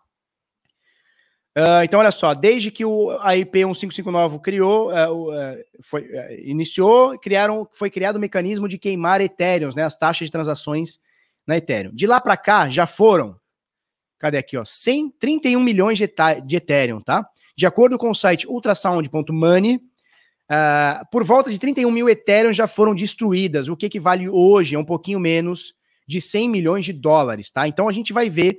[1.57, 6.07] Uh, então, olha só, desde que o, a IP 1559 criou, uh, uh, foi,
[6.45, 10.99] iniciou, criaram, foi criado o mecanismo de queimar Ethereum, né, as taxas de transações
[11.47, 11.91] na Ethereum.
[11.95, 13.35] De lá para cá, já foram,
[14.19, 16.07] cadê aqui, ó, 131 milhões de,
[16.45, 17.27] de Ethereum, tá?
[17.57, 19.81] De acordo com o site ultrasound.money,
[21.11, 24.85] por volta de 31 mil Ethereum já foram destruídas, o que equivale hoje a um
[24.85, 25.75] pouquinho menos
[26.11, 27.69] de 100 milhões de dólares, tá?
[27.69, 28.59] Então a gente vai ver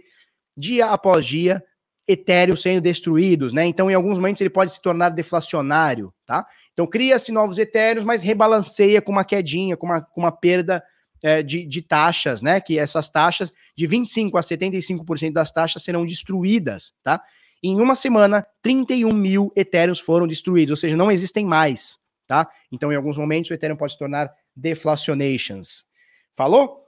[0.56, 1.62] dia após dia
[2.08, 3.66] Ethereum sendo destruídos, né?
[3.66, 6.46] Então em alguns momentos ele pode se tornar deflacionário, tá?
[6.72, 10.82] Então cria-se novos Ethereum, mas rebalanceia com uma quedinha, com uma, com uma perda
[11.22, 12.62] é, de, de taxas, né?
[12.62, 17.22] Que essas taxas de 25 a 75% das taxas serão destruídas, tá?
[17.62, 22.50] Em uma semana, 31 mil Ethereums foram destruídos, ou seja, não existem mais, tá?
[22.72, 25.86] Então, em alguns momentos, o Ethereum pode se tornar deflacionations.
[26.34, 26.81] Falou?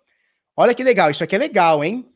[0.55, 2.07] Olha que legal, isso aqui é legal, hein?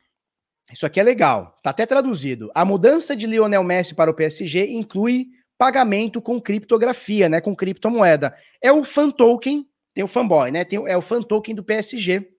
[0.72, 1.56] Isso aqui é legal.
[1.64, 2.52] Tá até traduzido.
[2.54, 5.28] A mudança de Lionel Messi para o PSG inclui
[5.58, 8.36] pagamento com criptografia, né, com criptomoeda.
[8.62, 10.64] É o fan token, tem o fanboy, né?
[10.64, 12.30] Tem, é o fan token do PSG.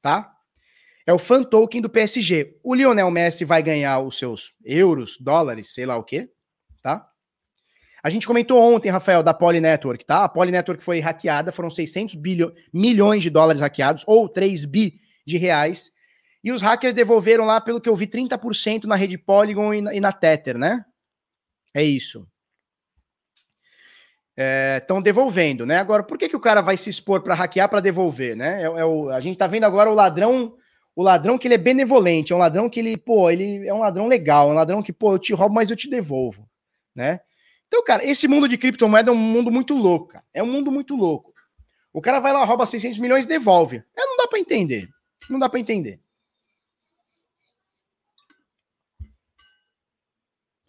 [0.00, 0.32] Tá?
[1.06, 2.58] É o fan token do PSG.
[2.64, 6.30] O Lionel Messi vai ganhar os seus euros, dólares, sei lá o quê,
[6.82, 7.06] tá?
[8.02, 10.24] A gente comentou ontem, Rafael, da Poly Network, tá?
[10.24, 15.00] A Poly Network foi hackeada, foram 600 bilho, milhões de dólares hackeados, ou 3 bi
[15.26, 15.90] de reais.
[16.42, 19.94] E os hackers devolveram lá, pelo que eu vi, 30% na rede Polygon e na,
[19.94, 20.84] e na Tether, né?
[21.74, 22.26] É isso.
[24.78, 25.78] Estão é, devolvendo, né?
[25.78, 28.62] Agora, por que, que o cara vai se expor para hackear para devolver, né?
[28.62, 30.54] É, é, o, a gente tá vendo agora o ladrão,
[30.94, 33.80] o ladrão que ele é benevolente, é um ladrão que ele, pô, ele é um
[33.80, 36.46] ladrão legal, é um ladrão que, pô, eu te roubo, mas eu te devolvo,
[36.94, 37.20] né?
[37.66, 40.24] Então, cara, esse mundo de criptomoeda é um mundo muito louco, cara.
[40.32, 41.34] É um mundo muito louco.
[41.92, 43.82] O cara vai lá, rouba 600 milhões e devolve.
[43.96, 44.88] É, não dá para entender.
[45.28, 45.98] Não dá para entender.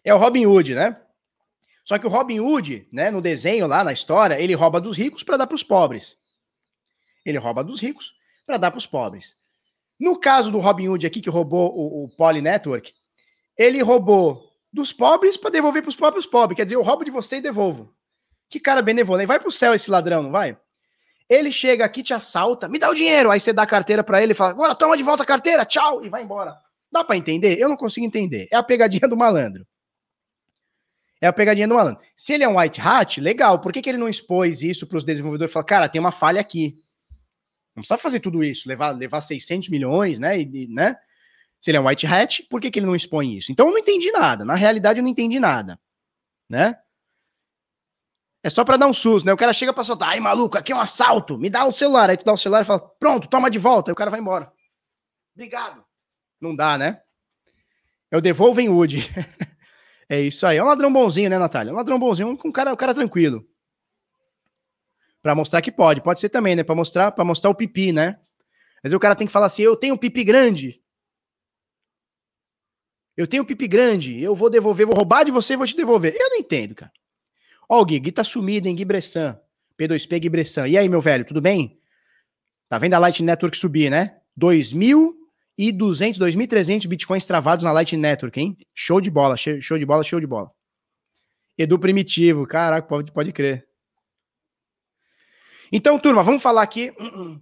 [0.04, 1.00] É o Robin Hood, né?
[1.84, 5.22] Só que o Robin Hood, né, no desenho lá na história, ele rouba dos ricos
[5.22, 6.16] para dar para os pobres.
[7.24, 8.14] Ele rouba dos ricos
[8.46, 9.36] para dar para os pobres.
[10.00, 12.92] No caso do Robin Hood aqui que roubou o, o Poly Network,
[13.56, 14.47] ele roubou
[14.78, 16.56] dos pobres para devolver para os próprios pobres.
[16.56, 17.92] Quer dizer, eu roubo de você e devolvo.
[18.48, 19.26] Que cara benevolente.
[19.26, 20.56] Vai pro céu esse ladrão, não vai?
[21.28, 23.30] Ele chega aqui, te assalta, me dá o dinheiro.
[23.30, 25.64] Aí você dá a carteira para ele e fala: agora toma de volta a carteira,
[25.66, 26.56] tchau, e vai embora.
[26.90, 27.58] Dá para entender?
[27.58, 28.48] Eu não consigo entender.
[28.50, 29.66] É a pegadinha do malandro.
[31.20, 32.00] É a pegadinha do malandro.
[32.16, 33.58] Se ele é um white hat, legal.
[33.58, 36.40] Por que, que ele não expôs isso para os desenvolvedores e cara, tem uma falha
[36.40, 36.80] aqui?
[37.74, 40.40] Não precisa fazer tudo isso, levar, levar 600 milhões, né?
[40.40, 40.96] E, né?
[41.60, 43.50] Se ele é um white hat, por que, que ele não expõe isso?
[43.50, 44.44] Então eu não entendi nada.
[44.44, 45.78] Na realidade, eu não entendi nada.
[46.48, 46.78] Né?
[48.42, 49.32] É só para dar um susto, né?
[49.32, 52.08] O cara chega pra soltar, ai, maluco, aqui é um assalto, me dá o celular.
[52.08, 53.90] Aí tu dá o celular e fala, pronto, toma de volta.
[53.90, 54.52] Aí o cara vai embora.
[55.34, 55.84] Obrigado.
[56.40, 57.00] Não dá, né?
[58.10, 58.98] É o Devolvem Wood.
[60.08, 60.56] é isso aí.
[60.56, 61.70] É um ladrão bonzinho, né, Natália?
[61.70, 63.44] É um ladrão bonzinho, um cara, um cara tranquilo.
[65.20, 66.00] Para mostrar que pode.
[66.00, 66.62] Pode ser também, né?
[66.62, 68.18] Para mostrar, para mostrar o pipi, né?
[68.82, 70.77] Mas o cara tem que falar assim: eu tenho um pipi grande.
[73.18, 76.14] Eu tenho pipi grande, eu vou devolver, vou roubar de você e vou te devolver.
[76.14, 76.92] Eu não entendo, cara.
[77.68, 78.76] Ó, o Gui, Gui tá sumido, hein?
[78.76, 79.36] Gui Bressan.
[79.76, 80.68] P2P Gui Bressan.
[80.68, 81.80] E aí, meu velho, tudo bem?
[82.68, 84.20] Tá vendo a Light Network subir, né?
[84.38, 88.56] 2.200, 2.300 bitcoins travados na Light Network, hein?
[88.72, 90.52] Show de bola, show de bola, show de bola.
[91.58, 93.66] Edu Primitivo, caraca, pode, pode crer.
[95.72, 96.92] Então, turma, vamos falar aqui.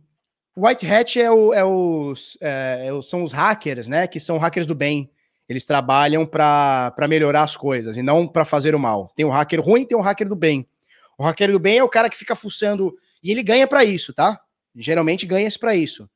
[0.56, 4.06] White Hat é o, é os, é, é são os hackers, né?
[4.06, 5.12] Que são hackers do bem.
[5.48, 9.12] Eles trabalham para melhorar as coisas e não para fazer o mal.
[9.14, 10.68] Tem o hacker ruim, tem o hacker do bem.
[11.16, 14.12] O hacker do bem é o cara que fica fuçando e ele ganha para isso,
[14.12, 14.40] tá?
[14.74, 16.08] Geralmente ganha-se para isso.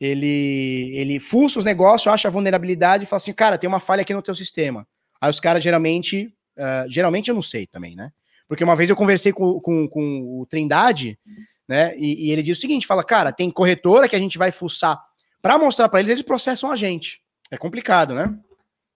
[0.00, 4.02] Ele ele fuça os negócios, acha a vulnerabilidade e fala assim, cara, tem uma falha
[4.02, 4.86] aqui no teu sistema.
[5.20, 8.10] Aí os caras geralmente, uh, geralmente eu não sei também, né?
[8.48, 11.18] Porque uma vez eu conversei com, com, com o Trindade,
[11.66, 11.96] né?
[11.96, 15.00] E, e, ele diz o seguinte: fala, cara, tem corretora que a gente vai fuçar
[15.40, 17.22] para mostrar para eles, eles processam a gente.
[17.54, 18.36] É complicado, né?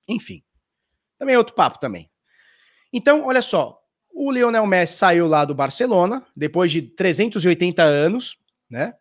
[0.09, 0.43] Enfim.
[1.17, 2.11] Também é outro papo também.
[2.93, 3.81] Então, olha só.
[4.11, 8.37] O Lionel Messi saiu lá do Barcelona, depois de 380 anos,
[8.69, 8.95] né?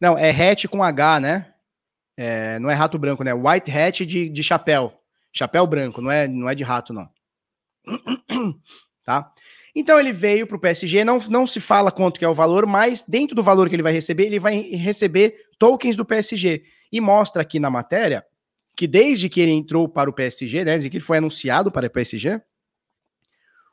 [0.00, 1.54] Não, é hat com H, né?
[2.16, 3.34] É, não é rato branco, né?
[3.34, 4.98] White hat de, de chapéu.
[5.30, 7.10] Chapéu branco, não é, não é de rato, não.
[9.04, 9.30] tá?
[9.74, 12.64] Então ele veio para o PSG, não, não se fala quanto que é o valor,
[12.64, 16.62] mas dentro do valor que ele vai receber, ele vai receber tokens do PSG.
[16.92, 18.24] E mostra aqui na matéria
[18.76, 21.86] que desde que ele entrou para o PSG, né, desde que ele foi anunciado para
[21.86, 22.40] o PSG,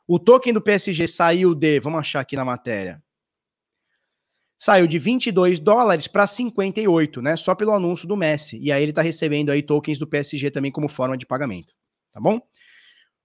[0.06, 3.02] o token do PSG saiu de, vamos achar aqui na matéria,
[4.58, 8.58] saiu de 22 dólares para 58, né, só pelo anúncio do Messi.
[8.58, 11.74] E aí ele está recebendo aí tokens do PSG também como forma de pagamento,
[12.10, 12.40] tá bom?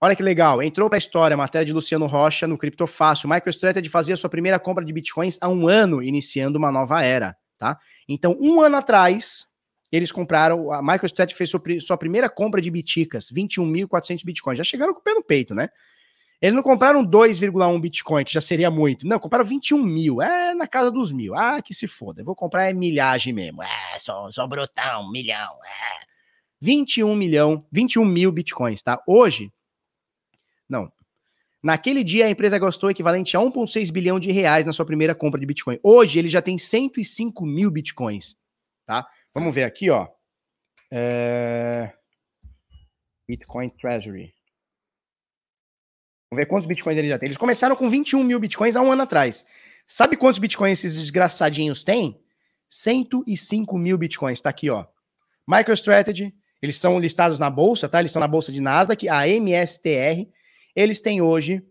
[0.02, 3.30] Olha que legal, entrou para a história a matéria de Luciano Rocha no Criptofácil.
[3.30, 7.78] MicroStrategy fazia sua primeira compra de bitcoins há um ano, iniciando uma nova era, tá?
[8.08, 9.49] Então, um ano atrás,
[9.92, 14.58] eles compraram, a MicroStrategy fez sua, primeira compra de biticas, 21.400 bitcoins.
[14.58, 15.70] Já chegaram com o pé no peito, né?
[16.42, 19.06] Eles não compraram 2,1 Bitcoin, que já seria muito.
[19.06, 20.22] Não, compraram 21 mil.
[20.22, 21.36] É na casa dos mil.
[21.36, 22.22] Ah, que se foda.
[22.22, 23.62] Eu vou comprar é milhagem mesmo.
[23.62, 25.58] É, só, só brutão, milhão.
[25.66, 26.08] É.
[26.62, 29.02] 21 milhão, 21 mil Bitcoins, tá?
[29.08, 29.52] Hoje,
[30.68, 30.92] não.
[31.62, 35.40] Naquele dia, a empresa gastou equivalente a 1,6 bilhão de reais na sua primeira compra
[35.40, 35.78] de Bitcoin.
[35.84, 38.38] Hoje, ele já tem 105 mil Bitcoins.
[38.86, 39.06] Tá?
[39.34, 40.08] Vamos ver aqui, ó.
[40.92, 41.94] É...
[43.28, 44.34] Bitcoin Treasury.
[46.32, 47.28] Vamos ver quantos Bitcoins ele já tem.
[47.28, 49.46] Eles começaram com 21 mil Bitcoins há um ano atrás.
[49.88, 52.22] Sabe quantos Bitcoins esses desgraçadinhos têm?
[52.70, 54.42] 105 mil Bitcoins.
[54.42, 54.86] Tá aqui, ó.
[55.48, 56.36] MicroStrategy.
[56.62, 58.00] Eles são listados na bolsa, tá?
[58.00, 60.30] Eles estão na bolsa de Nasdaq, a MSTR
[60.76, 61.62] eles têm hoje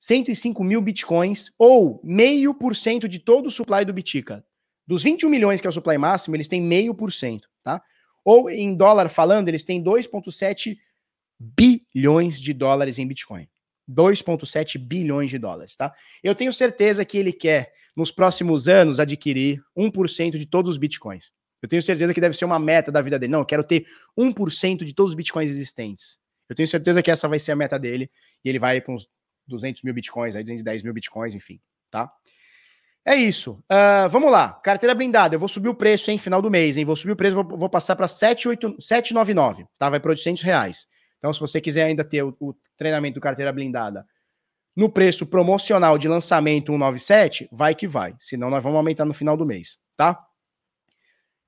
[0.00, 4.44] 105 mil bitcoins, ou meio por cento de todo o supply do Bitica.
[4.86, 7.82] Dos 21 milhões, que é o supply máximo, eles têm meio por cento, tá?
[8.24, 10.76] Ou em dólar falando, eles têm 2,7
[11.38, 13.48] bilhões de dólares em Bitcoin.
[13.90, 15.92] 2,7 bilhões de dólares, tá?
[16.22, 21.32] Eu tenho certeza que ele quer, nos próximos anos, adquirir 1% de todos os bitcoins.
[21.60, 23.32] Eu tenho certeza que deve ser uma meta da vida dele.
[23.32, 23.84] Não, eu quero ter
[24.16, 26.18] 1% de todos os bitcoins existentes.
[26.48, 28.10] Eu tenho certeza que essa vai ser a meta dele
[28.44, 29.08] e ele vai para uns
[29.46, 32.10] 200 mil bitcoins, aí 210 mil bitcoins, enfim, tá?
[33.04, 33.52] É isso.
[33.70, 34.52] Uh, vamos lá.
[34.52, 35.34] Carteira blindada.
[35.34, 36.18] Eu vou subir o preço, hein?
[36.18, 36.84] Final do mês, hein?
[36.84, 39.88] Vou subir o preço, vou, vou passar para 799, tá?
[39.88, 40.86] Vai para 800 reais.
[41.18, 44.06] Então, se você quiser ainda ter o, o, treinamento do carteira blindada
[44.76, 48.14] no preço promocional de lançamento 197, vai que vai.
[48.18, 50.18] Senão, nós vamos aumentar no final do mês, tá?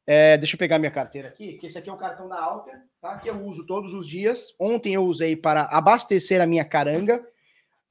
[0.06, 2.74] É, deixa eu pegar minha carteira aqui, que esse aqui é o cartão da Alter,
[3.00, 3.18] tá?
[3.18, 4.54] Que eu uso todos os dias.
[4.58, 7.24] Ontem eu usei para abastecer a minha caranga.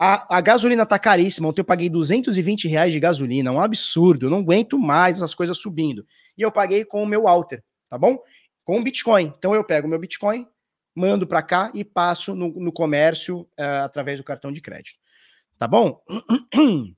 [0.03, 1.47] A, a gasolina tá caríssima.
[1.47, 4.25] Ontem eu paguei 220 reais de gasolina, um absurdo.
[4.25, 6.03] Eu não aguento mais as coisas subindo.
[6.35, 8.17] E eu paguei com o meu Alter, tá bom?
[8.63, 9.31] Com o Bitcoin.
[9.37, 10.47] Então eu pego o meu Bitcoin,
[10.95, 14.97] mando para cá e passo no, no comércio uh, através do cartão de crédito.
[15.59, 16.01] Tá bom?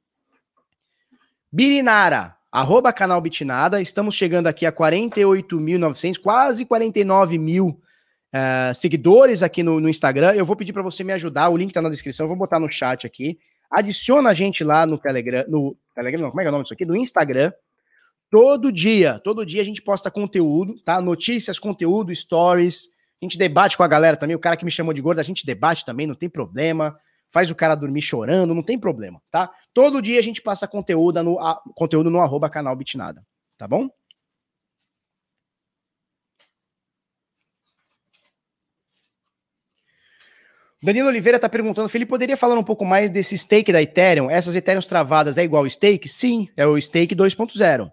[1.51, 3.81] Birinara, arroba canal Bitnada.
[3.81, 7.81] Estamos chegando aqui a 48.900, quase 49 mil
[8.34, 10.34] uh, seguidores aqui no, no, Instagram.
[10.34, 12.60] Eu vou pedir para você me ajudar, o link está na descrição, eu vou botar
[12.60, 13.38] no chat aqui.
[13.69, 16.64] Adiciona a gente lá no Telegram, no Telegram, não, como é que é o nome
[16.64, 16.85] disso aqui?
[16.85, 17.51] No Instagram.
[18.30, 20.99] Todo dia, todo dia a gente posta conteúdo, tá?
[20.99, 22.88] Notícias, conteúdo, stories.
[23.22, 24.35] A gente debate com a galera também.
[24.35, 26.97] O cara que me chamou de gordo, a gente debate também, não tem problema
[27.34, 29.51] faz o cara dormir chorando, não tem problema, tá?
[29.73, 33.26] Todo dia a gente passa conteúdo no, a, conteúdo no arroba canal Bitnada,
[33.57, 33.89] tá bom?
[40.84, 44.30] Danilo Oliveira está perguntando, Felipe, poderia falar um pouco mais desse stake da Ethereum?
[44.30, 46.10] Essas Ethereum travadas é igual stake?
[46.10, 47.89] Sim, é o stake 2.0.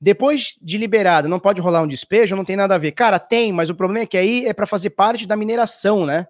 [0.00, 2.34] Depois de liberada, não pode rolar um despejo?
[2.34, 2.90] Não tem nada a ver.
[2.90, 6.26] Cara, tem, mas o problema é que aí é para fazer parte da mineração, né?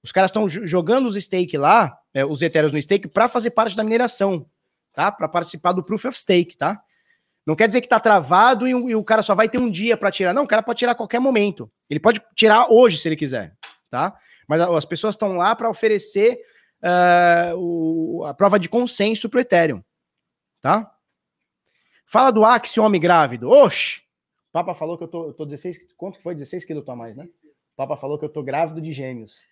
[0.00, 3.74] Os caras estão jogando os stake lá, é, os Ethereum no stake, para fazer parte
[3.76, 4.46] da mineração,
[4.92, 5.10] tá?
[5.10, 6.80] Para participar do Proof of Stake, tá?
[7.44, 9.96] Não quer dizer que tá travado e, e o cara só vai ter um dia
[9.96, 10.32] para tirar.
[10.32, 11.68] Não, o cara pode tirar a qualquer momento.
[11.90, 13.56] Ele pode tirar hoje, se ele quiser,
[13.92, 14.18] tá?
[14.48, 16.42] Mas as pessoas estão lá para oferecer
[16.82, 19.84] uh, o, a prova de consenso para o Ethereum.
[20.62, 20.96] Tá?
[22.06, 23.50] Fala do Axie homem grávido.
[23.50, 24.00] Oxi!
[24.48, 25.92] O Papa falou que eu tô, eu tô 16.
[25.94, 26.34] Quanto que foi?
[26.34, 27.28] 16 quilos a mais, né?
[27.44, 29.44] O Papa falou que eu tô grávido de gêmeos.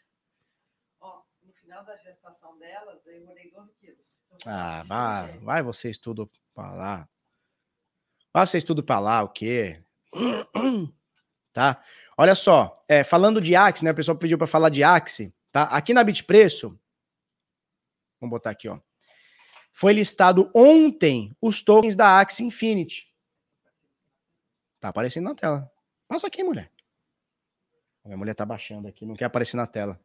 [1.00, 4.22] Ó, no final da gestação delas, eu engordei 12 quilos.
[4.36, 7.08] Então, ah, vai, vai vocês tudo para lá.
[8.32, 9.82] Vai vocês tudo para lá, o quê?
[11.52, 11.82] Tá?
[12.20, 13.92] Olha só, é, falando de Axie, né?
[13.92, 15.62] O pessoal pediu para falar de Axie, tá?
[15.62, 16.78] Aqui na Bitpreço,
[18.20, 18.78] vamos botar aqui, ó.
[19.72, 23.10] Foi listado ontem os tokens da Axie Infinity.
[24.78, 25.72] Tá aparecendo na tela.
[26.06, 26.70] Passa aqui, mulher.
[28.04, 29.98] A minha mulher tá baixando aqui, não quer aparecer na tela.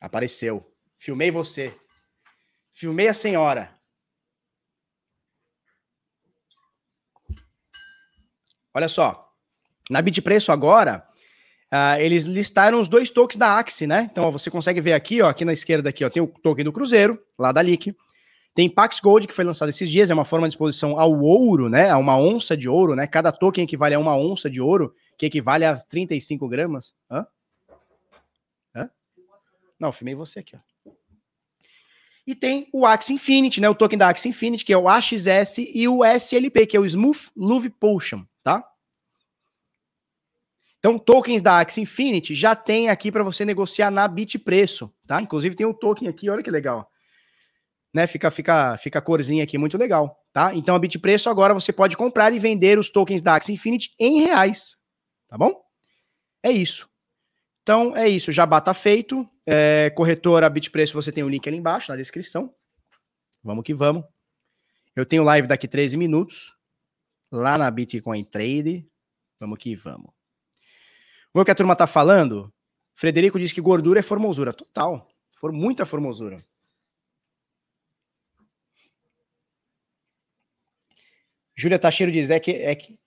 [0.00, 0.74] Apareceu.
[0.96, 1.78] Filmei você.
[2.72, 3.77] Filmei a senhora.
[8.78, 9.28] Olha só.
[9.90, 11.04] Na Bitpreço agora,
[11.72, 14.08] uh, eles listaram os dois tokens da Axie, né?
[14.08, 16.64] Então, ó, você consegue ver aqui, ó, aqui na esquerda aqui, ó, tem o token
[16.64, 17.92] do Cruzeiro, lá da Lick.
[18.54, 21.68] Tem Pax Gold, que foi lançado esses dias, é uma forma de exposição ao ouro,
[21.68, 21.90] né?
[21.90, 23.04] A uma onça de ouro, né?
[23.08, 26.94] Cada token equivale a uma onça de ouro, que equivale a 35 gramas.
[27.10, 27.26] Hã?
[28.76, 28.88] Hã?
[29.76, 30.92] Não, filmei você aqui, ó.
[32.24, 33.68] E tem o Axie Infinity, né?
[33.68, 36.86] O token da Axie Infinity, que é o AXS, e o SLP, que é o
[36.86, 38.24] Smooth Love Potion?
[40.78, 45.20] Então, tokens da Axie Infinity já tem aqui para você negociar na Bitpreço, tá?
[45.20, 46.88] Inclusive tem um token aqui, olha que legal.
[47.92, 48.06] Né?
[48.06, 50.54] Fica fica fica a corzinha aqui, muito legal, tá?
[50.54, 54.20] Então a Bitpreço agora você pode comprar e vender os tokens da Axie Infinity em
[54.20, 54.76] reais,
[55.26, 55.52] tá bom?
[56.42, 56.88] É isso.
[57.62, 59.28] Então é isso, já bata feito.
[59.46, 62.54] É, corretora Bitpreço, você tem o link ali embaixo na descrição.
[63.42, 64.04] Vamos que vamos.
[64.94, 66.54] Eu tenho live daqui 13 minutos
[67.32, 68.86] lá na Bitcoin Trade.
[69.40, 70.17] Vamos que vamos.
[71.40, 72.52] O que a turma tá falando,
[72.96, 74.52] Frederico diz que gordura é formosura.
[74.52, 75.08] Total.
[75.30, 76.36] For muita formosura.
[81.56, 82.98] Júlia Tacheiro diz é que, é que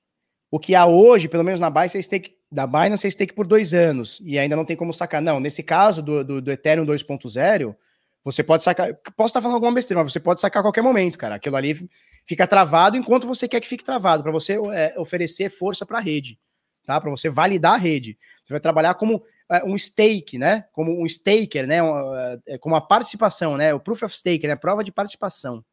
[0.49, 3.45] o que há hoje, pelo menos na Binance, é stake, da Binance é stake por
[3.45, 5.21] dois anos e ainda não tem como sacar.
[5.21, 7.75] Não, nesse caso do, do, do Ethereum 2.0,
[8.23, 8.93] você pode sacar.
[9.17, 11.35] Posso estar falando alguma besteira, mas você pode sacar a qualquer momento, cara.
[11.35, 11.89] Aquilo ali
[12.25, 16.01] fica travado enquanto você quer que fique travado, para você é, oferecer força para a
[16.01, 16.39] rede,
[16.85, 16.99] tá?
[16.99, 18.17] Para você validar a rede.
[18.43, 20.65] Você vai trabalhar como é, um stake, né?
[20.71, 21.81] Como um staker, né?
[21.83, 23.73] Um, é, como a participação, né?
[23.73, 24.55] O proof of stake, né?
[24.55, 25.63] Prova de participação.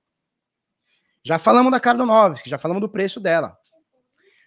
[1.22, 3.59] Já falamos da Cardonovski, já falamos do preço dela.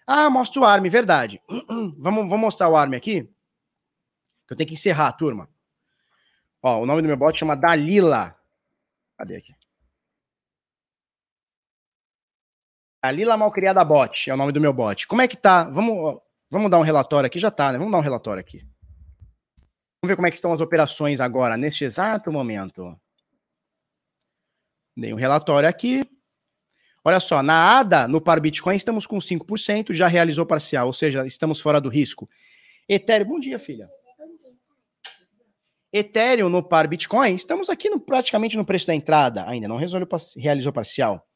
[0.06, 1.40] Ah, mostra o ARM, verdade.
[1.98, 3.22] vamos, vamos mostrar o ARM aqui.
[4.46, 5.48] Que eu tenho que encerrar, turma.
[6.62, 8.36] Ó, o nome do meu bot chama Dalila.
[9.16, 9.54] Cadê aqui?
[13.00, 15.08] A Lila Malcriada Bot é o nome do meu bot.
[15.08, 15.64] Como é que tá?
[15.64, 16.20] Vamos,
[16.52, 17.38] vamos dar um relatório aqui?
[17.38, 17.78] Já tá, né?
[17.78, 18.58] Vamos dar um relatório aqui.
[20.02, 22.94] Vamos ver como é que estão as operações agora, neste exato momento.
[24.94, 26.04] Dei um relatório aqui.
[27.04, 31.26] Olha só, na ADA, no par Bitcoin, estamos com 5%, já realizou parcial, ou seja,
[31.26, 32.28] estamos fora do risco.
[32.88, 33.88] Ethereum, bom dia, filha.
[35.92, 40.08] Ethereum no par Bitcoin, estamos aqui no, praticamente no preço da entrada, ainda não resolveu,
[40.36, 41.26] realizou parcial.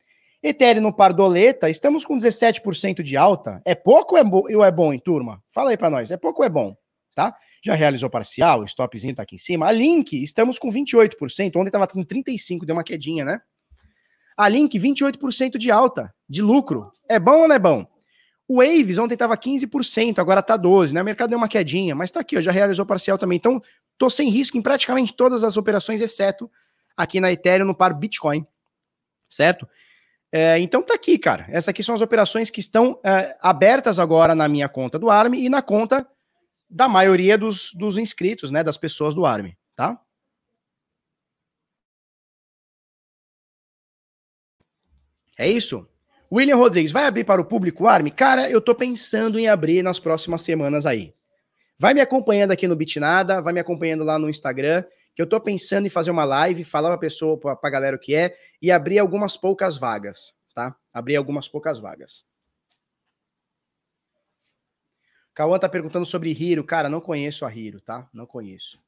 [0.48, 3.60] Ethereum no par doleta, estamos com 17% de alta.
[3.64, 5.43] É pouco ou é, bo ou é bom, hein, turma?
[5.51, 6.77] Fala aí para nós, é pouco ou é bom?
[7.14, 7.35] Tá?
[7.64, 9.66] Já realizou parcial, o stopzinho tá aqui em cima.
[9.66, 11.56] A Link, estamos com 28%.
[11.56, 13.40] Ontem tava com 35%, deu uma quedinha, né?
[14.36, 16.90] A Link, 28% de alta, de lucro.
[17.09, 17.86] É bom ou não é bom?
[18.47, 21.02] O Waves ontem tava 15%, agora tá 12%, né?
[21.02, 23.36] O mercado deu uma quedinha, mas tá aqui, ó, já realizou parcial também.
[23.36, 23.60] Então,
[23.98, 26.48] tô sem risco em praticamente todas as operações, exceto
[26.97, 28.47] aqui na Ethereum no par Bitcoin,
[29.28, 29.66] certo?
[30.38, 31.46] É, então tá aqui, cara.
[31.48, 35.32] Essas aqui são as operações que estão é, abertas agora na minha conta do ARM
[35.32, 36.06] e na conta
[36.68, 38.62] da maioria dos, dos inscritos, né?
[38.62, 39.98] Das pessoas do ARM, tá?
[45.38, 45.88] É isso?
[46.30, 48.10] William Rodrigues, vai abrir para o público ARM?
[48.10, 51.14] Cara, eu tô pensando em abrir nas próximas semanas aí.
[51.78, 54.84] Vai me acompanhando aqui no Bitnada, vai me acompanhando lá no Instagram,
[55.16, 57.98] que eu tô pensando em fazer uma live, falar pra pessoa, pra, pra galera o
[57.98, 60.76] que é, e abrir algumas poucas vagas, tá?
[60.93, 62.22] Abrir algumas poucas vagas.
[65.32, 66.62] Cauã tá perguntando sobre Hiro.
[66.62, 68.06] Cara, não conheço a Hiro, tá?
[68.12, 68.78] Não conheço.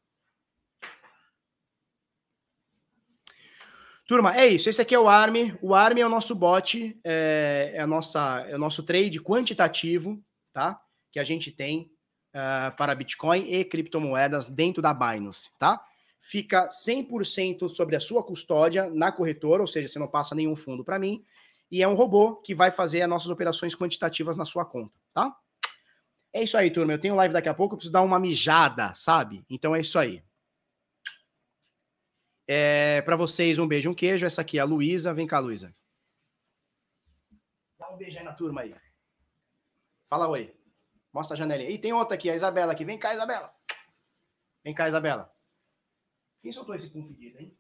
[4.07, 4.69] Turma, é isso.
[4.69, 5.57] Esse aqui é o ARM.
[5.63, 10.23] O ARM é o nosso bot, é, é a nossa, é o nosso trade quantitativo,
[10.53, 10.79] tá?
[11.11, 11.91] Que a gente tem
[12.35, 15.83] uh, para Bitcoin e criptomoedas dentro da Binance, tá?
[16.21, 20.85] Fica 100% sobre a sua custódia na corretora, ou seja, você não passa nenhum fundo
[20.85, 21.25] para mim.
[21.71, 25.35] E é um robô que vai fazer as nossas operações quantitativas na sua conta, tá?
[26.33, 26.93] É isso aí, turma.
[26.93, 29.45] Eu tenho live daqui a pouco, eu preciso dar uma mijada, sabe?
[29.49, 30.23] Então é isso aí.
[32.47, 34.25] É, para vocês, um beijo, um queijo.
[34.25, 35.13] Essa aqui é a Luísa.
[35.13, 35.75] Vem cá, Luísa.
[37.79, 38.75] Dá um beijo aí na turma aí.
[40.09, 40.55] Fala oi.
[41.13, 41.71] Mostra a janelinha.
[41.71, 42.85] E tem outra aqui, a Isabela aqui.
[42.85, 43.55] Vem cá, Isabela.
[44.65, 45.31] Vem cá, Isabela.
[46.43, 47.57] Quem soltou esse confundido, hein?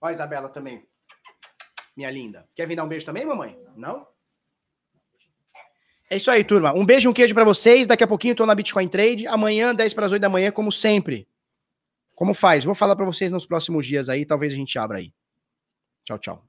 [0.00, 0.86] Ó, a Isabela também.
[1.96, 2.48] Minha linda.
[2.54, 3.58] Quer vir dar um beijo também, mamãe?
[3.76, 4.06] Não?
[6.10, 6.72] É isso aí, turma.
[6.72, 7.86] Um beijo, um queijo para vocês.
[7.86, 9.26] Daqui a pouquinho estou na Bitcoin Trade.
[9.26, 11.28] Amanhã, 10 para as 8 da manhã, como sempre.
[12.14, 12.64] Como faz?
[12.64, 15.12] Vou falar para vocês nos próximos dias aí, talvez a gente abra aí.
[16.04, 16.47] Tchau, tchau.